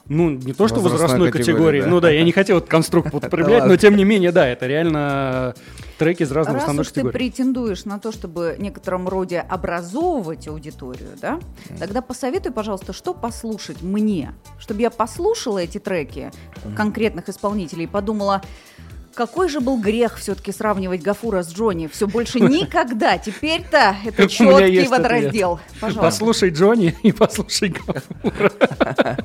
ну, 0.07 0.29
не 0.29 0.53
то 0.53 0.67
что 0.67 0.79
Возрастной 0.81 0.91
возрастной 0.91 1.31
категории, 1.31 1.53
категории, 1.53 1.81
да. 1.81 1.87
ну 1.87 1.99
да, 1.99 2.11
я 2.11 2.23
не 2.23 2.31
хотел 2.31 2.57
этот 2.57 2.69
конструкт 2.69 3.07
употреблять, 3.13 3.65
но 3.65 3.75
тем 3.75 3.95
не 3.95 4.03
менее, 4.03 4.31
да, 4.31 4.47
это 4.47 4.67
реально 4.67 5.55
треки 5.97 6.23
из 6.23 6.31
разных 6.31 6.55
Раз 6.55 6.63
основных 6.63 6.85
уж 6.85 6.91
ты 6.91 7.03
претендуешь 7.05 7.85
на 7.85 7.99
то, 7.99 8.11
чтобы 8.11 8.55
в 8.57 8.61
некотором 8.61 9.07
роде 9.07 9.39
образовывать 9.39 10.47
аудиторию, 10.47 11.09
да, 11.19 11.39
тогда 11.79 12.01
посоветуй, 12.01 12.51
пожалуйста, 12.51 12.93
что 12.93 13.13
послушать 13.13 13.81
мне, 13.81 14.33
чтобы 14.59 14.81
я 14.81 14.91
послушала 14.91 15.59
эти 15.59 15.79
треки 15.79 16.31
конкретных 16.75 17.29
исполнителей 17.29 17.85
и 17.85 17.87
подумала, 17.87 18.41
какой 19.15 19.49
же 19.49 19.61
был 19.61 19.79
грех 19.79 20.17
все-таки 20.17 20.51
сравнивать 20.51 21.01
Гафура 21.01 21.41
с 21.41 21.51
Джонни? 21.51 21.87
Все 21.87 22.07
больше 22.07 22.39
никогда. 22.41 23.17
Теперь-то 23.17 23.95
это 24.05 24.27
четкий 24.27 24.87
водораздел. 24.87 25.59
Пожалуйста. 25.79 26.01
Послушай 26.01 26.49
Джонни 26.51 26.95
и 27.01 27.11
послушай 27.11 27.69
Гафура. 27.69 28.51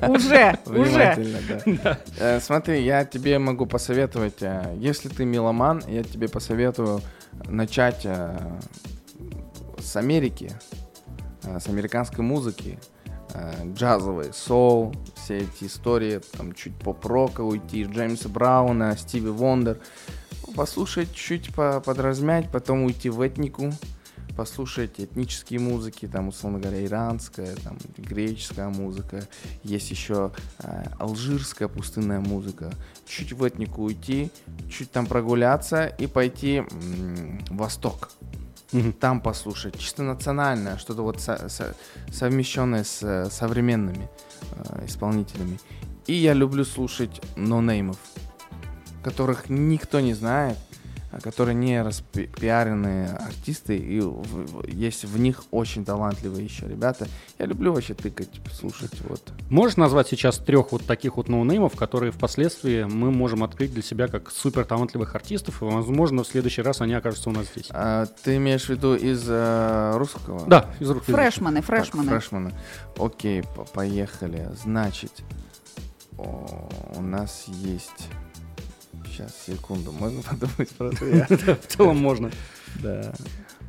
Уже, 0.07 0.57
уже. 0.65 1.87
Э, 2.17 2.39
Смотри, 2.39 2.83
я 2.83 3.05
тебе 3.05 3.37
могу 3.39 3.65
посоветовать, 3.65 4.41
э, 4.41 4.75
если 4.77 5.09
ты 5.09 5.25
меломан, 5.25 5.83
я 5.87 6.03
тебе 6.03 6.27
посоветую 6.27 7.01
начать 7.45 8.01
э, 8.05 8.37
с 9.79 9.95
Америки, 9.95 10.51
с 11.43 11.67
американской 11.67 12.23
музыки, 12.23 12.79
джазовой, 13.73 14.31
соул, 14.33 14.93
все 15.31 15.37
эти 15.39 15.65
истории, 15.65 16.19
там 16.37 16.53
чуть 16.53 16.75
поп-рока 16.75 17.41
уйти, 17.41 17.83
Джеймса 17.83 18.27
Брауна, 18.29 18.97
Стиви 18.97 19.29
Вондер, 19.29 19.79
послушать, 20.55 21.13
чуть 21.13 21.53
по- 21.55 21.79
подразмять, 21.79 22.51
потом 22.51 22.83
уйти 22.83 23.09
в 23.09 23.21
этнику, 23.25 23.71
послушать 24.35 24.99
этнические 24.99 25.59
музыки, 25.59 26.07
там, 26.07 26.27
условно 26.29 26.59
говоря, 26.59 26.83
иранская, 26.85 27.55
там, 27.63 27.77
греческая 27.97 28.67
музыка, 28.69 29.25
есть 29.63 29.89
еще 29.91 30.31
э, 30.59 30.83
алжирская 30.99 31.67
пустынная 31.69 32.19
музыка, 32.19 32.71
чуть 33.07 33.31
в 33.31 33.43
этнику 33.47 33.83
уйти, 33.83 34.31
чуть 34.69 34.91
там 34.91 35.05
прогуляться 35.05 35.85
и 35.85 36.07
пойти 36.07 36.57
м, 36.57 37.39
в 37.49 37.55
восток. 37.57 38.09
Там 39.01 39.19
послушать, 39.19 39.77
чисто 39.77 40.01
национальное, 40.03 40.77
что-то 40.77 41.03
вот 41.03 41.19
со- 41.19 41.49
со- 41.49 41.75
совмещенное 42.09 42.85
с 42.85 42.99
э, 43.03 43.29
современными 43.29 44.09
э, 44.51 44.85
исполнителями. 44.85 45.59
И 46.07 46.13
я 46.13 46.33
люблю 46.33 46.65
слушать 46.65 47.21
нонеймов, 47.35 47.97
которых 49.03 49.49
никто 49.49 49.99
не 49.99 50.13
знает, 50.13 50.57
которые 51.19 51.55
не 51.55 51.81
распиаренные 51.81 53.09
артисты, 53.09 53.77
и 53.77 53.99
в- 53.99 54.21
в- 54.21 54.67
есть 54.67 55.03
в 55.05 55.19
них 55.19 55.43
очень 55.51 55.83
талантливые 55.83 56.45
еще 56.45 56.67
ребята. 56.67 57.07
Я 57.39 57.45
люблю 57.47 57.73
вообще 57.73 57.93
тыкать, 57.93 58.29
слушать, 58.53 58.91
вот. 59.09 59.21
Можешь 59.49 59.77
назвать 59.77 60.07
сейчас 60.07 60.37
трех 60.37 60.71
вот 60.71 60.85
таких 60.85 61.17
вот 61.17 61.27
ноунеймов, 61.27 61.75
которые 61.75 62.11
впоследствии 62.11 62.83
мы 62.83 63.11
можем 63.11 63.43
открыть 63.43 63.73
для 63.73 63.83
себя 63.83 64.07
как 64.07 64.31
супер 64.31 64.65
талантливых 64.65 65.13
артистов, 65.15 65.61
и, 65.61 65.65
возможно, 65.65 66.23
в 66.23 66.27
следующий 66.27 66.61
раз 66.61 66.81
они 66.81 66.93
окажутся 66.93 67.29
у 67.29 67.33
нас 67.33 67.47
здесь. 67.53 67.67
А, 67.71 68.05
ты 68.23 68.37
имеешь 68.37 68.65
в 68.65 68.69
виду 68.69 68.95
из 68.95 69.25
э, 69.27 69.93
русского? 69.97 70.45
Да, 70.47 70.69
из 70.79 70.87
в 70.89 70.91
язык. 70.93 71.03
Фрешманы, 71.03 71.57
Так, 71.57 71.65
фрешманы. 71.65 72.09
фрешманы. 72.09 72.53
Окей, 72.97 73.43
по- 73.43 73.65
поехали. 73.65 74.49
Значит, 74.63 75.11
о, 76.17 76.69
у 76.95 77.01
нас 77.01 77.45
есть... 77.47 78.07
Сейчас, 79.11 79.35
секунду, 79.45 79.91
можно 79.91 80.21
подумать 80.29 80.69
про 80.69 80.87
это? 80.89 81.55
В 81.61 81.67
целом 81.67 81.97
можно. 81.97 82.31
Да. 82.81 83.13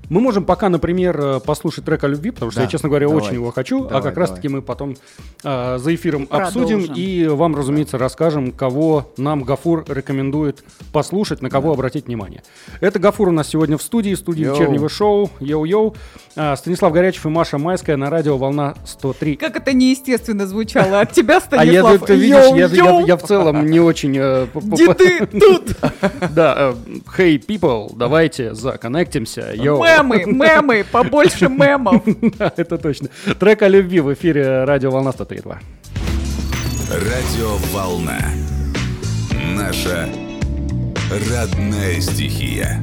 Мы 0.08 0.20
можем 0.20 0.44
пока, 0.44 0.68
например, 0.68 1.18
э, 1.20 1.40
послушать 1.40 1.84
трек 1.86 2.04
о 2.04 2.08
любви, 2.08 2.30
потому 2.32 2.50
что 2.50 2.60
Да, 2.60 2.64
я, 2.64 2.70
честно 2.70 2.88
говоря, 2.90 3.06
давайте. 3.06 3.28
очень 3.28 3.34
его 3.36 3.50
хочу, 3.50 3.86
а 3.86 3.88
Давай, 3.88 4.02
как 4.02 4.16
раз-таки 4.18 4.48
мы 4.48 4.60
потом 4.60 4.96
э, 5.42 5.78
за 5.78 5.94
эфиром 5.94 6.26
обсудим 6.30 6.80
Продолжим. 6.80 6.94
и 7.04 7.26
вам, 7.28 7.56
разумеется, 7.56 7.96
расскажем, 7.98 8.52
кого 8.52 9.10
нам 9.16 9.42
Гафур 9.42 9.84
рекомендует 9.88 10.64
послушать, 10.92 11.40
на 11.40 11.48
кого 11.48 11.72
обратить 11.72 12.06
внимание. 12.08 12.42
Это 12.80 12.98
Гафур 12.98 13.28
у 13.28 13.32
нас 13.32 13.48
сегодня 13.48 13.78
в 13.78 13.82
студии, 13.82 14.14
студии 14.14 14.44
Yo. 14.44 14.54
вечернего 14.54 14.88
шоу. 14.90 15.30
Йоу-йоу. 15.40 15.94
А, 16.36 16.56
Станислав 16.56 16.92
Горячев 16.92 17.24
и 17.26 17.28
Маша 17.30 17.56
Майская 17.58 17.96
на 17.96 18.10
радио 18.10 18.36
«Волна 18.36 18.74
103». 18.84 19.36
Как 19.36 19.56
это 19.56 19.72
неестественно 19.72 20.46
звучало 20.46 21.00
от 21.00 21.12
тебя, 21.12 21.40
А 21.52 21.64
я, 21.64 21.82
Станислав. 21.82 22.06
ты 22.06 22.14
видишь, 22.16 22.46
я, 22.54 22.66
я- 22.66 23.00
я 23.06 23.16
в 23.16 23.22
целом 23.22 23.66
не 23.66 23.80
очень... 23.80 24.16
э, 24.18 24.46
Где 24.54 24.92
ты 24.94 25.26
тут? 25.26 25.74
Да, 26.34 26.74
э, 26.86 26.98
hey 27.18 27.44
people, 27.46 27.92
давайте 27.96 28.54
законнектимся. 28.54 29.52
Yo. 29.54 29.78
Мемы, 29.92 30.24
мемы, 30.26 30.84
побольше 30.90 31.48
мемов. 31.48 32.02
Да, 32.38 32.52
это 32.56 32.78
точно. 32.78 33.08
Трек 33.38 33.62
о 33.62 33.68
любви 33.68 34.00
в 34.00 34.12
эфире 34.14 34.64
радио 34.64 34.90
«Волна 34.90 35.10
103.2». 35.10 35.56
Радио 36.90 37.56
Волна. 37.72 38.18
Наша 39.56 40.08
родная 41.10 42.00
стихия. 42.00 42.80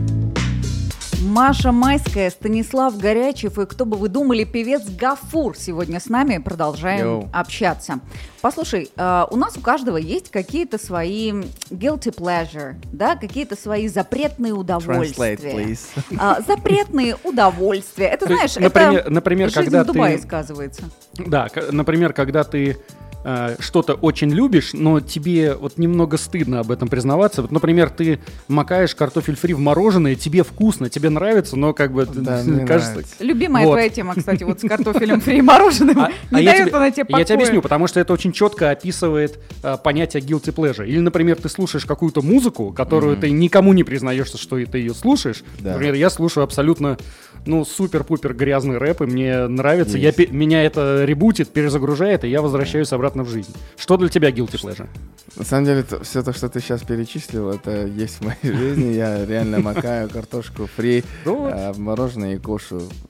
Маша 1.22 1.74
Майская, 1.74 2.30
Станислав 2.30 2.98
Горячев 2.98 3.60
и, 3.60 3.66
кто 3.66 3.84
бы 3.86 3.98
вы 3.98 4.08
думали, 4.08 4.46
певец 4.46 4.84
Гафур 4.90 5.58
сегодня 5.58 6.00
с 6.00 6.06
нами. 6.08 6.38
Продолжаем 6.38 7.06
Yo. 7.06 7.30
общаться. 7.34 8.00
Послушай, 8.42 8.90
э, 8.96 9.26
у 9.30 9.36
нас 9.36 9.58
у 9.58 9.60
каждого 9.60 9.98
есть 9.98 10.30
какие-то 10.32 10.78
свои 10.78 11.32
guilty 11.72 12.16
pleasure, 12.16 12.76
да, 12.94 13.18
какие-то 13.18 13.58
свои 13.58 13.90
запретные 13.90 14.54
удовольствия. 14.54 15.36
Translate, 15.36 15.56
please. 15.56 15.80
А, 16.18 16.40
запретные 16.48 17.18
удовольствия. 17.26 18.06
Это, 18.08 18.26
То 18.26 18.32
есть, 18.34 18.54
знаешь, 18.54 18.72
например- 18.72 19.00
это 19.02 19.12
например, 19.12 19.50
жизнь 19.50 19.60
когда 19.66 19.84
в 19.84 19.88
Дубае 19.88 20.18
ты- 20.18 20.24
сказывается. 20.24 20.84
Да, 21.18 21.50
например, 21.72 22.14
когда 22.14 22.46
ты 22.46 22.78
э, 23.24 23.56
что-то 23.60 23.94
очень 23.94 24.32
любишь, 24.32 24.72
но 24.74 25.00
тебе 25.00 25.54
вот 25.56 25.78
немного 25.78 26.18
стыдно 26.18 26.60
об 26.62 26.72
этом 26.72 26.88
признаваться. 26.88 27.42
Вот, 27.42 27.52
например, 27.52 27.90
ты 27.90 28.20
макаешь 28.48 28.96
картофель 28.96 29.36
фри 29.36 29.54
в 29.54 29.60
мороженое, 29.60 30.16
тебе 30.16 30.44
вкусно, 30.44 30.90
тебе 30.90 31.10
нравится, 31.10 31.56
но 31.56 31.74
как 31.74 31.92
бы 31.94 32.06
Да, 32.06 32.42
кажется... 32.68 32.92
нравится. 32.92 33.16
Любимая 33.20 33.66
Вот. 33.66 33.74
твоя 33.74 33.90
тема, 33.90 34.16
кстати, 34.16 34.44
вот 34.44 34.60
с 34.62 34.68
картофелем 34.68 35.22
фри 35.22 35.38
и 35.40 35.42
мороженым. 35.42 36.00
А- 36.00 36.10
Не 36.32 36.42
а 36.42 36.52
дает 36.52 36.68
тебе- 36.68 36.78
она 36.78 36.92
тебе 36.92 37.06
Я 37.10 37.24
тебе 37.24 37.36
объясню, 37.36 37.62
потому 37.62 37.88
что 37.88 38.00
это 38.00 38.14
очень 38.14 38.32
четко 38.32 38.72
описывает 38.72 39.40
а, 39.64 39.78
понятие 39.78 40.22
guilty 40.24 40.54
pleasure. 40.54 40.88
Или, 40.88 41.00
например, 41.00 41.38
ты 41.38 41.50
слушаешь 41.50 41.86
какую-то 41.86 42.22
музыку, 42.22 42.72
которую 42.72 43.18
ты 43.18 43.30
никому 43.32 43.74
не 43.74 43.84
признаешься, 43.84 44.38
что 44.38 44.58
ты 44.66 44.78
ее 44.78 44.94
слушаешь. 44.94 45.44
Да. 45.60 45.72
Например, 45.74 45.94
я 45.96 46.10
слушаю 46.10 46.44
абсолютно, 46.44 46.98
ну, 47.46 47.66
супер-пупер 47.66 48.34
грязный 48.34 48.78
рэп, 48.78 49.02
и 49.02 49.06
мне 49.06 49.48
нравится. 49.48 49.98
Я, 49.98 50.08
Есть. 50.08 50.18
пе- 50.18 50.28
меня 50.28 50.64
это 50.64 51.06
ребутит, 51.06 51.50
перезагружает, 51.50 52.24
и 52.24 52.30
я 52.30 52.42
возвращаюсь 52.42 52.92
обратно 52.94 53.24
в 53.24 53.30
жизнь. 53.30 53.54
Что 53.78 53.98
для 53.98 54.10
тебя 54.10 54.30
guilty 54.30 54.62
pleasure? 54.62 54.88
На 55.36 55.46
самом 55.46 55.66
деле, 55.66 55.86
все 56.04 56.24
то, 56.24 56.34
что 56.34 56.50
ты 56.50 56.60
сейчас 56.60 56.82
перечислил, 56.82 57.50
это 57.50 57.86
есть 57.86 58.16
в 58.16 58.26
моей 58.26 58.56
жизни. 58.56 58.94
Я 58.94 59.26
реально 59.26 59.60
макаю 59.60 60.10
картошку 60.10 60.68
фри, 60.68 61.04
Ну 61.26 61.48
а, 61.52 61.74
мороженое 61.78 62.36
и. 62.36 62.40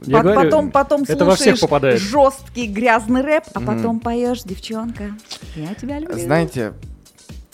Я 0.06 0.22
говорю, 0.22 0.42
потом, 0.42 0.72
потом 0.72 1.06
слушаешь 1.06 2.00
жесткий 2.02 2.68
грязный 2.68 3.22
рэп, 3.22 3.46
а 3.54 3.60
потом 3.62 4.00
поешь, 4.00 4.44
девчонка. 4.44 5.12
Я 5.56 5.74
тебя 5.74 6.00
люблю. 6.00 6.18
Знаете, 6.20 6.74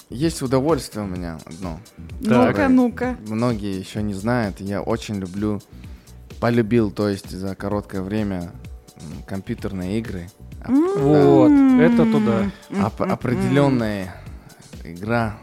есть 0.09 0.41
удовольствие 0.41 1.03
у 1.03 1.07
меня 1.07 1.39
одно. 1.45 1.79
Ну-ка, 2.21 2.67
ну-ка. 2.69 3.17
Многие 3.27 3.77
еще 3.77 4.03
не 4.03 4.13
знают. 4.13 4.59
Я 4.59 4.81
очень 4.81 5.15
люблю, 5.15 5.61
полюбил, 6.49 6.91
то 6.91 7.09
есть 7.09 7.31
за 7.31 7.55
короткое 7.55 8.03
время 8.03 8.51
компьютерные 9.25 9.97
игры. 9.97 10.29
А- 10.61 10.69
Вот, 10.71 11.49
это 11.51 12.05
туда. 12.05 12.51
да. 12.69 12.85
Оп- 12.85 13.01
определенная 13.01 14.15
игра 14.83 15.37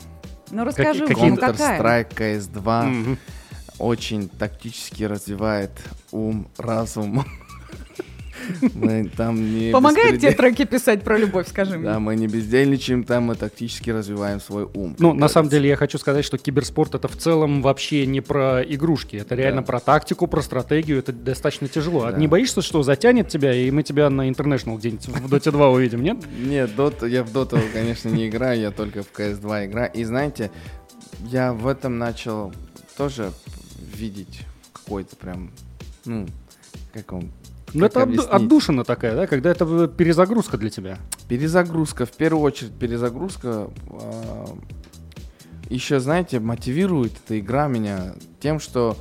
Ну 0.53 0.63
расскажи, 0.65 1.05
какие- 1.09 1.35
какая? 1.35 1.81
Counter-Strike, 1.81 2.15
CS2 2.17 2.83
Мгм. 2.87 3.19
очень 3.79 4.29
тактически 4.29 5.03
развивает 5.03 5.73
ум, 6.13 6.47
разум. 6.57 7.25
Мы 8.75 9.11
там 9.17 9.55
не 9.55 9.71
Помогает 9.73 10.21
тебе 10.21 10.33
треки 10.33 10.65
писать 10.65 11.03
про 11.03 11.17
любовь, 11.19 11.49
скажи 11.49 11.73
Да, 11.79 11.79
мне? 11.79 11.99
мы 11.99 12.17
не 12.17 12.27
бездельничаем, 12.27 13.05
там 13.05 13.25
мы 13.25 13.35
тактически 13.35 13.91
развиваем 13.91 14.41
свой 14.41 14.65
ум. 14.75 14.97
Ну, 14.99 15.13
на 15.15 15.29
самом 15.29 15.49
деле, 15.49 15.69
я 15.69 15.77
хочу 15.77 15.99
сказать, 15.99 16.25
что 16.25 16.39
киберспорт 16.39 16.95
это 16.95 17.09
в 17.09 17.17
целом 17.17 17.63
вообще 17.63 18.07
не 18.07 18.21
про 18.21 18.63
игрушки. 18.63 19.17
Это 19.17 19.35
реально 19.35 19.61
Да. 19.63 19.67
про 19.67 19.81
тактику, 19.81 20.27
про 20.27 20.43
стратегию. 20.43 20.99
Это 20.99 21.13
достаточно 21.13 21.69
тяжело. 21.69 22.05
А 22.05 22.13
Да. 22.13 22.19
не 22.19 22.27
боишься, 22.27 22.63
что 22.63 22.83
затянет 22.83 23.29
тебя, 23.29 23.55
и 23.55 23.71
мы 23.71 23.83
тебя 23.83 24.11
на 24.11 24.29
International 24.29 24.77
где-нибудь 24.79 25.07
в 25.09 25.33
Dota 25.33 25.51
2 25.51 25.69
увидим, 25.71 26.03
нет? 26.03 26.19
Нет, 26.39 26.71
Dota, 26.77 27.09
я 27.09 27.23
в 27.25 27.33
Доту, 27.33 27.59
конечно, 27.73 28.09
не 28.09 28.29
играю, 28.29 28.61
я 28.61 28.71
только 28.71 29.03
в 29.03 29.13
CS2 29.13 29.67
играю. 29.67 29.91
И 29.93 30.05
знаете, 30.05 30.51
я 31.31 31.53
в 31.53 31.67
этом 31.67 31.99
начал 31.99 32.53
тоже 32.97 33.31
видеть 33.97 34.41
какой-то 34.73 35.17
прям, 35.17 35.51
ну, 36.05 36.27
как 36.93 37.13
он, 37.13 37.31
Ну, 37.75 37.87
это 37.87 38.03
объяснить? 38.03 38.29
отдушина 38.29 38.85
такая, 38.85 39.15
да, 39.15 39.27
когда 39.27 39.51
это 39.51 39.89
перезагрузка 39.89 40.59
для 40.59 40.71
тебя. 40.71 40.99
Перезагрузка, 41.29 42.07
в 42.07 42.13
первую 42.13 42.43
очередь 42.43 42.73
перезагрузка. 42.73 43.69
еще, 45.71 46.01
знаете, 46.01 46.39
мотивирует 46.41 47.13
эта 47.25 47.39
игра 47.41 47.67
меня 47.67 48.15
тем, 48.41 48.61
что 48.61 48.97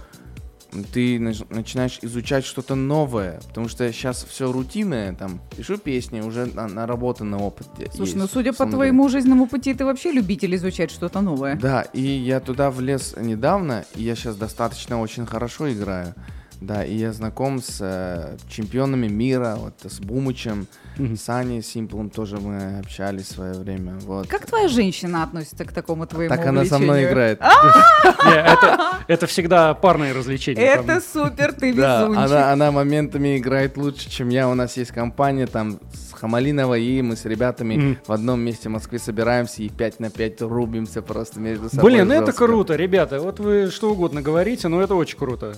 ты 0.93 1.17
нач- 1.17 1.45
начинаешь 1.53 1.99
изучать 2.01 2.45
что-то 2.45 2.75
новое, 2.75 3.41
потому 3.49 3.67
что 3.67 3.91
сейчас 3.91 4.23
все 4.23 4.49
рутинное, 4.53 5.13
там, 5.13 5.41
пишу 5.57 5.77
песни, 5.77 6.21
уже 6.21 6.45
на- 6.45 6.69
наработанный 6.69 7.37
опыт. 7.39 7.67
Слушай, 7.93 7.99
есть, 7.99 8.15
ну 8.15 8.27
судя 8.27 8.53
по 8.53 8.65
твоему 8.65 9.09
жизненному 9.09 9.47
пути, 9.47 9.73
ты 9.73 9.83
вообще 9.83 10.13
любитель 10.13 10.55
изучать 10.55 10.89
что-то 10.89 11.19
новое. 11.19 11.57
Да, 11.57 11.81
и 11.81 12.01
я 12.01 12.39
туда 12.39 12.71
влез 12.71 13.15
недавно, 13.17 13.83
и 13.95 14.03
я 14.03 14.15
сейчас 14.15 14.37
достаточно 14.37 15.01
очень 15.01 15.25
хорошо 15.25 15.69
играю. 15.73 16.15
Да, 16.61 16.85
и 16.85 16.95
я 16.95 17.11
знаком 17.11 17.59
с 17.59 17.79
э, 17.81 18.37
чемпионами 18.47 19.07
мира, 19.07 19.55
вот 19.57 19.73
с 19.83 19.99
Бумычем, 19.99 20.67
Мгм. 20.97 21.17
с 21.17 21.27
Аней 21.29 21.63
Симплом 21.63 22.09
тоже 22.11 22.37
мы 22.37 22.77
общались 22.77 23.25
в 23.29 23.31
свое 23.31 23.53
время. 23.53 23.93
Вот. 24.01 24.27
Как 24.27 24.45
твоя 24.45 24.67
женщина 24.67 25.23
относится 25.23 25.65
к 25.65 25.71
такому 25.71 26.05
твоему 26.05 26.29
так 26.35 26.45
она 26.45 26.63
со 26.65 26.77
мной 26.77 27.05
играет. 27.05 27.39
Не, 28.25 28.35
это, 28.35 28.99
это 29.07 29.25
всегда 29.25 29.73
парные 29.73 30.13
развлечения. 30.13 30.61
Это 30.61 31.01
супер, 31.01 31.53
ты 31.53 31.71
везунчик. 31.71 32.17
она, 32.23 32.51
она 32.51 32.71
моментами 32.71 33.37
играет 33.39 33.77
лучше, 33.77 34.09
чем 34.11 34.29
я. 34.29 34.47
У 34.47 34.53
нас 34.53 34.77
есть 34.77 34.91
компания 34.91 35.47
там 35.47 35.79
с 35.93 36.13
Хамалиновой, 36.13 36.83
и 36.83 37.01
мы 37.01 37.15
с 37.15 37.25
ребятами 37.25 37.97
в 38.05 38.11
одном 38.11 38.41
месте 38.41 38.69
в 38.69 38.73
Москве 38.73 38.99
собираемся 38.99 39.63
и 39.63 39.69
5 39.69 39.99
на 39.99 40.09
5 40.11 40.41
рубимся 40.41 41.01
просто 41.01 41.39
между 41.39 41.69
собой. 41.69 41.93
Блин, 41.93 42.11
это 42.11 42.27
жестко. 42.27 42.45
круто, 42.45 42.75
ребята. 42.75 43.19
Вот 43.19 43.39
вы 43.39 43.71
что 43.71 43.91
угодно 43.91 44.21
говорите, 44.21 44.67
но 44.67 44.79
это 44.81 44.93
очень 44.93 45.17
круто. 45.17 45.55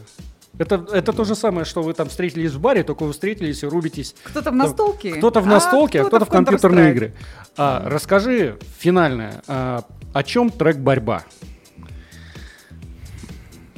Это, 0.59 0.85
это 0.93 1.13
то 1.13 1.23
же 1.23 1.33
самое, 1.35 1.65
что 1.65 1.81
вы 1.81 1.93
там 1.93 2.09
встретились 2.09 2.51
в 2.51 2.59
баре, 2.59 2.83
только 2.83 3.03
вы 3.03 3.11
встретились 3.13 3.63
и 3.63 3.67
рубитесь. 3.67 4.15
Кто-то 4.23 4.51
в 4.51 4.55
настолке? 4.55 5.15
Кто-то 5.15 5.41
в 5.41 5.47
настолке, 5.47 6.01
а 6.01 6.05
кто-то 6.05 6.25
в 6.25 6.29
Counter-Strike. 6.29 6.31
компьютерные 6.45 6.91
игры. 6.91 7.13
А, 7.57 7.83
расскажи 7.89 8.59
финальное. 8.77 9.41
а, 9.47 9.83
о 10.13 10.23
чем 10.23 10.51
трек 10.51 10.77
борьба? 10.77 11.23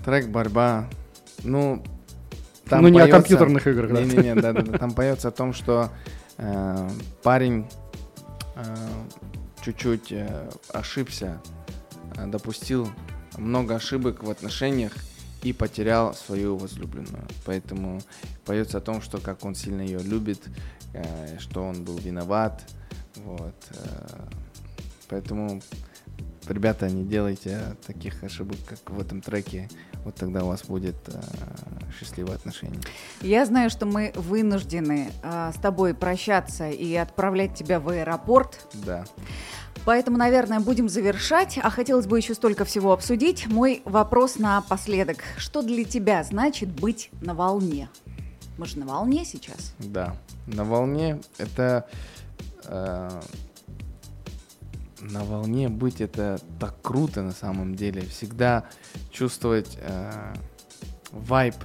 Трек 0.04 0.28
«Борьба». 0.28 0.88
Ну, 1.44 1.84
Ну, 2.70 2.88
не 2.90 3.00
о 3.00 3.04
поется- 3.06 3.12
компьютерных 3.12 3.66
играх, 3.68 3.92
да. 3.94 4.02
Не-не-не, 4.02 4.36
да-да-да. 4.36 4.78
Там 4.78 4.92
поется 4.92 5.30
о 5.30 5.32
том, 5.32 5.54
что 5.54 5.90
э, 6.38 6.90
парень 7.24 7.66
э, 8.56 8.64
чуть-чуть 9.64 10.12
э, 10.12 10.50
ошибся, 10.74 11.42
э, 12.18 12.28
допустил 12.28 12.88
много 13.38 13.76
ошибок 13.76 14.24
в 14.24 14.30
отношениях 14.30 14.92
и 15.46 15.54
потерял 15.54 16.16
свою 16.16 16.58
возлюбленную. 16.58 17.28
Поэтому 17.46 18.02
поется 18.46 18.80
о 18.80 18.82
том, 18.82 19.00
что 19.00 19.20
как 19.20 19.46
он 19.46 19.54
сильно 19.54 19.82
ее 19.82 20.00
любит, 20.00 20.42
э, 20.94 21.38
что 21.38 21.62
он 21.62 21.84
был 21.84 22.00
виноват. 22.00 22.64
Вот. 23.18 23.54
э, 23.70 24.26
Поэтому, 25.08 25.62
ребята, 26.48 26.90
не 26.90 27.04
делайте 27.04 27.60
таких 27.86 28.24
ошибок, 28.24 28.58
как 28.68 28.90
в 28.90 29.00
этом 29.00 29.22
треке. 29.22 29.70
Вот 30.04 30.16
тогда 30.16 30.44
у 30.44 30.48
вас 30.48 30.66
будет 30.66 30.96
э, 31.10 31.22
счастливые 32.00 32.38
отношения. 32.38 32.80
Я 33.22 33.46
знаю, 33.46 33.70
что 33.70 33.86
мы 33.86 34.14
вынуждены 34.16 35.12
с 35.24 35.60
тобой 35.62 35.94
прощаться 35.94 36.72
и 36.72 36.96
отправлять 36.96 37.54
тебя 37.54 37.80
в 37.80 37.90
аэропорт. 37.90 38.68
Да. 38.74 39.06
Поэтому, 39.84 40.18
наверное, 40.18 40.60
будем 40.60 40.90
завершать. 40.90 41.60
А 41.62 41.70
хотелось 41.70 42.08
бы 42.08 42.18
еще 42.18 42.34
столько 42.34 42.66
всего 42.66 42.94
обсудить. 42.94 43.48
Мой 43.48 43.82
вопрос 43.86 44.38
напоследок. 44.38 45.18
Что 45.38 45.62
для 45.62 45.84
тебя 45.84 46.24
значит 46.24 46.70
быть 46.70 47.10
на 47.22 47.34
волне? 47.34 47.90
Мы 48.58 48.66
же 48.66 48.80
на 48.80 48.86
волне 48.86 49.26
сейчас. 49.26 49.74
Да, 49.80 50.16
на 50.48 50.64
волне 50.64 51.20
это 51.38 51.88
э, 52.64 53.22
на 55.02 55.24
волне 55.24 55.70
быть 55.70 56.02
это 56.02 56.40
так 56.60 56.82
круто 56.82 57.22
на 57.22 57.32
самом 57.32 57.76
деле. 57.76 58.02
Всегда 58.04 58.66
чувствовать 59.12 59.78
э, 59.82 60.34
вайб, 61.12 61.56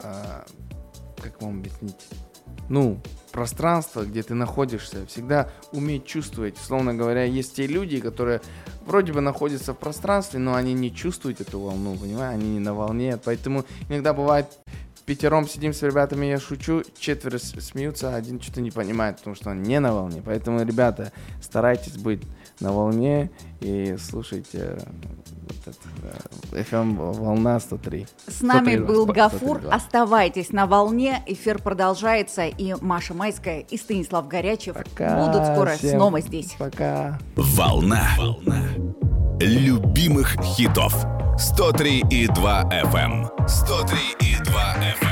э, 0.00 0.42
как 1.16 1.40
вам 1.40 1.58
объяснить? 1.58 1.96
Ну, 2.70 3.00
пространство, 3.32 4.04
где 4.04 4.22
ты 4.22 4.34
находишься, 4.34 5.04
всегда 5.06 5.50
уметь 5.72 6.06
чувствовать. 6.06 6.56
Словно 6.56 6.94
говоря, 6.94 7.24
есть 7.24 7.56
те 7.56 7.66
люди, 7.66 8.00
которые 8.00 8.40
вроде 8.86 9.12
бы 9.12 9.20
находятся 9.20 9.74
в 9.74 9.78
пространстве, 9.78 10.38
но 10.38 10.54
они 10.54 10.72
не 10.72 10.94
чувствуют 10.94 11.40
эту 11.40 11.58
волну, 11.58 11.96
понимаешь? 11.96 12.34
Они 12.34 12.50
не 12.50 12.60
на 12.60 12.72
волне. 12.72 13.18
Поэтому 13.22 13.64
иногда 13.88 14.14
бывает 14.14 14.46
пятером 15.04 15.48
сидим 15.48 15.72
с 15.72 15.82
ребятами, 15.82 16.26
я 16.26 16.38
шучу, 16.38 16.84
четверо 16.96 17.38
смеются, 17.38 18.14
а 18.14 18.16
один 18.16 18.40
что-то 18.40 18.60
не 18.60 18.70
понимает, 18.70 19.16
потому 19.16 19.34
что 19.34 19.50
он 19.50 19.64
не 19.64 19.80
на 19.80 19.92
волне. 19.92 20.22
Поэтому, 20.24 20.62
ребята, 20.62 21.10
старайтесь 21.42 21.96
быть 21.96 22.22
на 22.60 22.72
волне 22.72 23.32
и 23.60 23.96
слушайте 23.98 24.78
э, 24.78 24.78
вот 25.50 25.74
это, 25.74 25.78
э, 26.52 26.62
FM 26.62 26.96
волна 26.96 27.60
103. 27.60 28.06
С 28.26 28.40
нами 28.42 28.76
103, 28.76 28.78
был 28.78 29.06
да, 29.06 29.12
Гафур. 29.12 29.58
103, 29.58 29.68
да. 29.68 29.76
Оставайтесь 29.76 30.50
на 30.50 30.66
волне. 30.66 31.22
Эфир 31.26 31.60
продолжается. 31.60 32.46
И 32.46 32.74
Маша 32.80 33.14
Майская, 33.14 33.60
и 33.60 33.76
Станислав 33.76 34.28
Горячев 34.28 34.74
Пока. 34.74 35.26
будут 35.26 35.46
скоро 35.46 35.76
всем 35.76 35.90
снова 35.90 36.20
здесь. 36.20 36.54
Пока. 36.58 37.18
Волна. 37.36 38.08
Волна. 38.18 38.62
Любимых 39.40 40.36
хитов. 40.42 40.94
103,2 41.36 42.68
FM. 42.70 43.28
103,2 43.46 44.76
FM. 45.00 45.09